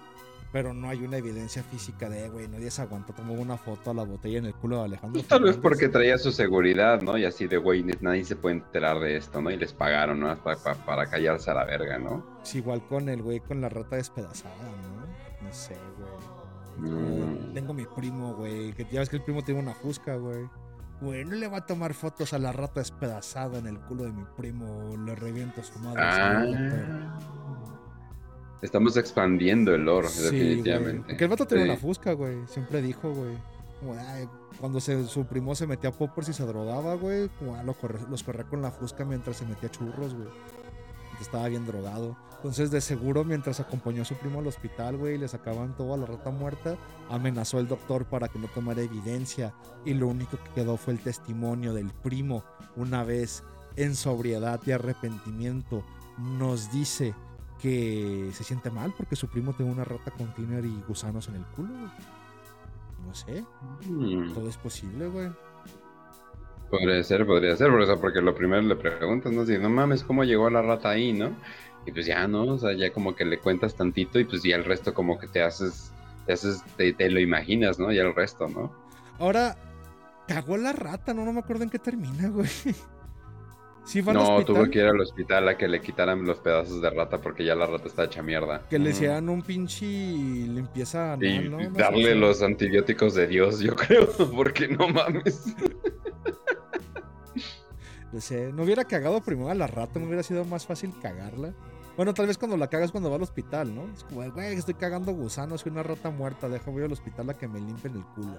[0.52, 3.94] Pero no hay una evidencia física de, güey, nadie se aguantó, tomó una foto a
[3.94, 5.14] la botella en el culo de Alejandro.
[5.14, 7.18] Pues tal vez porque traía su seguridad, ¿no?
[7.18, 9.50] Y así de, güey, nadie se puede enterar de esto, ¿no?
[9.50, 10.36] Y les pagaron, ¿no?
[10.44, 12.26] Para, para, para callarse a la verga, ¿no?
[12.44, 15.46] Es igual con el güey con la rata despedazada, ¿no?
[15.46, 16.42] No sé, güey.
[16.92, 17.54] Mm.
[17.54, 18.74] Tengo mi primo, güey.
[18.74, 20.50] Que ya ves que el primo tiene una fusca, güey.
[21.00, 24.12] Güey, no le va a tomar fotos a la rata despedazada en el culo de
[24.12, 24.96] mi primo.
[25.06, 26.02] Le reviento a su madre.
[26.04, 27.20] Ah.
[28.62, 30.98] Estamos expandiendo el lore, Sí, definitivamente.
[30.98, 31.08] güey.
[31.08, 31.56] Porque el vato Sí.
[31.56, 32.38] una fusca, güey.
[32.48, 33.36] Siempre dijo, güey.
[33.80, 34.28] Como, ay,
[34.60, 37.30] cuando se, su primo se metía a poppers y se drogaba, güey.
[37.40, 40.28] Como, ah, lo corre- los corría con la fusca mientras se metía churros, güey.
[41.20, 42.16] Estaba bien drogado.
[42.38, 45.94] Entonces, de seguro, mientras acompañó a su primo al hospital, güey, y le sacaban todo
[45.94, 46.76] a la rata muerta,
[47.10, 49.54] amenazó el doctor para que no tomara evidencia.
[49.86, 52.44] Y lo único que quedó fue el testimonio del primo,
[52.76, 53.44] una vez
[53.76, 55.84] en sobriedad y arrepentimiento,
[56.18, 57.14] nos dice
[57.62, 61.46] que se siente mal porque su primo tiene una rata container y gusanos en el
[61.56, 61.70] culo.
[61.74, 61.92] güey.
[63.06, 63.44] No sé,
[63.88, 65.30] Mm, todo es posible, güey.
[66.70, 69.46] Podría ser, podría ser, o sea, porque lo primero le preguntas, ¿no?
[69.46, 71.36] Si no mames, ¿cómo llegó la rata ahí, no?
[71.86, 72.44] Y pues ya, ¿no?
[72.44, 75.28] O sea, ya como que le cuentas tantito y pues ya el resto como que
[75.28, 75.92] te haces,
[76.26, 77.92] te haces, te, te lo imaginas, ¿no?
[77.92, 78.72] Ya el resto, ¿no?
[79.20, 79.58] Ahora,
[80.28, 82.50] cagó la rata, no, no me acuerdo en qué termina, güey.
[83.84, 86.40] Sí, va al No, hospital, tuvo que ir al hospital a que le quitaran los
[86.40, 88.68] pedazos de rata porque ya la rata está hecha mierda.
[88.70, 91.70] Que le hicieran un pinche limpieza Y ¿no?
[91.72, 95.56] Darle los antibióticos de Dios, yo creo, porque no mames.
[98.12, 101.54] No sé, no hubiera cagado primero a la rata, no hubiera sido más fácil cagarla.
[101.96, 103.84] Bueno, tal vez cuando la cagas cuando va al hospital, ¿no?
[103.94, 107.38] Es como, güey, estoy cagando gusanos, soy una rata muerta, deja voy al hospital a
[107.38, 108.38] que me limpien el culo.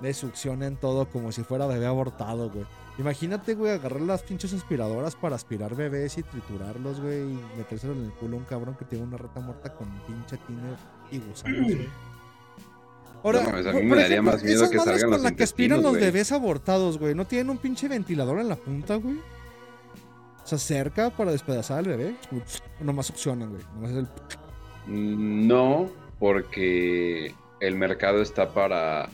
[0.00, 2.64] Le succionen todo como si fuera bebé abortado, güey.
[2.98, 8.04] Imagínate, güey, agarrar las pinches aspiradoras para aspirar bebés y triturarlos, güey, y metérselo en
[8.06, 10.76] el culo a un cabrón que tiene una rata muerta con pinche tiner
[11.10, 11.88] y gusanos, güey.
[13.24, 15.36] Ahora, No a mí me daría más miedo esas que madres salgan con los la
[15.36, 17.14] que aspiran los bebés abortados, güey.
[17.16, 19.16] ¿No tienen un pinche ventilador en la punta, güey?
[19.16, 22.14] O sea, cerca para despedazar al bebé.
[22.80, 23.62] Nomás succionan, güey.
[23.74, 24.08] Nomás es el...
[24.86, 29.08] Mm, No, porque el mercado está para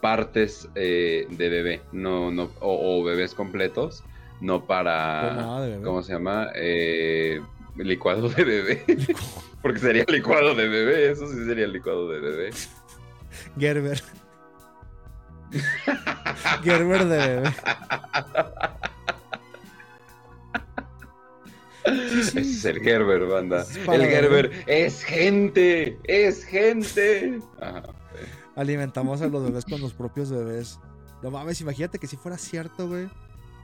[0.00, 4.04] partes eh, de bebé, no, no, o, o bebés completos,
[4.40, 5.82] no para, de bebé.
[5.82, 6.48] ¿cómo se llama?
[6.54, 7.40] Eh,
[7.76, 8.84] licuado de bebé,
[9.62, 12.50] porque sería licuado de bebé, eso sí sería licuado de bebé.
[13.58, 14.02] Gerber.
[16.62, 17.50] Gerber de bebé.
[22.10, 22.38] Sí, sí.
[22.38, 23.64] Ese es el Gerber, banda.
[23.90, 24.06] El.
[24.06, 27.40] Gerber es gente, es gente.
[27.60, 27.82] Ajá.
[28.58, 30.80] Alimentamos a los bebés con los propios bebés.
[31.22, 33.08] No mames, imagínate que si fuera cierto, güey.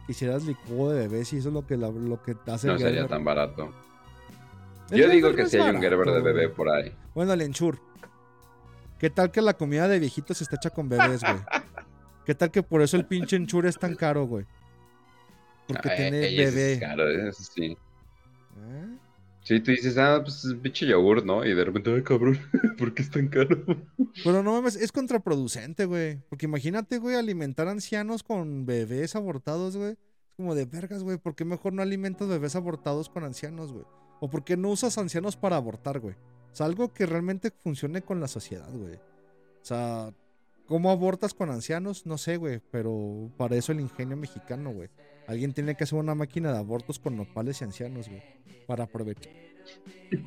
[0.07, 2.79] Hicieras licuado de bebés y eso es lo que, la- lo que hace No el
[2.79, 3.11] sería Gerber.
[3.11, 3.73] tan barato.
[4.91, 6.95] El Yo digo que es hay un Gerber de bebé por ahí.
[7.15, 7.79] Bueno, el enchur.
[8.99, 11.37] ¿Qué tal que la comida de viejitos está hecha con bebés, güey?
[12.25, 14.47] ¿Qué tal que por eso el pinche enchur es tan caro, güey?
[15.66, 16.73] Porque tiene bebé.
[16.75, 17.77] Es caro, eso sí.
[18.59, 18.99] ¿Eh?
[19.45, 21.45] Sí, tú dices, ah, pues es pinche yogur, ¿no?
[21.45, 22.39] Y de repente, ay, cabrón,
[22.79, 23.62] ¿por qué es tan caro?
[24.25, 26.19] Pero no mames, es contraproducente, güey.
[26.31, 29.93] Porque imagínate, güey, alimentar ancianos con bebés abortados, güey.
[29.93, 31.19] Es como de vergas, güey.
[31.19, 33.85] ¿Por qué mejor no alimentas bebés abortados con ancianos, güey?
[34.21, 36.15] ¿O por qué no usas ancianos para abortar, güey?
[36.53, 38.95] Sea, algo que realmente funcione con la sociedad, güey.
[38.95, 40.15] O sea,
[40.66, 42.07] ¿cómo abortas con ancianos?
[42.07, 42.62] No sé, güey.
[42.71, 44.89] Pero para eso el ingenio mexicano, güey.
[45.27, 48.23] Alguien tiene que hacer una máquina de abortos con nopales y ancianos, güey.
[48.66, 49.32] Para aprovechar.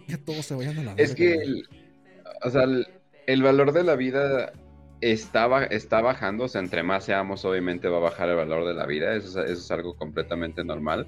[0.07, 1.67] Que todos se vayan a la Es verga, que, el-
[2.43, 2.87] o sea, el,
[3.25, 4.51] el valor de la vida
[5.01, 8.73] está, está bajando, o sea, entre más seamos, obviamente va a bajar el valor de
[8.73, 11.07] la vida, eso es, eso es algo completamente normal,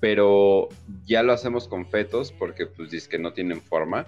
[0.00, 0.68] pero
[1.06, 4.06] ya lo hacemos con fetos porque, pues, dice que no tienen forma,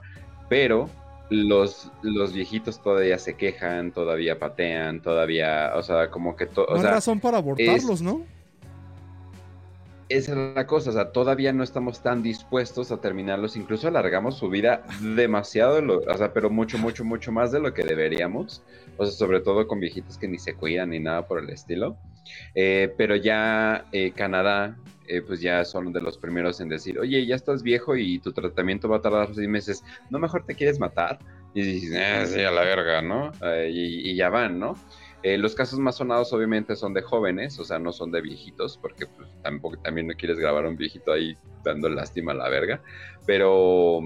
[0.49, 0.89] pero
[1.31, 6.75] los, los viejitos todavía se quejan, todavía patean, todavía, o sea, como que, to- o
[6.75, 8.27] No sea, razón para abortarlos, ¿no?
[10.11, 14.39] Esa es la cosa, o sea, todavía no estamos tan dispuestos a terminarlos, incluso alargamos
[14.39, 18.65] su vida demasiado, lo- o sea, pero mucho, mucho, mucho más de lo que deberíamos,
[18.97, 22.01] o sea, sobre todo con viejitos que ni se cuidan ni nada por el estilo,
[22.55, 27.27] Eh, pero ya eh, Canadá, eh, pues ya son de los primeros en decir, oye,
[27.27, 30.81] ya estás viejo y tu tratamiento va a tardar seis meses, ¿no mejor te quieres
[30.81, 31.23] matar?
[31.53, 33.33] Y dices, ah, sí, a la verga, ¿no?
[33.43, 34.83] Eh, y, y ya van, ¿no?
[35.23, 38.79] Eh, los casos más sonados obviamente son de jóvenes, o sea, no son de viejitos,
[38.79, 42.49] porque pues, tampoco también no quieres grabar a un viejito ahí dando lástima a la
[42.49, 42.81] verga,
[43.27, 44.01] pero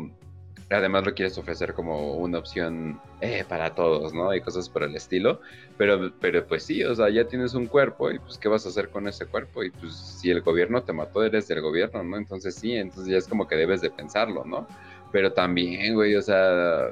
[0.71, 4.35] además lo quieres ofrecer como una opción eh, para todos, ¿no?
[4.35, 5.41] Y cosas por el estilo,
[5.77, 8.71] pero, pero pues sí, o sea, ya tienes un cuerpo y pues ¿qué vas a
[8.71, 9.63] hacer con ese cuerpo?
[9.63, 12.17] Y pues si el gobierno te mató, eres del gobierno, ¿no?
[12.17, 14.67] Entonces sí, entonces ya es como que debes de pensarlo, ¿no?
[15.13, 16.91] Pero también, güey, o sea,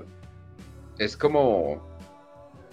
[0.98, 1.91] es como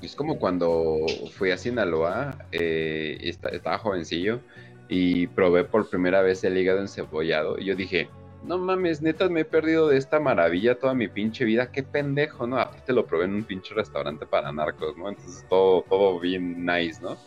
[0.06, 0.98] es como cuando
[1.34, 4.40] fui a Sinaloa, eh, estaba jovencillo
[4.88, 7.58] y probé por primera vez el hígado encebollado.
[7.60, 8.10] Y yo dije,
[8.44, 11.72] no mames, neta, me he perdido de esta maravilla toda mi pinche vida.
[11.72, 12.60] Qué pendejo, ¿no?
[12.60, 15.10] Aparte lo probé en un pinche restaurante para narcos, ¿no?
[15.10, 17.18] Entonces todo, todo bien nice, ¿no?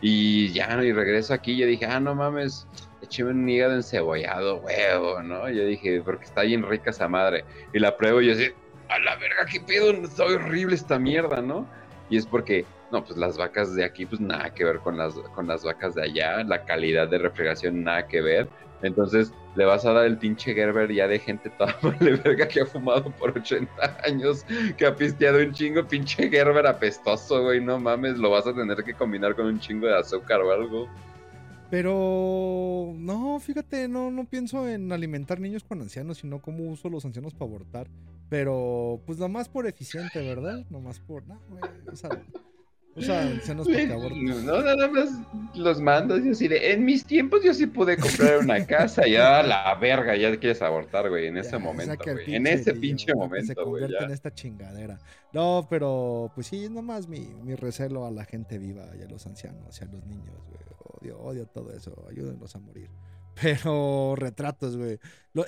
[0.00, 2.66] Y ya, y regreso aquí yo dije, ah, no mames,
[3.02, 5.48] écheme un hígado encebollado, huevo, ¿no?
[5.50, 7.44] Yo dije, porque está bien rica esa madre.
[7.72, 8.50] Y la pruebo y yo así,
[8.88, 11.66] a la verga, qué pedo, está horrible esta mierda, ¿no?
[12.10, 15.14] Y es porque, no, pues las vacas de aquí, pues nada que ver con las,
[15.34, 18.48] con las vacas de allá, la calidad de refrigeración, nada que ver.
[18.82, 22.60] Entonces, le vas a dar el pinche Gerber ya de gente toda vale verga que
[22.60, 24.44] ha fumado por 80 años,
[24.76, 28.82] que ha pisteado un chingo, pinche Gerber apestoso, güey, no mames, lo vas a tener
[28.84, 30.88] que combinar con un chingo de azúcar o algo.
[31.70, 37.04] Pero no, fíjate, no, no pienso en alimentar niños con ancianos, sino cómo uso los
[37.04, 37.88] ancianos para abortar.
[38.28, 40.64] Pero, pues nomás por eficiente, ¿verdad?
[40.70, 41.26] Nomás por.
[41.26, 41.64] No, güey.
[41.90, 42.10] O sea,
[42.94, 44.44] usa ancianos para que aborten.
[44.44, 45.10] No, nada más
[45.54, 49.16] los mandas y así de, en mis tiempos yo sí pude comprar una casa y
[49.16, 53.06] a la verga, ya quieres abortar, güey, en ese Ya, momento, güey, en ese pinche
[53.06, 54.04] que Se momento, güey, convierte ya.
[54.06, 54.98] en esta chingadera.
[55.32, 59.26] No, pero pues sí, nomás mi, mi recelo a la gente viva y a los
[59.26, 60.58] ancianos y a los niños, güey.
[61.00, 62.06] Odio, odio todo eso.
[62.10, 62.90] Ayúdenlos a morir.
[63.42, 64.98] Pero retratos, güey.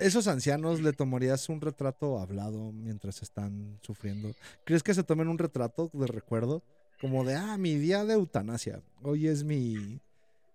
[0.01, 4.31] Esos ancianos le tomarías un retrato hablado mientras están sufriendo.
[4.65, 6.63] ¿Crees que se tomen un retrato de recuerdo?
[7.01, 8.81] Como de, ah, mi día de eutanasia.
[9.03, 10.01] Hoy es mi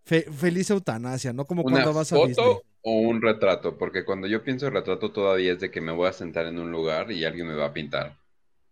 [0.06, 1.46] fe- feliz eutanasia, ¿no?
[1.46, 2.36] Como ¿Una cuando vas a Disney.
[2.36, 3.78] foto o un retrato?
[3.78, 6.60] Porque cuando yo pienso en retrato todavía es de que me voy a sentar en
[6.60, 8.16] un lugar y alguien me va a pintar.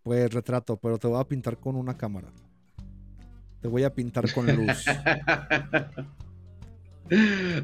[0.04, 2.28] Pues retrato, pero te voy a pintar con una cámara.
[3.62, 4.86] Te voy a pintar con luz.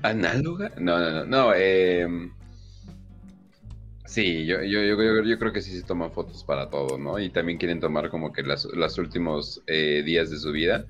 [0.03, 0.71] ¿Análoga?
[0.77, 2.31] No, no, no, no, em,
[4.05, 7.19] Sí, yo, yo, yo, creo que sí se toman fotos para todo, ¿no?
[7.19, 10.87] Y también quieren tomar como que las, los últimos eh, días de su vida.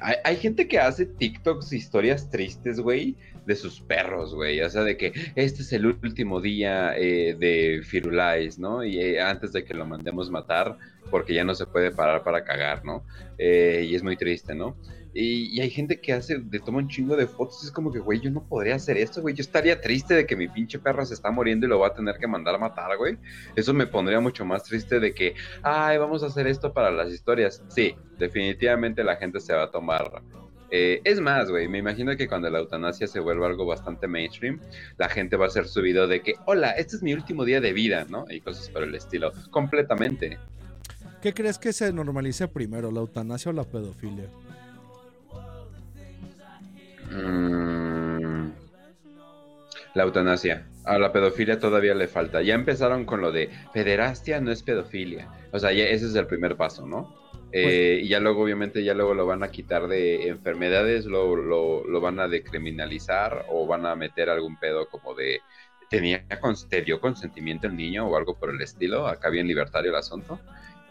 [0.00, 3.16] Hay, gente que hace TikToks, historias tristes, güey,
[3.46, 4.60] de sus perros, güey.
[4.60, 8.84] O sea, de que este es el último día eh, de Firulais, ¿no?
[8.84, 10.76] Y eh, antes de que lo mandemos matar,
[11.10, 13.04] porque ya no se puede parar para cagar, ¿no?
[13.38, 14.76] Eh, y es muy triste, ¿no?
[15.20, 17.64] Y, hay gente que hace, le toma un chingo de fotos.
[17.64, 19.34] Es como que, güey, yo no podría hacer esto, güey.
[19.34, 21.92] Yo estaría triste de que mi pinche perro se está muriendo y lo va a
[21.92, 23.18] tener que mandar a matar, güey.
[23.56, 25.34] Eso me pondría mucho más triste de que,
[25.64, 27.64] ay, vamos a hacer esto para las historias.
[27.66, 30.22] Sí, definitivamente la gente se va a tomar.
[30.70, 34.60] eh, es más, güey, me imagino que cuando la eutanasia se vuelva algo bastante mainstream,
[34.98, 37.60] la gente va a hacer su video de que, hola, este es mi último día
[37.60, 38.24] de vida, ¿no?
[38.30, 39.32] Y cosas por el estilo.
[39.50, 40.38] Completamente.
[41.20, 44.28] ¿Qué crees que se normalice primero, la eutanasia o la pedofilia?
[47.10, 48.50] Mm,
[49.94, 50.66] la eutanasia.
[50.84, 52.42] A la pedofilia todavía le falta.
[52.42, 55.28] Ya empezaron con lo de pederastia no es pedofilia.
[55.52, 57.14] O sea, ya ese es el primer paso, ¿no?
[57.52, 61.86] Eh, y ya luego, obviamente, ya luego lo van a quitar de enfermedades, lo, lo,
[61.86, 65.40] lo van a decriminalizar o van a meter algún pedo como de
[65.88, 66.24] tenía,
[66.68, 70.38] te dio consentimiento el niño o algo por el estilo, acá bien libertario el asunto,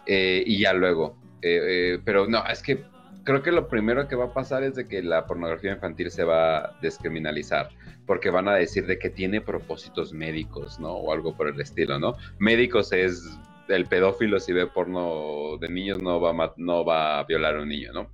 [0.05, 2.83] eh, y ya luego, eh, eh, pero no, es que
[3.27, 6.23] creo que lo primero que va a pasar es de que la pornografía infantil se
[6.23, 7.67] va a descriminalizar,
[8.05, 10.93] porque van a decir de que tiene propósitos médicos, ¿no?
[10.93, 12.13] O algo por el estilo, ¿no?
[12.39, 13.37] Médicos es
[13.67, 17.63] el pedófilo si ve porno de niños no va a, no va a violar a
[17.63, 18.09] un niño, ¿no?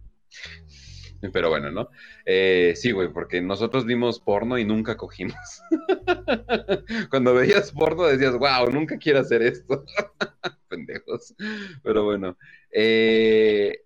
[1.31, 1.89] Pero bueno, ¿no?
[2.25, 5.37] Eh, sí, güey, porque nosotros vimos porno y nunca cogimos.
[7.11, 9.85] Cuando veías porno decías, wow, nunca quiero hacer esto.
[10.69, 11.35] Pendejos.
[11.83, 12.35] Pero bueno.
[12.71, 13.83] eh,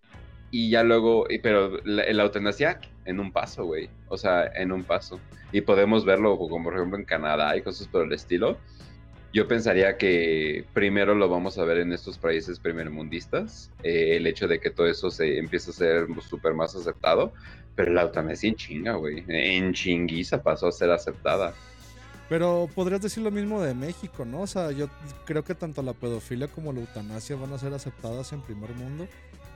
[0.52, 3.90] y ya luego, pero la, la eutanasia en un paso, güey.
[4.07, 5.19] O sea, en un paso.
[5.52, 8.57] Y podemos verlo como por ejemplo en Canadá y cosas por el estilo.
[9.34, 14.48] Yo pensaría que primero lo vamos a ver en estos países primermundistas, eh, el hecho
[14.48, 17.34] de que todo eso se empieza a ser súper más aceptado,
[17.76, 21.53] pero la eutanasia en chinga, güey, en chinguiza pasó a ser aceptada.
[22.30, 24.41] Pero podrías decir lo mismo de México, ¿no?
[24.41, 24.90] O sea, yo
[25.26, 29.07] creo que tanto la pedofilia como la eutanasia van a ser aceptadas en primer mundo.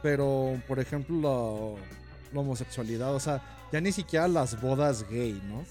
[0.02, 1.78] Pero, por ejemplo,
[2.34, 3.42] la, homosexualidad, o sea,
[3.72, 5.64] ya ni siquiera las bodas gay, ¿no?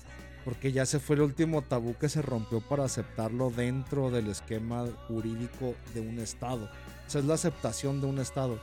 [0.44, 4.86] Porque ya se fue el último tabú que se rompió para aceptarlo dentro del esquema
[5.08, 6.64] jurídico de un Estado.
[7.06, 8.58] O sea, es la aceptación de un Estado.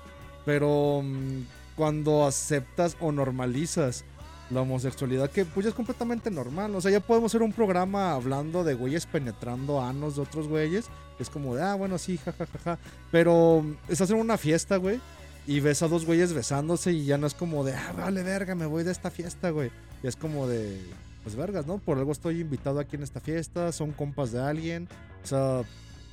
[0.46, 1.44] Pero mm,
[1.76, 4.06] cuando aceptas o normalizas
[4.50, 6.74] la homosexualidad, que pues ya es completamente normal.
[6.76, 10.86] O sea, ya podemos hacer un programa hablando de güeyes penetrando anos de otros güeyes.
[11.20, 12.80] Es como de, ah, bueno, sí, jajajaja.
[13.12, 15.00] Pero mm, estás en una fiesta, güey.
[15.48, 18.54] Y ves a dos güeyes besándose y ya no es como de, ah, vale, verga,
[18.54, 19.72] me voy de esta fiesta, güey.
[20.04, 20.80] Y es como de,
[21.24, 21.78] pues vergas, ¿no?
[21.78, 24.90] Por algo estoy invitado aquí en esta fiesta, son compas de alguien.
[25.24, 25.62] O sea,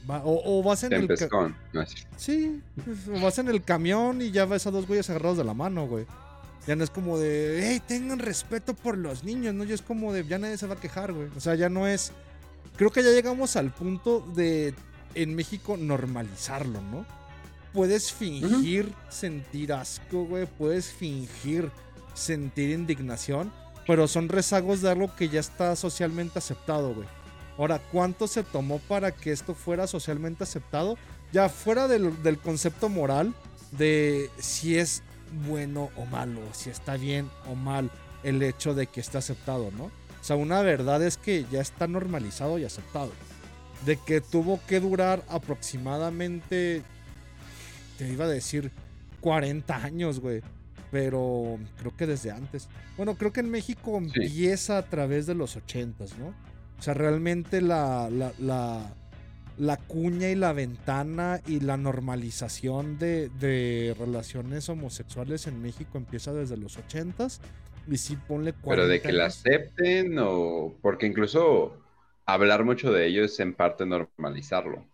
[0.09, 1.09] va- o, o vas en el...
[1.73, 1.82] No.
[2.16, 5.44] Sí, pues, o vas en el camión y ya ves a dos güeyes agarrados de
[5.44, 6.06] la mano, güey.
[6.69, 9.65] Ya no es como de, hey, tengan respeto por los niños, ¿no?
[9.65, 11.28] Ya es como de, ya nadie se va a quejar, güey.
[11.36, 12.12] O sea, ya no es.
[12.77, 14.74] Creo que ya llegamos al punto de,
[15.15, 17.05] en México, normalizarlo, ¿no?
[17.75, 20.47] Puedes fingir sentir asco, güey.
[20.47, 21.71] Puedes fingir
[22.15, 23.53] sentir indignación.
[23.87, 27.07] Pero son rezagos de algo que ya está socialmente aceptado, güey.
[27.59, 30.97] Ahora, ¿cuánto se tomó para que esto fuera socialmente aceptado?
[31.33, 33.35] Ya fuera del, del concepto moral
[33.73, 35.03] de si es
[35.47, 37.91] bueno o malo, si está bien o mal
[38.23, 39.85] el hecho de que esté aceptado, ¿no?
[39.85, 43.13] O sea, una verdad es que ya está normalizado y aceptado.
[43.85, 46.83] De que tuvo que durar aproximadamente,
[48.12, 48.72] iba a decir,
[49.20, 50.43] 40 años, güey.
[50.90, 52.68] Pero creo que desde antes.
[52.97, 54.20] Bueno, creo que en México Sí.
[54.22, 56.28] empieza a través de los 80s, ¿no?
[56.78, 58.97] O sea, realmente la, la, la,
[59.56, 66.32] la cuña y la ventana y la normalización de, de relaciones homosexuales en México empieza
[66.32, 67.40] desde los 80s.
[67.86, 70.78] Y sí, ponle 40 Pero de que la acepten o...
[70.82, 71.85] Porque incluso
[72.26, 74.90] hablar mucho de ello es en parte normalizarlo.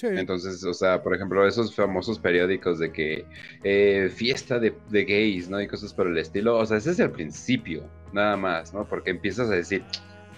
[0.00, 3.24] Entonces, o sea, por ejemplo, esos famosos periódicos de que
[3.62, 5.60] eh, fiesta de, gays, ¿no?
[5.60, 6.58] Y cosas por el estilo.
[6.58, 8.84] O sea, ese es el principio, nada más, ¿no?
[8.84, 9.84] Porque empiezas a decir,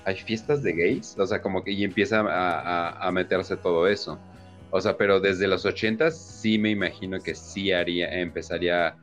[0.05, 1.17] ¿hay fiestas de gays?
[1.19, 4.19] O sea, como que y empieza a meterse todo eso.
[4.77, 8.97] O sea, pero desde los 80 sí me imagino que sí haría, empezaría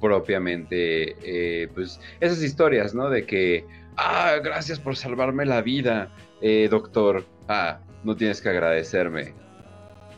[0.00, 3.08] propiamente, eh, pues, esas historias, ¿no?
[3.08, 3.64] De que,
[3.96, 7.24] ah, gracias por salvarme la vida, eh, doctor.
[7.46, 9.32] Ah, no tienes que agradecerme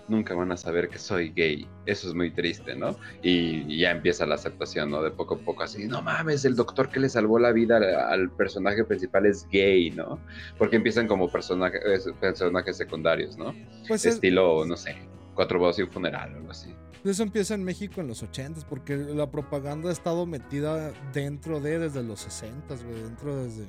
[0.09, 1.67] nunca van a saber que soy gay.
[1.87, 2.97] Eso es muy triste, ¿no?
[3.23, 5.03] Y, y ya empieza la aceptación, ¿no?
[5.03, 7.85] De poco a poco así, no mames, el doctor que le salvó la vida al,
[7.95, 10.19] al personaje principal es gay, ¿no?
[10.59, 11.81] Porque empiezan como personaje-
[12.21, 13.55] personajes secundarios, ¿no?
[13.89, 14.97] Pues es- Estilo, no sé,
[15.35, 16.75] cuatro voces y un funeral o algo así.
[17.05, 21.79] Eso empieza en México en los 80s, porque la propaganda ha estado metida dentro de
[21.79, 23.67] desde los 60s, güey, dentro desde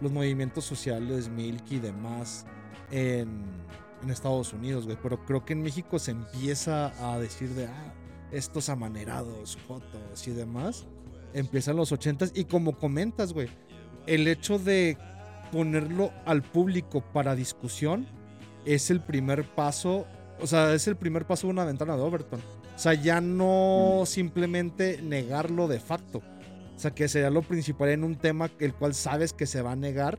[0.00, 2.44] los movimientos sociales, Milk y demás
[2.90, 3.44] en,
[4.02, 4.98] en Estados Unidos, güey.
[5.02, 7.94] Pero creo que en México se empieza a decir de, ah,
[8.32, 10.86] estos amanerados, fotos y demás.
[11.34, 13.48] Empiezan los 80s y como comentas, güey,
[14.06, 14.98] el hecho de
[15.52, 18.06] ponerlo al público para discusión
[18.64, 20.06] es el primer paso,
[20.40, 22.40] o sea, es el primer paso de una ventana de Overton.
[22.74, 26.22] O sea, ya no simplemente negarlo de facto.
[26.74, 29.72] O sea, que sería lo principal en un tema el cual sabes que se va
[29.72, 30.18] a negar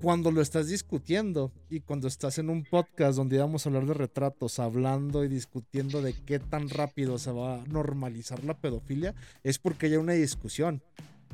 [0.00, 3.94] cuando lo estás discutiendo y cuando estás en un podcast donde íbamos a hablar de
[3.94, 9.14] retratos, hablando y discutiendo de qué tan rápido se va a normalizar la pedofilia,
[9.44, 10.82] es porque hay una discusión.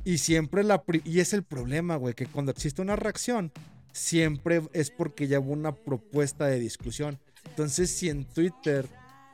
[0.04, 0.82] Y siempre la...
[1.04, 3.52] Y es el problema, güey, que cuando existe una reacción,
[3.92, 7.18] siempre es porque ya hubo una propuesta de discusión.
[7.48, 8.86] Entonces, si en Twitter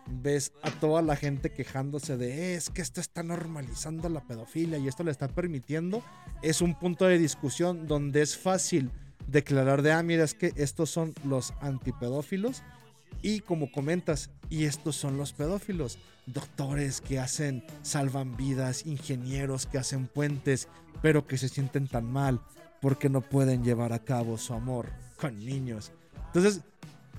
[0.07, 4.89] ves a toda la gente quejándose de es que esto está normalizando la pedofilia y
[4.89, 6.03] esto le está permitiendo,
[6.43, 8.91] es un punto de discusión donde es fácil
[9.27, 12.63] declarar de, ah, mira, es que estos son los antipedófilos
[13.23, 19.79] y como comentas, y estos son los pedófilos, doctores que hacen, salvan vidas, ingenieros que
[19.79, 20.69] hacen puentes,
[21.03, 22.41] pero que se sienten tan mal
[22.81, 25.93] porque no pueden llevar a cabo su amor con niños.
[26.27, 26.63] Entonces,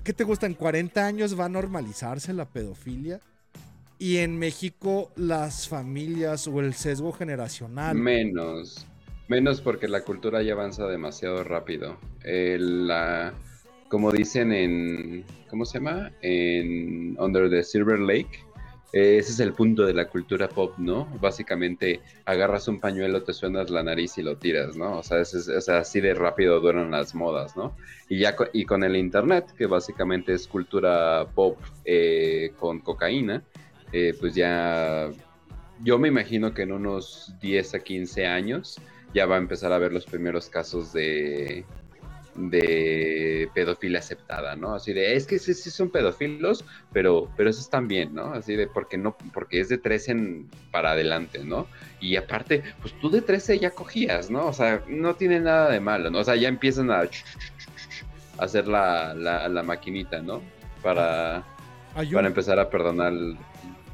[0.04, 0.46] ¿qué te gusta?
[0.46, 3.20] En 40 años va a normalizarse la pedofilia.
[3.98, 7.96] Y en México las familias o el sesgo generacional.
[7.96, 8.86] Menos.
[9.28, 11.96] Menos porque la cultura ya avanza demasiado rápido.
[12.24, 13.32] Eh, la,
[13.88, 16.12] como dicen en, ¿cómo se llama?
[16.20, 18.44] En Under the Silver Lake.
[18.92, 21.06] eh, ese es el punto de la cultura pop, ¿no?
[21.20, 24.98] Básicamente agarras un pañuelo, te suenas la nariz y lo tiras, ¿no?
[24.98, 27.74] O sea, es- es así de rápido duran las modas, ¿no?
[28.08, 33.42] Y ya co- y con el internet, que básicamente es cultura pop eh, con cocaína,
[33.92, 35.10] eh, pues ya
[35.82, 38.78] yo me imagino que en unos 10 a 15 años
[39.14, 41.64] ya va a empezar a ver los primeros casos de,
[42.34, 44.74] de pedofilia aceptada, ¿no?
[44.74, 48.32] Así de, es que sí, sí son pedófilos, pero, pero esos están bien, ¿no?
[48.34, 51.68] Así de, porque no, porque es de 13 en- para adelante, ¿no?
[52.00, 54.46] Y aparte, pues tú de 13 ya cogías, ¿no?
[54.46, 56.18] O sea, no tiene nada de malo, ¿no?
[56.18, 57.04] O sea, ya empiezan a
[58.38, 60.42] hacer la, la, la maquinita, ¿no?
[60.82, 61.44] Para,
[61.94, 63.12] un- para empezar a perdonar,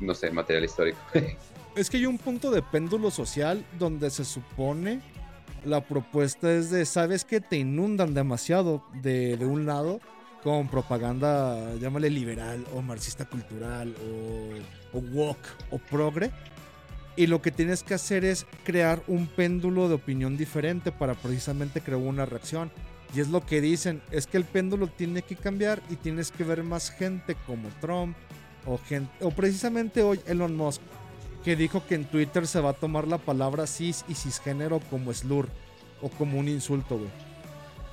[0.01, 0.99] no sé, material histórico.
[1.77, 5.01] Es que hay un punto de péndulo social donde se supone
[5.65, 10.01] la propuesta es de, ¿sabes que Te inundan demasiado de, de un lado
[10.43, 13.95] con propaganda, llámale liberal o marxista cultural
[14.93, 16.31] o, o woke o progre.
[17.17, 21.81] Y lo que tienes que hacer es crear un péndulo de opinión diferente para precisamente
[21.81, 22.71] crear una reacción.
[23.15, 26.45] Y es lo que dicen, es que el péndulo tiene que cambiar y tienes que
[26.45, 28.17] ver más gente como Trump
[28.67, 28.79] o,
[29.21, 30.81] o precisamente hoy Elon Musk
[31.45, 35.13] que dijo que en Twitter se va a tomar la palabra cis y cisgénero como
[35.13, 35.49] slur
[36.03, 37.11] o como un insulto, güey.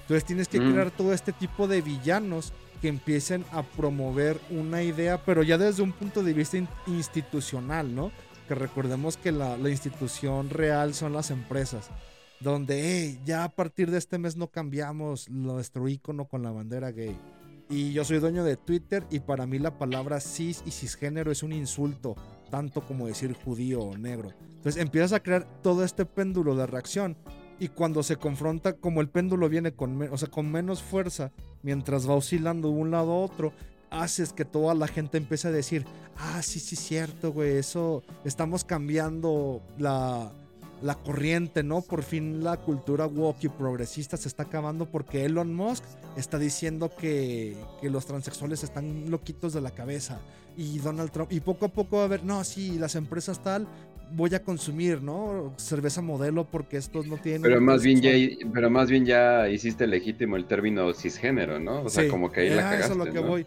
[0.02, 0.72] Entonces tienes que Mm.
[0.72, 5.82] crear todo este tipo de villanos que empiecen a promover una idea, pero ya desde
[5.82, 8.12] un punto de vista in- institucional, ¿no?
[8.48, 11.90] Que recordemos que la, la institución real son las empresas,
[12.40, 16.92] donde "Hey, ya a partir de este mes no cambiamos nuestro icono con la bandera
[16.92, 17.18] gay.
[17.70, 21.44] Y yo soy dueño de Twitter y para mí la palabra cis y cisgénero es
[21.44, 22.16] un insulto,
[22.50, 24.34] tanto como decir judío o negro.
[24.58, 27.18] Entonces empiezas a crear todo este péndulo de reacción
[27.60, 31.32] y cuando se confronta, como el péndulo viene con, o sea, con menos fuerza,
[31.64, 33.52] mientras va oscilando de un lado a otro,
[33.90, 35.86] haces que toda la gente empiece a decir,
[36.18, 40.32] ah, sí, sí, cierto, güey, eso, estamos cambiando la,
[40.82, 41.82] la corriente, ¿no?
[41.82, 45.84] Por fin la cultura woke y progresista se está acabando porque Elon Musk
[46.16, 50.20] está diciendo que, que los transexuales están loquitos de la cabeza
[50.58, 53.68] y Donald Trump, y poco a poco va a haber, no, sí, las empresas tal,
[54.12, 55.54] voy a consumir, ¿no?
[55.58, 57.42] Cerveza modelo porque estos no tienen...
[57.42, 58.12] Pero más bien ya,
[58.54, 61.82] pero más bien ya hiciste legítimo el término cisgénero, ¿no?
[61.84, 63.28] O sea, como que ahí la eso cagaste, es lo que ¿no?
[63.28, 63.46] voy.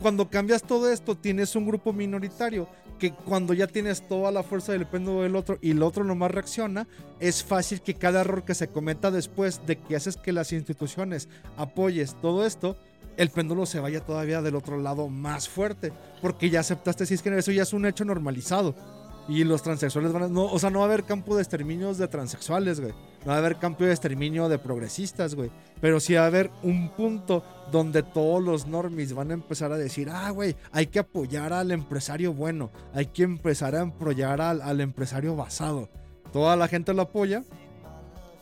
[0.00, 2.68] Cuando cambias todo esto, tienes un grupo minoritario
[2.98, 6.30] que cuando ya tienes toda la fuerza del péndulo del otro y el otro nomás
[6.30, 6.86] reacciona,
[7.18, 11.28] es fácil que cada error que se cometa después de que haces que las instituciones
[11.56, 12.76] apoyes todo esto,
[13.20, 15.92] el péndulo se vaya todavía del otro lado más fuerte,
[16.22, 18.74] porque ya aceptaste que eso ya es un hecho normalizado.
[19.28, 20.28] Y los transexuales van a...
[20.28, 22.92] No, o sea, no va a haber campo de exterminios de transexuales, güey.
[23.20, 25.50] No va a haber campo de exterminio de progresistas, güey.
[25.82, 29.76] Pero sí va a haber un punto donde todos los normis van a empezar a
[29.76, 32.70] decir, ah, güey, hay que apoyar al empresario bueno.
[32.94, 35.90] Hay que empezar a apoyar al, al empresario basado.
[36.32, 37.44] Toda la gente lo apoya,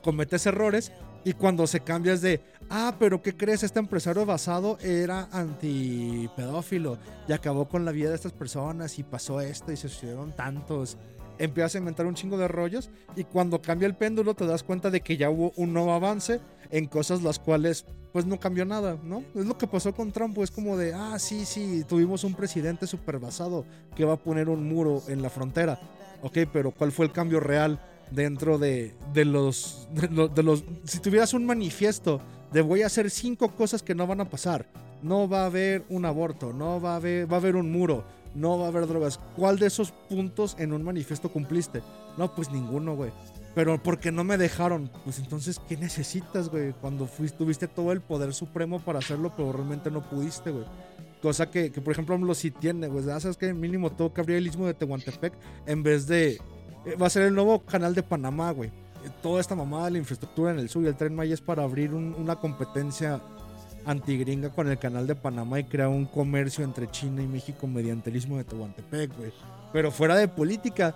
[0.04, 0.92] cometes errores
[1.24, 2.40] y cuando se cambia es de,
[2.70, 3.62] ah, pero ¿qué crees?
[3.62, 9.40] Este empresario basado era antipedófilo y acabó con la vida de estas personas y pasó
[9.40, 10.96] esto y se sucedieron tantos.
[11.38, 14.90] Empiezas a inventar un chingo de rollos y cuando cambia el péndulo te das cuenta
[14.90, 16.40] de que ya hubo un nuevo avance
[16.70, 19.22] en cosas las cuales pues no cambió nada, ¿no?
[19.36, 22.86] Es lo que pasó con Trump, es como de, ah, sí, sí, tuvimos un presidente
[22.86, 23.64] súper basado
[23.94, 25.78] que va a poner un muro en la frontera.
[26.22, 27.78] Ok, pero ¿cuál fue el cambio real
[28.10, 30.64] dentro de, de los, de, lo- de los...
[30.84, 32.20] Si tuvieras un manifiesto
[32.52, 34.66] de voy a hacer cinco cosas que no van a pasar,
[35.02, 38.04] no va a haber un aborto, no va a haber, va a haber un muro,
[38.34, 39.18] no va a haber drogas.
[39.36, 41.82] ¿Cuál de esos puntos en un manifiesto cumpliste?
[42.16, 43.10] No, pues ninguno, güey.
[43.54, 46.72] Pero porque no me dejaron, pues entonces, ¿qué necesitas, güey?
[46.80, 50.64] Cuando fuiste, tuviste todo el poder supremo para hacerlo, pero realmente no pudiste, güey.
[51.22, 53.04] Cosa que, que, por ejemplo, AMLO sí tiene, güey.
[53.04, 55.32] ¿Sabes que Mínimo tengo que abrir el de Tehuantepec
[55.66, 56.34] en vez de...
[56.84, 58.70] eh, Va a ser el nuevo canal de Panamá, güey.
[59.22, 61.62] Toda esta mamada de la infraestructura en el sur y el Tren Maya es para
[61.62, 63.20] abrir un- una competencia
[63.84, 68.10] antigringa con el canal de Panamá y crear un comercio entre China y México mediante
[68.10, 69.32] el istmo de Tehuantepec, güey.
[69.72, 70.94] Pero fuera de política,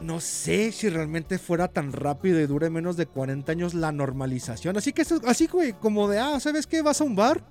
[0.00, 4.76] no sé si realmente fuera tan rápido y dure menos de 40 años la normalización.
[4.76, 6.82] Así que, eso- así, güey, como de, ah, ¿sabes qué?
[6.82, 7.42] Vas a un bar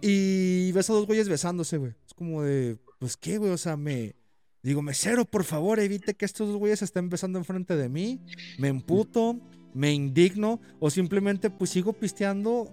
[0.00, 1.92] y ves a dos güeyes besándose, güey.
[2.06, 3.50] Es como de, pues, ¿qué, güey?
[3.50, 4.14] O sea, me.
[4.62, 8.20] Digo, mesero, por favor, evite que estos dos güeyes estén besando enfrente de mí.
[8.58, 9.38] Me emputo,
[9.72, 12.68] me indigno, o simplemente, pues, sigo pisteando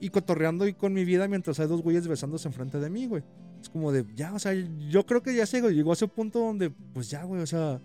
[0.00, 3.22] y cotorreando y con mi vida mientras hay dos güeyes besándose enfrente de mí, güey.
[3.60, 6.40] Es como de, ya, o sea, yo creo que ya se llegó a ese punto
[6.40, 7.80] donde, pues ya, güey, o sea,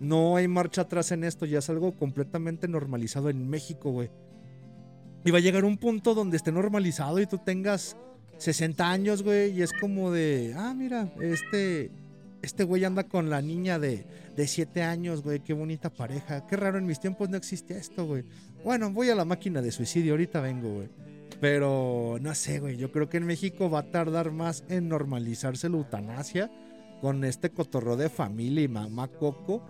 [0.00, 4.10] no hay marcha atrás en esto, ya es algo completamente normalizado en México, güey.
[5.24, 7.96] Y va a llegar un punto donde esté normalizado y tú tengas
[8.38, 11.92] 60 años, güey, y es como de, ah, mira, este,
[12.42, 14.06] este güey anda con la niña de,
[14.36, 16.46] de 7 años, güey, qué bonita pareja.
[16.46, 18.24] Qué raro, en mis tiempos no existía esto, güey.
[18.64, 20.88] Bueno, voy a la máquina de suicidio, ahorita vengo, güey.
[21.40, 25.68] Pero no sé, güey, yo creo que en México va a tardar más en normalizarse
[25.68, 26.50] la eutanasia
[27.00, 29.64] con este cotorro de familia y mamá coco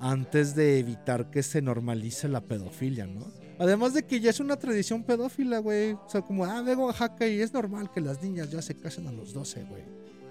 [0.00, 3.26] antes de evitar que se normalice la pedofilia, ¿no?
[3.58, 5.92] Además de que ya es una tradición pedófila, güey.
[5.92, 9.06] O sea, como, ah, a Oaxaca y es normal que las niñas ya se casen
[9.06, 9.82] a los 12, güey.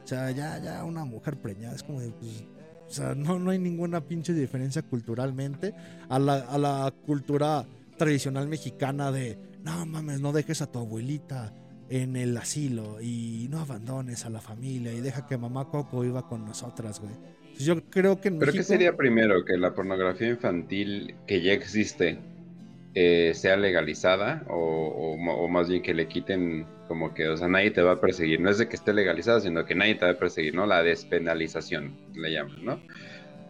[0.03, 2.43] O sea, ya, ya una mujer preñada es como de, pues,
[2.87, 5.73] o sea, no, no hay ninguna pinche diferencia culturalmente
[6.09, 7.65] a la, a la cultura
[7.97, 11.53] tradicional mexicana de, no mames, no dejes a tu abuelita
[11.89, 16.27] en el asilo y no abandones a la familia y deja que mamá Coco viva
[16.27, 17.13] con nosotras, güey.
[17.13, 19.45] Entonces, Yo creo que en ¿Pero qué sería primero?
[19.45, 22.19] ¿Que la pornografía infantil que ya existe
[22.95, 24.43] eh, sea legalizada?
[24.49, 28.01] O, o más bien que le quiten como que, o sea, nadie te va a
[28.01, 28.39] perseguir.
[28.41, 30.65] No es de que esté legalizada, sino que nadie te va a perseguir, ¿no?
[30.65, 32.79] La despenalización, le llaman, ¿no?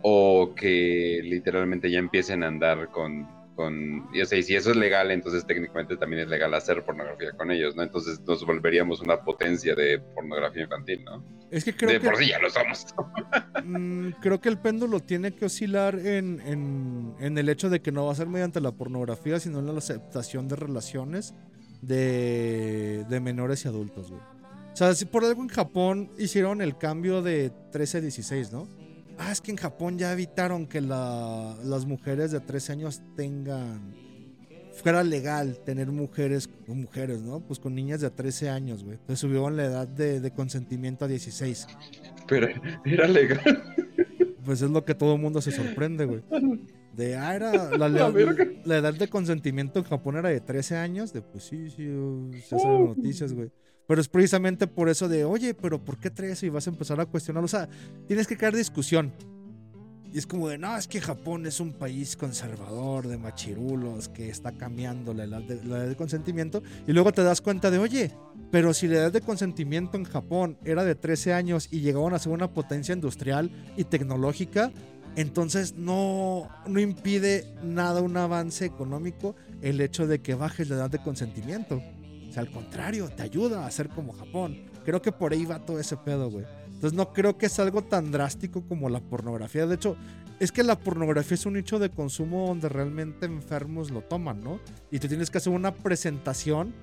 [0.01, 3.27] O que literalmente ya empiecen a andar con...
[3.55, 6.83] con y, o sea, y si eso es legal, entonces técnicamente también es legal hacer
[6.83, 7.83] pornografía con ellos, ¿no?
[7.83, 11.23] Entonces nos volveríamos una potencia de pornografía infantil, ¿no?
[11.51, 12.05] Es que creo de que...
[12.07, 12.85] por sí ya lo somos.
[13.65, 17.93] Mm, creo que el péndulo tiene que oscilar en, en- en el hecho de que
[17.93, 21.33] no va a ser mediante la pornografía, sino en la aceptación de relaciones
[21.87, 24.21] de, de menores y adultos, güey.
[24.73, 28.67] O sea, si por algo en Japón hicieron el cambio de 13 a 16, ¿no?
[29.19, 33.93] Ah, es que en Japón ya evitaron que la- las mujeres de 13 años tengan...
[34.73, 37.39] Fuera legal tener mujeres mujeres, ¿no?
[37.41, 38.95] Pues con niñas de 13 años, güey.
[38.95, 41.67] Entonces subieron la edad de, de consentimiento a 16.
[42.27, 42.47] Pero
[42.83, 43.63] era legal.
[44.43, 46.23] Pues es lo que todo el mundo se sorprende, güey.
[46.95, 48.09] De, ah, era la, La
[48.65, 51.13] la edad de consentimiento en Japón era de 13 años.
[51.13, 51.87] De, pues sí, sí,
[52.47, 52.87] se hacen Uh.
[52.95, 53.51] noticias, güey.
[53.87, 56.45] Pero es precisamente por eso de, oye, pero ¿por qué 13?
[56.45, 57.43] Y vas a empezar a cuestionar.
[57.43, 57.67] O sea,
[58.07, 59.11] tienes que crear discusión.
[60.13, 64.29] Y es como de, no, es que Japón es un país conservador, de machirulos, que
[64.29, 66.61] está cambiando la edad, de, la edad de consentimiento.
[66.87, 68.11] Y luego te das cuenta de, oye,
[68.51, 72.19] pero si la edad de consentimiento en Japón era de 13 años y llegaban a
[72.19, 74.71] ser una potencia industrial y tecnológica,
[75.15, 80.89] entonces no, no impide nada un avance económico el hecho de que bajes la edad
[80.89, 81.81] de consentimiento.
[82.29, 84.57] O sea, al contrario, te ayuda a ser como Japón.
[84.83, 86.45] Creo que por ahí va todo ese pedo, güey.
[86.65, 89.67] Entonces no creo que es algo tan drástico como la pornografía.
[89.67, 89.95] De hecho,
[90.39, 94.59] es que la pornografía es un nicho de consumo donde realmente enfermos lo toman, ¿no?
[94.91, 96.73] Y tú tienes que hacer una presentación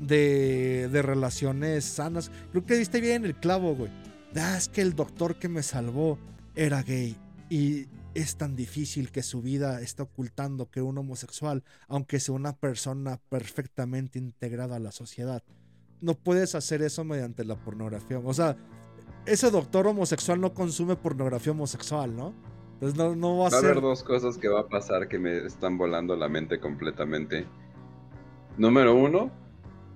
[0.00, 2.30] de, de relaciones sanas.
[2.50, 3.90] Creo que diste bien el clavo, güey.
[4.34, 6.18] Ah, es que el doctor que me salvó
[6.54, 7.16] era gay.
[7.48, 12.56] Y es tan difícil que su vida está ocultando que un homosexual, aunque sea una
[12.56, 15.42] persona perfectamente integrada a la sociedad,
[16.00, 18.18] no puedes hacer eso mediante la pornografía.
[18.18, 18.56] O sea,
[19.26, 22.34] ese doctor homosexual no consume pornografía homosexual, ¿no?
[22.74, 23.70] Entonces no, no va a Va a ser...
[23.70, 27.46] haber dos cosas que va a pasar que me están volando la mente completamente.
[28.58, 29.30] Número uno,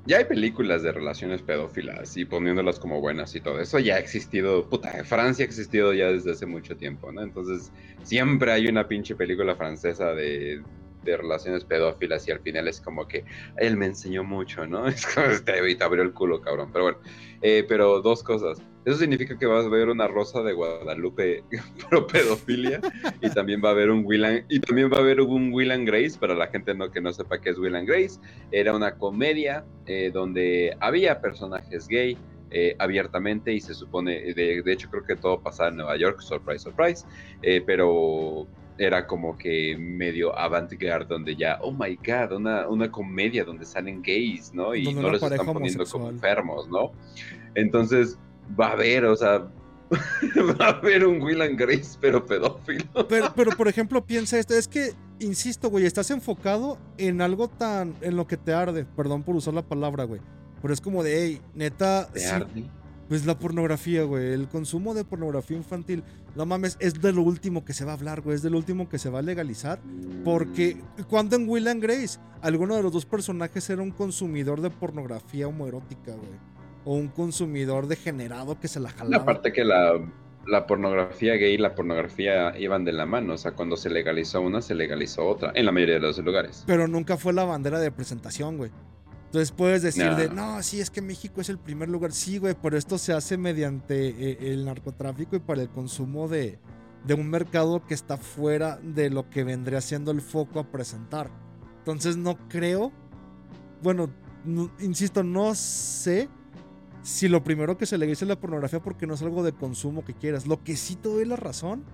[0.07, 3.61] ya hay películas de relaciones pedófilas y poniéndolas como buenas y todo.
[3.61, 7.23] Eso ya ha existido, puta, Francia ha existido ya desde hace mucho tiempo, ¿no?
[7.23, 7.71] Entonces,
[8.03, 10.63] siempre hay una pinche película francesa de,
[11.05, 13.25] de relaciones pedófilas y al final es como que
[13.57, 14.87] él me enseñó mucho, ¿no?
[14.89, 16.71] Es como este, te abrió el culo, cabrón.
[16.73, 16.99] Pero bueno,
[17.43, 18.63] eh, pero dos cosas.
[18.85, 21.45] Eso significa que vas a ver una Rosa de Guadalupe
[21.91, 22.81] pro pedofilia
[23.21, 25.71] y también va a haber un Will and, y también va a haber un Will
[25.71, 28.19] and Grace para la gente no, que no sepa qué es Will and Grace.
[28.53, 32.17] Era una comedia eh, donde había personajes gay
[32.53, 36.21] eh, abiertamente y se supone, de, de, hecho creo que todo pasaba en Nueva York,
[36.21, 37.07] surprise, surprise,
[37.43, 38.49] eh, pero
[38.81, 44.01] era como que medio avant-garde donde ya, oh my god, una, una comedia donde salen
[44.03, 44.75] gays, ¿no?
[44.75, 46.93] Y Donde no les están poniendo como enfermos, ¿no?
[47.55, 48.19] Entonces
[48.59, 49.47] va a haber, o sea,
[50.61, 53.07] va a haber un Will and Grace, pero pedófilo.
[53.07, 57.95] Pero, pero, por ejemplo, piensa esto, es que, insisto, güey, estás enfocado en algo tan,
[58.01, 60.23] en lo que te arde, perdón por usar la palabra, güey.
[60.63, 62.65] Pero es como de, hey, neta, Te sí, arde.
[63.11, 66.03] pues la pornografía, güey, el consumo de pornografía infantil.
[66.35, 68.59] No mames, es de lo último que se va a hablar, güey, es de lo
[68.59, 69.81] último que se va a legalizar.
[70.25, 70.77] Porque
[71.09, 75.49] cuando en Will and Grace, alguno de los dos personajes era un consumidor de pornografía
[75.49, 76.51] homoerótica, güey.
[76.85, 79.23] O un consumidor degenerado que se la jalaba.
[79.23, 80.01] Aparte que la,
[80.47, 83.35] la pornografía gay y la pornografía iban de la mano.
[83.35, 85.53] O sea, cuando se legalizó una, se legalizó otra.
[85.55, 86.65] En la mayoría de los lugares.
[86.67, 88.71] Pero nunca fue la bandera de presentación, güey.
[89.31, 90.61] Entonces puedes decir de, No.
[90.63, 92.11] sí, es que México es el primer lugar.
[92.11, 96.59] Sí, güey, pero esto se hace mediante eh, el narcotráfico y para el consumo de,
[97.07, 101.31] de un mercado que está fuera de lo que vendría siendo el foco a presentar.
[101.79, 102.91] Entonces no creo,
[103.85, 104.11] bueno,
[104.45, 106.29] no- insisto, no sé
[107.05, 109.53] si lo primero que se le dice es la pornografía porque no es algo de
[109.53, 110.49] consumo que quieras.
[110.49, 111.85] Lo que sí te doy la razón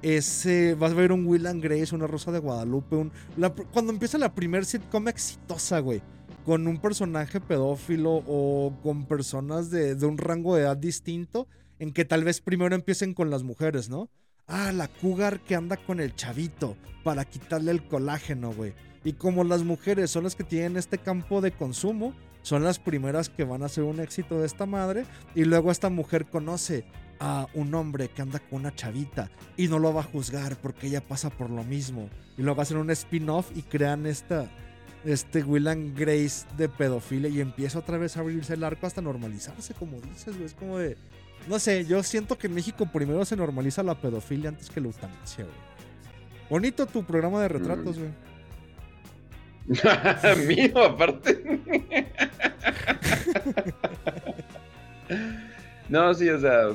[0.00, 3.50] es, eh, vas a ver un Will and Grace, una Rosa de Guadalupe, un, la
[3.50, 6.02] cuando empieza la primer sitcom exitosa, güey,
[6.46, 11.48] con un personaje pedófilo o con personas de, un rango de edad distinto,
[11.80, 14.08] en que tal vez primero empiecen con las mujeres, ¿no?
[14.46, 18.74] Ah, la cougar que anda con el chavito para quitarle el colágeno, güey.
[19.02, 23.28] Y como las mujeres son las que tienen este campo de consumo, son las primeras
[23.28, 25.04] que van a hacer un éxito de esta madre.
[25.34, 26.84] Y luego esta mujer conoce
[27.18, 30.86] a un hombre que anda con una chavita y no lo va a juzgar porque
[30.86, 32.08] ella pasa por lo mismo.
[32.38, 34.48] Y luego hacen un spin-off y crean esta,
[35.06, 39.00] este Will and Grace de pedofilia y empieza otra vez a abrirse el arco hasta
[39.00, 40.44] normalizarse, como dices, güey.
[40.46, 40.96] Es como de.
[41.48, 44.88] No sé, yo siento que en México primero se normaliza la pedofilia antes que la
[44.88, 45.56] eutanasia, güey.
[46.50, 48.00] Bonito tu programa de retratos, Mm.
[48.00, 48.12] güey.
[50.46, 51.60] Mío, aparte.
[55.88, 56.68] no, sí, o sea.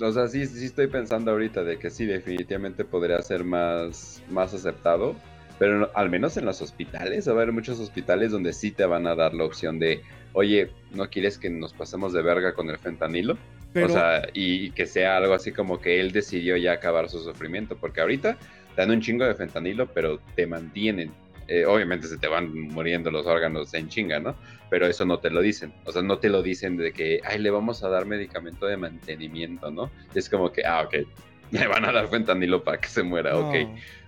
[0.00, 4.52] O sea, sí, sí estoy pensando ahorita de que sí, definitivamente podría ser más, más
[4.52, 5.14] aceptado.
[5.62, 9.06] Pero al menos en los hospitales, va a haber muchos hospitales donde sí te van
[9.06, 10.02] a dar la opción de,
[10.32, 13.38] oye, ¿no quieres que nos pasemos de verga con el fentanilo?
[13.72, 17.08] Pero, O sea, y, y que sea algo así como que él decidió ya acabar
[17.08, 18.36] su sufrimiento, porque ahorita
[18.74, 21.12] te dan un chingo de fentanilo, pero te mantienen.
[21.46, 24.34] Eh, obviamente se te van muriendo los órganos en chinga, ¿no?
[24.68, 25.72] Pero eso no te lo dicen.
[25.84, 28.76] O sea, no te lo dicen de que, ay, le vamos a dar medicamento de
[28.76, 29.92] mantenimiento, ¿no?
[30.12, 31.06] Es como que, ah, ok,
[31.60, 33.50] le van a dar fentanilo para que se muera, no.
[33.50, 33.54] ok.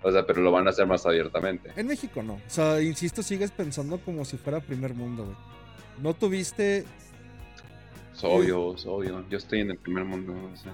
[0.03, 1.71] O sea, pero lo van a hacer más abiertamente.
[1.77, 2.35] En México no.
[2.35, 5.37] O sea, insisto, sigues pensando como si fuera primer mundo, güey.
[6.03, 6.85] No tuviste.
[8.15, 9.25] Es obvio, es obvio.
[9.29, 10.73] Yo estoy en el primer mundo, o sea.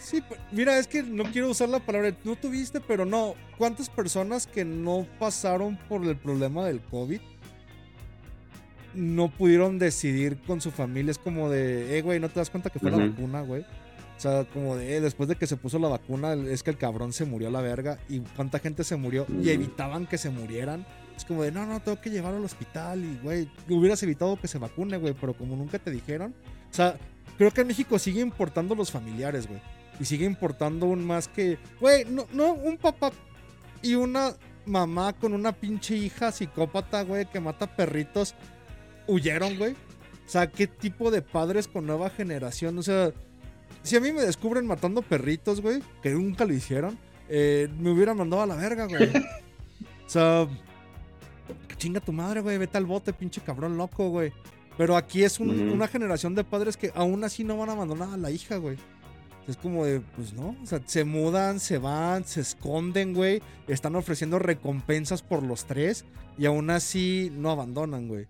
[0.00, 0.22] Sí,
[0.52, 2.14] mira, es que no quiero usar la palabra.
[2.22, 3.34] No tuviste, pero no.
[3.58, 7.20] ¿Cuántas personas que no pasaron por el problema del COVID
[8.94, 11.10] no pudieron decidir con su familia?
[11.10, 13.64] Es como de, eh, güey, ¿no te das cuenta que fue la vacuna, güey?
[14.16, 16.78] O sea, como de, eh, después de que se puso la vacuna, es que el
[16.78, 17.98] cabrón se murió a la verga.
[18.08, 20.86] Y cuánta gente se murió y evitaban que se murieran.
[21.16, 23.04] Es como de, no, no, tengo que llevarlo al hospital.
[23.04, 25.14] Y, güey, hubieras evitado que se vacune, güey.
[25.20, 26.34] Pero como nunca te dijeron.
[26.70, 26.96] O sea,
[27.36, 29.60] creo que en México sigue importando los familiares, güey.
[30.00, 33.12] Y sigue importando un más que, güey, no, no, un papá
[33.82, 34.34] y una
[34.66, 38.34] mamá con una pinche hija psicópata, güey, que mata perritos,
[39.06, 39.72] huyeron, güey.
[39.72, 42.78] O sea, ¿qué tipo de padres con nueva generación?
[42.78, 43.12] O sea,
[43.86, 46.98] si a mí me descubren matando perritos, güey, que nunca lo hicieron,
[47.28, 49.10] eh, me hubieran mandado a la verga, güey.
[50.06, 50.46] O sea,
[51.78, 54.32] chinga tu madre, güey, vete al bote, pinche cabrón loco, güey.
[54.78, 58.10] Pero aquí es un- una generación de padres que aún así no van a abandonar
[58.12, 58.76] a la hija, güey.
[59.48, 63.42] Es como de, pues no, o sea, se mudan, se van, se esconden, güey.
[63.68, 66.04] Están ofreciendo recompensas por los tres
[66.36, 68.26] y aún así no abandonan, güey.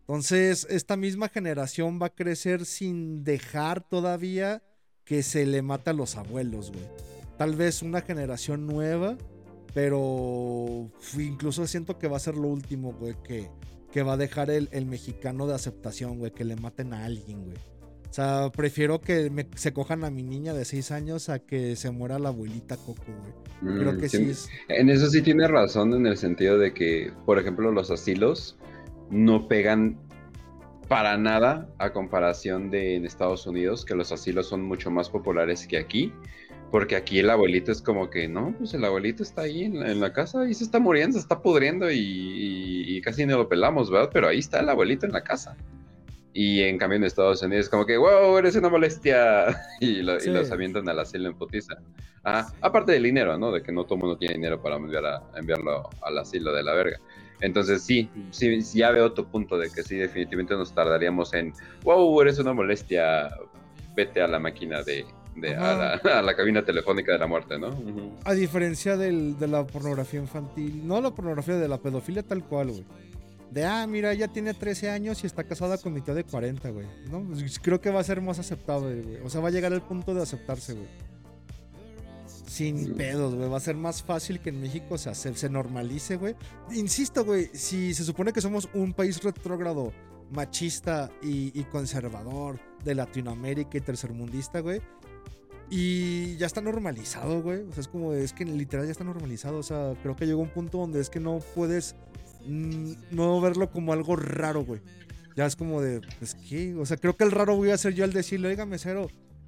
[0.00, 4.62] Entonces, esta misma generación va a crecer sin dejar todavía
[5.04, 6.84] que se le mate a los abuelos, güey.
[7.38, 9.16] Tal vez una generación nueva,
[9.74, 13.48] pero incluso siento que va a ser lo último, güey, que,
[13.92, 17.44] que va a dejar el, el mexicano de aceptación, güey, que le maten a alguien,
[17.44, 17.56] güey.
[18.08, 21.76] O sea, prefiero que me- se cojan a mi niña de 6 años a que
[21.76, 23.78] se muera la abuelita Coco, güey.
[23.78, 24.48] Creo Mm, que sí, sí es...
[24.68, 28.56] En eso sí tiene razón en el sentido de que, por ejemplo, los asilos
[29.10, 29.96] no pegan
[30.90, 35.68] para nada a comparación de en Estados Unidos, que los asilos son mucho más populares
[35.68, 36.12] que aquí,
[36.72, 39.92] porque aquí el abuelito es como que, no, pues el abuelito está ahí en la,
[39.92, 43.36] en la casa y se está muriendo, se está pudriendo y, y- y casi no
[43.38, 44.10] lo pelamos, ¿verdad?
[44.12, 45.56] Pero ahí está el abuelito en la casa.
[46.32, 49.46] Y en cambio en Estados Unidos es como que, wow, eres una molestia.
[49.80, 50.30] Y, lo- y Sí.
[50.30, 51.74] los avientan al asilo en putiza.
[52.24, 53.52] Ah, aparte del dinero, ¿no?
[53.52, 56.74] De que no todo mundo tiene dinero para enviar a- enviarlo al asilo de la
[56.74, 56.98] verga.
[57.40, 61.52] Entonces sí, sí, ya veo tu punto de que sí, definitivamente nos tardaríamos en,
[61.84, 63.30] wow, eres una molestia,
[63.96, 65.04] vete a la máquina de,
[65.36, 67.68] de a, la, a la cabina telefónica de la muerte, ¿no?
[67.68, 68.12] Ujú.
[68.24, 72.68] A diferencia del- de la pornografía infantil, no la pornografía de la pedofilia tal cual,
[72.72, 72.84] güey.
[73.50, 76.70] De, ah, mira, ya tiene 13 años y está casada con mi tío de 40,
[76.70, 76.86] güey.
[77.10, 77.20] ¿No?
[77.24, 79.16] Pues, Creo que va a ser más aceptable, güey.
[79.24, 80.86] O sea, va a llegar al punto de aceptarse, güey.
[82.50, 83.48] Sin pedos, güey.
[83.48, 86.34] Va a ser más fácil que en México se, ace- se normalice, güey.
[86.74, 89.92] Insisto, güey, si se supone que somos un país retrógrado,
[90.32, 94.80] machista y, y conservador de Latinoamérica y tercermundista, güey.
[95.70, 97.60] Y ya está normalizado, güey.
[97.68, 99.58] O sea, es como, es que literal ya está normalizado.
[99.58, 101.94] O sea, creo que llegó un punto donde es que no puedes
[102.46, 104.80] mm, no verlo como algo raro, güey.
[105.36, 106.74] Ya es como de, pues qué.
[106.74, 109.06] O sea, creo que el raro voy a ser yo al decirle, oiga, mesero,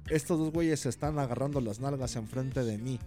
[0.09, 2.99] estos dos güeyes se están agarrando las nalgas enfrente de mí.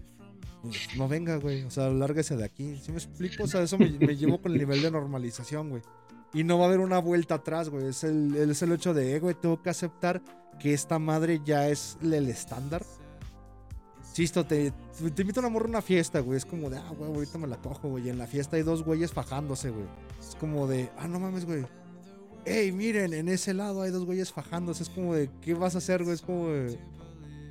[0.96, 1.62] No venga, güey.
[1.62, 2.76] O sea, lárguese de aquí.
[2.82, 3.44] ¿Sí me explico?
[3.44, 5.82] O sea, eso me, me llevo con el nivel de normalización, güey.
[6.34, 7.86] Y no va a haber una vuelta atrás, güey.
[7.86, 10.22] Es el, es el hecho de, eh, güey, tengo que aceptar
[10.58, 12.84] que esta madre ya es el estándar.
[14.12, 16.38] Sisto, te, te invito a una morra a una fiesta, güey.
[16.38, 18.06] Es como de, ah, güey, ahorita me la cojo, güey.
[18.06, 19.86] Y en la fiesta hay dos güeyes fajándose, güey.
[20.18, 21.64] Es como de, ah, no mames, güey.
[22.46, 24.84] Ey, miren, en ese lado hay dos güeyes fajándose.
[24.84, 26.14] Es como de, ¿qué vas a hacer, güey?
[26.14, 26.78] Es como de,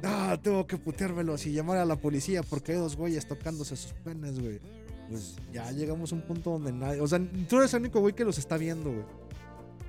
[0.04, 3.92] ah, tengo que puteármelos y llamar a la policía porque hay dos güeyes tocándose sus
[3.92, 4.62] penes, güey.
[5.10, 7.02] Pues ya llegamos a un punto donde nadie.
[7.02, 7.20] O sea,
[7.50, 9.06] tú eres el único güey que los está viendo, güey.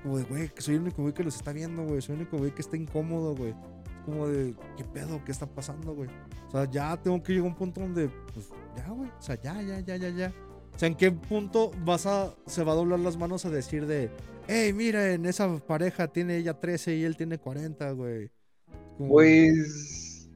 [0.03, 2.01] Como de, güey, soy el único güey que los está viendo, güey.
[2.01, 3.51] Soy el único güey que está incómodo, güey.
[3.51, 5.23] Es como de, ¿qué pedo?
[5.23, 6.09] ¿Qué está pasando, güey?
[6.49, 9.09] O sea, ya tengo que llegar a un punto donde, pues, ya, güey.
[9.09, 10.33] O sea, ya, ya, ya, ya, ya.
[10.77, 13.87] O sea, ¿en qué punto vas a, se va a doblar las manos a decir
[13.87, 14.11] de,
[14.47, 18.29] hey, miren, esa pareja tiene ella 13 y él tiene 40, güey?
[18.95, 20.29] Como- Pues.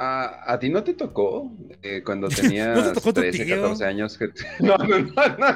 [0.00, 1.52] A, a ti no te tocó
[1.82, 3.56] eh, cuando tenías ¿No te tocó tu 13, tío?
[3.62, 4.28] 14 años que.
[4.60, 5.46] No, no, no, no.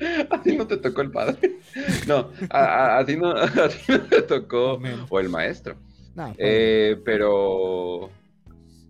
[0.30, 1.58] A ti no te tocó el padre.
[2.06, 4.80] No, a, a- a ti no, a ti no te tocó.
[5.10, 5.76] O el maestro.
[6.14, 8.10] Nah, Eh, pero.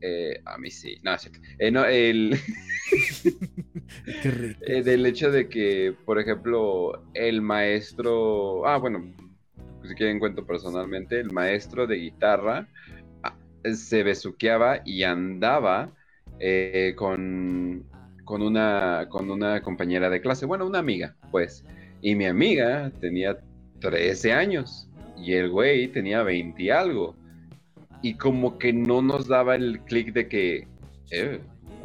[0.01, 0.98] Eh, a mí sí.
[1.02, 1.40] No, es cierto.
[1.59, 2.39] Eh, no, el.
[4.22, 4.60] qué rico.
[4.66, 9.12] Eh, del hecho de que, por ejemplo, el maestro, ah, bueno,
[9.86, 12.68] si quieren cuento personalmente, el maestro de guitarra
[13.22, 13.35] ah,
[13.74, 15.93] se besuqueaba y andaba
[16.39, 17.85] eh, con,
[18.24, 21.64] con, una, con una compañera de clase, bueno, una amiga, pues,
[22.01, 23.39] y mi amiga tenía
[23.81, 27.14] 13 años y el güey tenía 20 y algo,
[28.02, 30.68] y como que no nos daba el clic de que...
[31.10, 31.40] eh,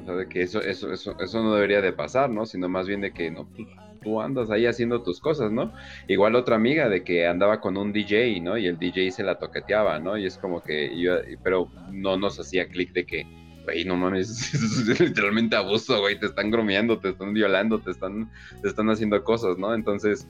[0.06, 2.46] de que eso, eso, eso, eso no debería de pasar, ¿no?
[2.46, 3.66] Sino más bien de que no, tú,
[4.04, 5.74] tú andas ahí haciendo tus cosas, ¿no?
[6.08, 8.58] Igual otra amiga de que andaba con un DJ, ¿no?
[8.58, 10.16] Y el DJ se la toqueteaba, ¿no?
[10.18, 13.26] Y es como que yo, pero no nos hacía clic de que,
[13.64, 14.54] güey, no mames,
[14.90, 18.32] es literalmente abuso, güey, te están gromeando, te están violando, te están,
[18.62, 19.74] te están haciendo cosas, ¿no?
[19.74, 20.28] Entonces,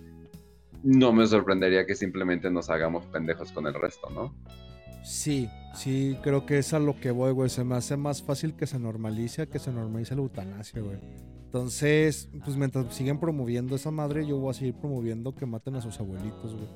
[0.84, 4.34] no me sorprendería que simplemente nos hagamos pendejos con el resto, ¿no?
[5.06, 7.50] Sí, sí, creo que es a lo que voy, güey.
[7.50, 10.98] Se me hace más fácil que se normalice que se normalice la eutanasia, güey.
[11.46, 15.82] Entonces, pues mientras siguen promoviendo esa madre, yo voy a seguir promoviendo que maten a
[15.82, 16.68] sus abuelitos, güey.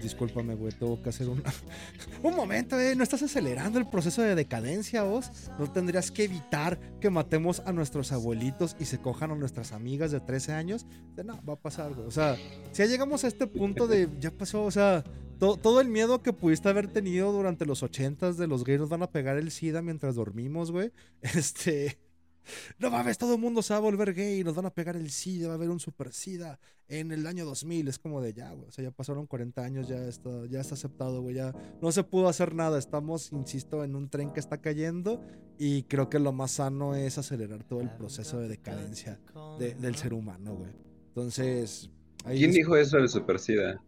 [0.00, 1.42] Discúlpame, güey, tengo que hacer una...
[2.22, 5.30] un momento, eh, ¿no estás acelerando el proceso de decadencia, vos?
[5.58, 10.10] ¿No tendrías que evitar que matemos a nuestros abuelitos y se cojan a nuestras amigas
[10.12, 10.86] de 13 años?
[11.14, 12.06] De, no, va a pasar, güey.
[12.06, 12.36] O sea,
[12.72, 15.04] si ya llegamos a este punto de, ya pasó, o sea,
[15.38, 18.88] to- todo el miedo que pudiste haber tenido durante los 80s de los gays nos
[18.88, 20.92] van a pegar el SIDA mientras dormimos, güey.
[21.22, 21.98] Este...
[22.78, 25.10] No mames, todo el mundo se va a volver gay, nos van a pegar el
[25.10, 27.88] SIDA, va a haber un super SIDA en el año 2000.
[27.88, 28.68] Es como de ya, güey.
[28.68, 31.34] O sea, ya pasaron 40 años, ya está, ya está aceptado, güey.
[31.34, 31.52] Ya
[31.82, 32.78] no se pudo hacer nada.
[32.78, 35.20] Estamos, insisto, en un tren que está cayendo
[35.58, 39.18] y creo que lo más sano es acelerar todo el proceso de decadencia
[39.58, 40.70] de- del ser humano, güey.
[41.08, 41.90] Entonces...
[42.24, 43.82] ahí ¿Quién es- dijo eso del Super SIDA?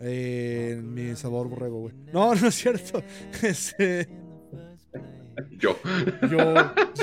[0.00, 1.94] Eh, mi sabor borrego, güey.
[2.12, 3.02] No, no es cierto.
[3.42, 4.08] Este,
[5.58, 5.78] Yo.
[6.30, 6.54] yo.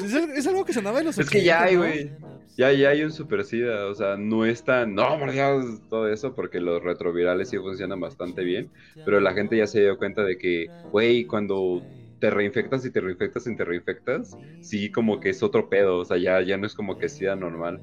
[0.03, 1.79] Es, es algo que sonaba en los Es que ya 80, hay, ¿no?
[1.81, 2.11] güey.
[2.57, 6.09] Ya, ya hay un super SIDA, o sea, no es tan, no, por Dios, todo
[6.11, 8.69] eso, porque los retrovirales sí funcionan bastante bien,
[9.05, 11.81] pero la gente ya se dio cuenta de que, güey, cuando
[12.19, 16.05] te reinfectas y te reinfectas y te reinfectas, sí, como que es otro pedo, o
[16.05, 17.81] sea, ya, ya no es como que SIDA normal.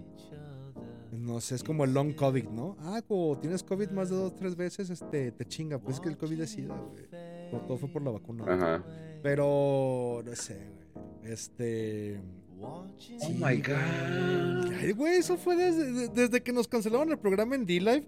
[1.18, 2.76] No sé, es como el long COVID, ¿no?
[2.80, 5.78] Ah, como tienes COVID más de dos o tres veces, este, te chinga.
[5.78, 7.04] Pues es que el COVID es SIDA, güey.
[7.50, 8.44] Por todo fue por la vacuna.
[8.46, 8.84] Ajá.
[9.22, 10.54] Pero, no sé,
[10.92, 11.32] güey.
[11.32, 12.20] Este.
[12.60, 12.84] Oh
[13.32, 14.72] my god.
[14.80, 18.04] Ay, güey, eso fue desde, de- desde que nos cancelaron el programa en D-Live.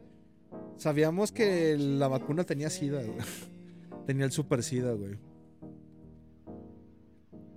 [0.77, 3.19] Sabíamos que la vacuna tenía SIDA, güey.
[4.07, 5.19] Tenía el super SIDA, güey.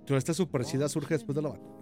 [0.06, 1.81] Pero este super SIDA surge después de la vacuna,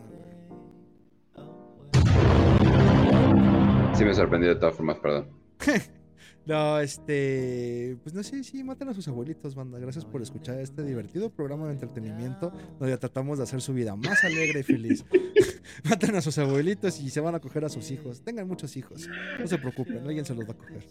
[4.00, 5.28] Sí me sorprendió de todas formas, perdón.
[6.46, 7.98] No, este.
[8.02, 9.78] Pues no sé, sí, maten a sus abuelitos, banda.
[9.78, 14.24] Gracias por escuchar este divertido programa de entretenimiento donde tratamos de hacer su vida más
[14.24, 15.04] alegre y feliz.
[15.84, 18.22] maten a sus abuelitos y se van a coger a sus hijos.
[18.22, 19.06] Tengan muchos hijos.
[19.38, 20.82] No se preocupen, alguien se los va a coger.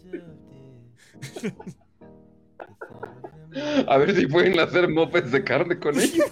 [3.88, 6.30] A ver si pueden hacer mopeds de carne con ellos.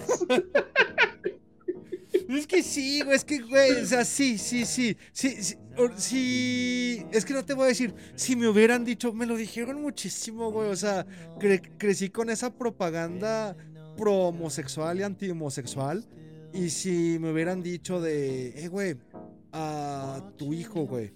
[2.28, 5.56] Es que sí, güey, es que, güey, o sea, sí, sí, sí, sí, sí,
[5.96, 9.80] sí, es que no te voy a decir, si me hubieran dicho, me lo dijeron
[9.80, 11.06] muchísimo, güey, o sea,
[11.38, 13.56] cre- crecí con esa propaganda
[13.96, 16.06] pro homosexual y anti homosexual,
[16.52, 18.96] y si me hubieran dicho de, eh, güey,
[19.52, 21.12] a tu hijo, güey,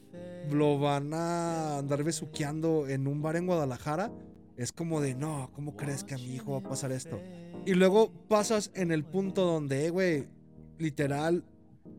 [0.51, 4.10] lo van a andar besuqueando en un bar en Guadalajara,
[4.56, 7.20] es como de, no, ¿cómo crees que a mi hijo va a pasar esto?
[7.66, 10.26] Y luego pasas en el punto donde, güey,
[10.78, 11.44] literal,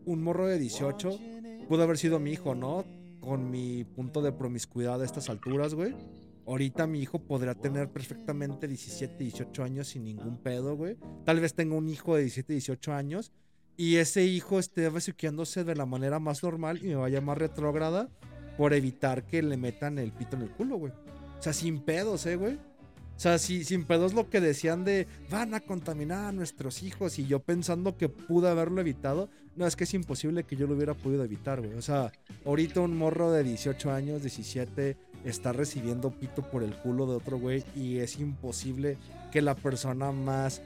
[0.05, 1.19] un morro de 18
[1.67, 2.85] pudo haber sido mi hijo, ¿no?
[3.19, 5.95] Con mi punto de promiscuidad a estas alturas, güey.
[6.45, 10.97] Ahorita mi hijo podrá tener perfectamente 17, 18 años sin ningún pedo, güey.
[11.23, 13.31] Tal vez tenga un hijo de 17, 18 años
[13.77, 18.09] y ese hijo esté besuqueándose de la manera más normal y me vaya más retrógrada
[18.57, 20.91] por evitar que le metan el pito en el culo, güey.
[20.91, 22.59] O sea, sin pedos, ¿eh, güey?
[23.23, 27.19] O sea, si, sin pedos lo que decían de van a contaminar a nuestros hijos
[27.19, 30.75] y yo pensando que pude haberlo evitado, no, es que es imposible que yo lo
[30.75, 31.73] hubiera podido evitar, güey.
[31.75, 32.11] O sea,
[32.45, 37.39] ahorita un morro de 18 años, 17, está recibiendo pito por el culo de otro
[37.39, 38.97] güey y es imposible
[39.31, 40.61] que la persona más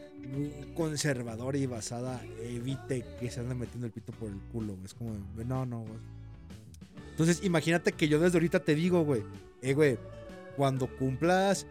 [0.74, 4.86] conservadora y basada evite que se ande metiendo el pito por el culo, güey.
[4.86, 5.14] Es como,
[5.46, 6.00] no, no, güey.
[7.12, 9.22] Entonces, imagínate que yo desde ahorita te digo, güey,
[9.62, 10.00] eh, güey,
[10.56, 11.68] cuando cumplas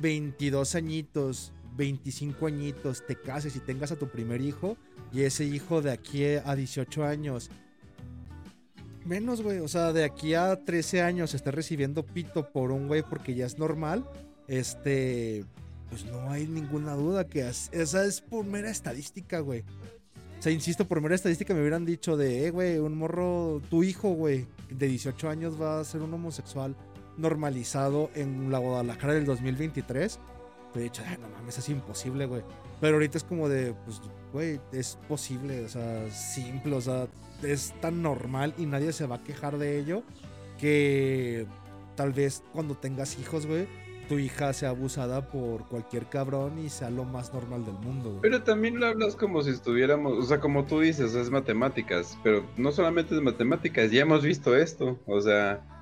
[0.00, 4.76] 22 añitos, 25 añitos, te cases y tengas a tu primer hijo,
[5.12, 7.50] y ese hijo de aquí a 18 años,
[9.04, 13.02] menos, güey, o sea, de aquí a 13 años esté recibiendo pito por un güey
[13.02, 14.04] porque ya es normal,
[14.46, 15.44] este,
[15.88, 19.64] pues no hay ninguna duda que es- esa es por mera estadística, güey.
[20.38, 23.82] O sea, insisto, por mera estadística me hubieran dicho de, eh, güey, un morro, tu
[23.82, 26.74] hijo, güey, de 18 años va a ser un homosexual
[27.20, 30.18] normalizado en la Guadalajara del 2023.
[30.72, 32.42] Te he dicho, "Ay, no mames, es imposible, güey.
[32.80, 34.00] Pero ahorita es como de, pues,
[34.32, 37.08] güey, es posible, o sea, simple, o sea,
[37.42, 40.02] es tan normal y nadie se va a quejar de ello
[40.58, 41.46] que
[41.96, 43.66] tal vez cuando tengas hijos, güey,
[44.08, 48.22] tu hija sea abusada por cualquier cabrón y sea lo más normal del mundo, güey.
[48.22, 52.44] Pero también lo hablas como si estuviéramos, o sea, como tú dices, es matemáticas, pero
[52.56, 55.79] no solamente es matemáticas, ya hemos visto esto, o sea,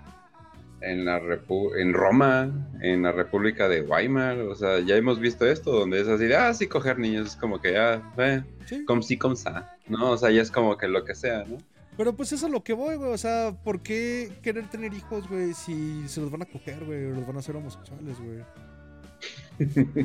[0.80, 2.50] en la Repu- en Roma,
[2.80, 6.36] en la República de Weimar, o sea, ya hemos visto esto, donde es así de,
[6.36, 8.84] ah, sí, coger niños, es como que, ah, eh, Sí.
[8.84, 10.10] como sí, como sa, ¿no?
[10.10, 11.58] O sea, ya es como que lo que sea, ¿no?
[11.96, 13.10] Pero pues eso es a lo que voy, güey.
[13.10, 17.06] O sea, ¿por qué querer tener hijos, güey, si se los van a coger, güey,
[17.06, 18.38] o los van a hacer homosexuales, güey?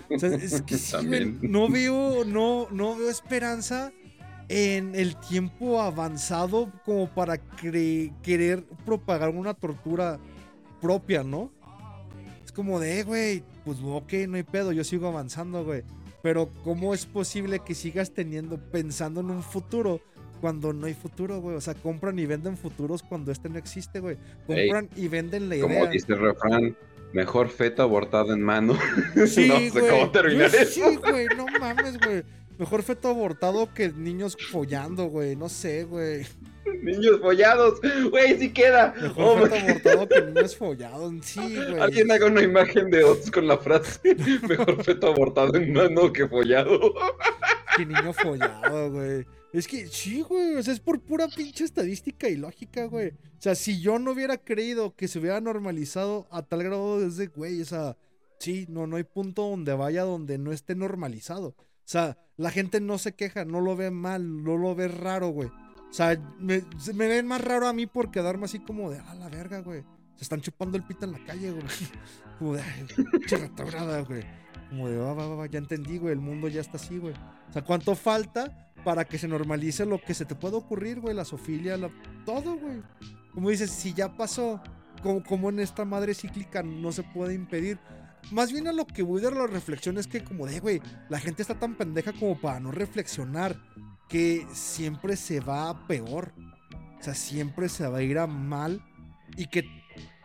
[0.09, 3.91] O sea, es que sí, güey, no veo, no, no veo esperanza
[4.49, 10.19] en el tiempo avanzado como para cre- querer propagar una tortura
[10.83, 11.49] propia, ¿no?
[12.45, 15.83] Es como de, eh, güey, pues ok, no hay pedo, yo sigo avanzando, güey.
[16.21, 19.99] Pero ¿cómo es posible que sigas teniendo, pensando en un futuro
[20.41, 21.55] cuando no hay futuro, güey?
[21.55, 24.17] O sea, compran y venden futuros cuando este no existe, güey.
[24.47, 25.87] Ey, Compran y venden la Como idea.
[25.89, 26.77] dice el refrán,
[27.13, 28.77] mejor feto abortado en mano.
[29.27, 29.89] Sí, no sé güey.
[29.89, 30.89] cómo terminar Yo- eso.
[30.89, 32.23] Sí, güey, no mames, güey.
[32.57, 35.35] Mejor feto abortado que niños follando, güey.
[35.35, 36.25] No sé, güey.
[36.81, 38.93] Niños follados, güey, sí queda.
[38.99, 41.13] Mejor Oh, feto abortado que niños follados.
[41.21, 41.79] Sí, güey.
[41.79, 44.15] Alguien haga una imagen de Oz con la frase
[44.47, 46.79] mejor feto abortado en mano que follado.
[47.75, 49.25] Que niño follado, güey.
[49.51, 50.55] Es que sí, güey.
[50.57, 53.09] O sea, es por pura pinche estadística y lógica, güey.
[53.09, 57.27] O sea, si yo no hubiera creído que se hubiera normalizado a tal grado desde,
[57.27, 57.97] güey, o sea,
[58.37, 61.55] sí, no, no hay punto donde vaya donde no esté normalizado.
[61.85, 65.29] O sea, la gente no se queja, no lo ve mal, no lo ve raro,
[65.29, 65.49] güey.
[65.49, 66.63] O sea, me,
[66.95, 69.83] me ven más raro a mí por quedarme así como de, ah, la verga, güey.
[70.15, 71.65] Se están chupando el pito en la calle, güey.
[72.39, 74.23] Como de, ay, güey.
[74.69, 76.13] Como de, va, va, va, ya entendí, güey.
[76.13, 77.13] El mundo ya está así, güey.
[77.49, 81.15] O sea, ¿cuánto falta para que se normalice lo que se te puede ocurrir, güey?
[81.15, 81.91] La sofilia, la...
[82.25, 82.81] todo, güey.
[83.33, 84.61] Como dices, si ya pasó,
[85.01, 87.79] como, como en esta madre cíclica no se puede impedir.
[88.31, 91.19] Más bien a lo que voy de la reflexión es que como de, güey, la
[91.19, 93.61] gente está tan pendeja como para no reflexionar
[94.09, 96.33] que siempre se va a peor.
[96.99, 98.81] O sea, siempre se va a ir a mal
[99.35, 99.65] y que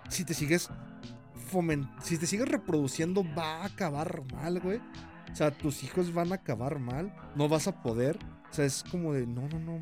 [0.09, 0.71] si te sigues
[2.03, 4.81] si te sigues reproduciendo va a acabar mal, güey.
[5.33, 8.19] O sea, tus hijos van a acabar mal, no vas a poder.
[8.51, 9.81] O sea, es como de, no, no, no.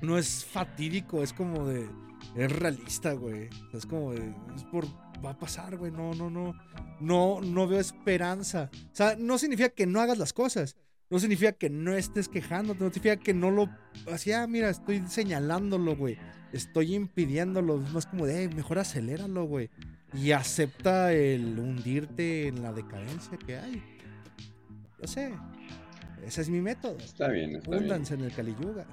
[0.00, 1.88] No es fatídico, es como de,
[2.34, 3.48] es realista, güey.
[3.48, 4.86] O sea, es como de, es por,
[5.24, 5.92] va a pasar, güey.
[5.92, 6.54] No, no, no.
[7.00, 8.70] No, no veo esperanza.
[8.92, 10.76] O sea, no significa que no hagas las cosas.
[11.10, 12.80] No significa que no estés quejándote.
[12.84, 13.68] No significa que no lo,
[14.10, 16.18] así, ah, mira, estoy señalándolo, güey.
[16.52, 17.78] Estoy impidiéndolo.
[17.78, 19.70] No es como de, "Eh, mejor aceléralo, güey.
[20.14, 23.82] Y acepta el hundirte en la decadencia que hay.
[24.98, 25.32] Lo sé.
[26.24, 26.96] Ese es mi método.
[26.98, 27.82] Está bien, está bien.
[27.82, 28.86] Húndanse en el Caliyuga.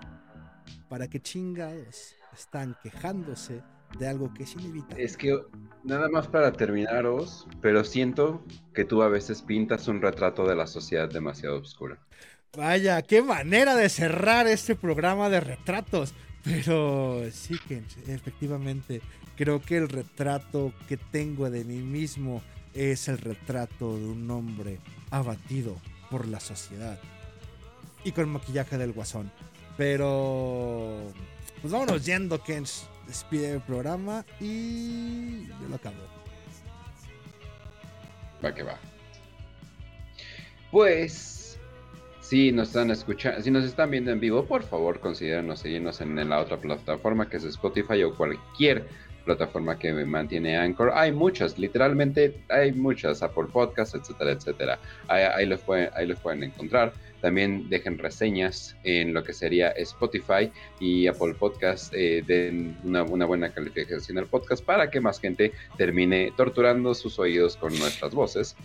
[0.90, 3.61] ¿Para qué chingados están quejándose
[3.98, 5.03] de algo que es inevitable?
[5.03, 5.40] Es que
[5.84, 8.43] nada más para terminaros, pero siento
[8.74, 11.98] que tú a veces pintas un retrato de la sociedad demasiado oscura.
[12.56, 16.14] Vaya, qué manera de cerrar este programa de retratos.
[16.43, 19.01] Pero sí que efectivamente
[19.35, 22.42] creo que el retrato que tengo de mí mismo
[22.74, 24.80] es el retrato de un hombre
[25.11, 25.76] abatido
[26.09, 27.00] por la sociedad
[28.03, 29.32] y con maquillaje del guasón.
[29.77, 31.11] Pero
[31.61, 32.88] pues vámonos yendo, Kench.
[33.09, 35.95] Despide el programa y yo lo acabo.
[38.45, 38.77] Va que va.
[40.69, 41.59] Pues,
[42.21, 46.29] si nos están escuchando, si nos están viendo en vivo, por favor considérenos seguirnos en
[46.29, 48.85] la otra plataforma que es Spotify o cualquier
[49.25, 50.91] plataforma que mantiene Anchor.
[50.93, 54.79] Hay muchas, literalmente hay muchas, Apple Podcasts, etcétera, etcétera.
[55.07, 56.93] Ahí, ahí, los pueden, ahí los pueden encontrar.
[57.22, 61.93] También dejen reseñas en lo que sería Spotify y Apple Podcast.
[61.93, 67.19] Eh, den una, una, buena calificación al podcast para que más gente termine torturando sus
[67.19, 68.56] oídos con nuestras voces.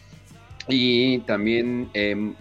[0.69, 2.33] Y también, eh,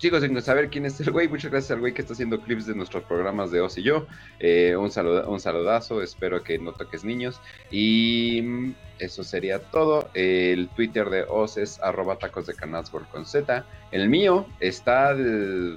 [0.00, 2.64] chicos, sin saber quién es el güey, muchas gracias al güey que está haciendo clips
[2.64, 4.06] de nuestros programas de Oz y yo.
[4.38, 7.38] Eh, un, salud, un saludazo, espero que no toques niños.
[7.70, 10.08] Y eso sería todo.
[10.14, 13.66] El Twitter de Oz es arroba tacos de canasgol con Z.
[13.92, 15.14] El mío está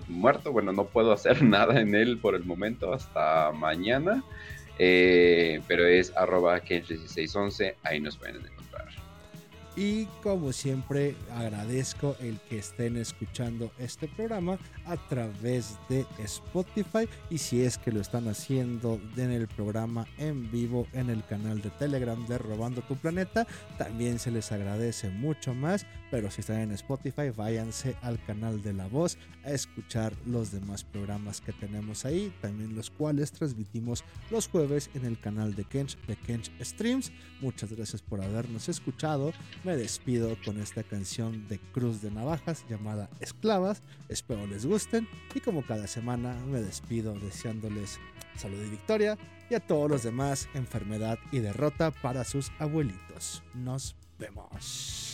[0.07, 4.23] muerto, bueno, no puedo hacer nada en él por el momento hasta mañana.
[4.79, 8.52] Eh, pero es arroba 1611, ahí nos pueden.
[9.75, 17.09] Y como siempre agradezco el que estén escuchando este programa a través de Spotify.
[17.31, 21.61] Y si es que lo están haciendo en el programa en vivo en el canal
[21.61, 26.59] de Telegram de Robando tu Planeta, también se les agradece mucho más, pero si están
[26.59, 32.05] en Spotify váyanse al canal de La Voz a escuchar los demás programas que tenemos
[32.05, 37.11] ahí, también los cuales transmitimos los jueves en el canal de Kench de Kench Streams.
[37.41, 39.33] Muchas gracias por habernos escuchado
[39.63, 43.81] me despido con esta canción de Cruz de Navajas llamada Esclavas.
[44.07, 47.99] Espero les gusten y como cada semana me despido deseándoles
[48.37, 49.17] salud y victoria
[49.49, 53.41] y a todos los demás enfermedad y derrota para sus abuelitos.
[53.55, 55.12] Nos vemos.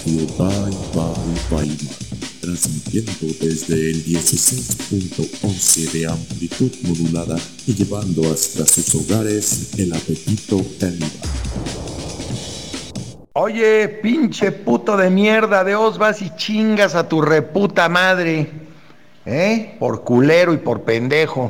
[0.00, 1.90] Radio Bye Bye Baima,
[2.40, 11.10] transmitiendo desde el 16.11 de amplitud modulada y llevando hasta sus hogares el apetito caníbal.
[13.34, 18.50] Oye, pinche puto de mierda, de os vas y chingas a tu reputa madre.
[19.26, 19.76] ¿Eh?
[19.78, 21.49] Por culero y por pendejo.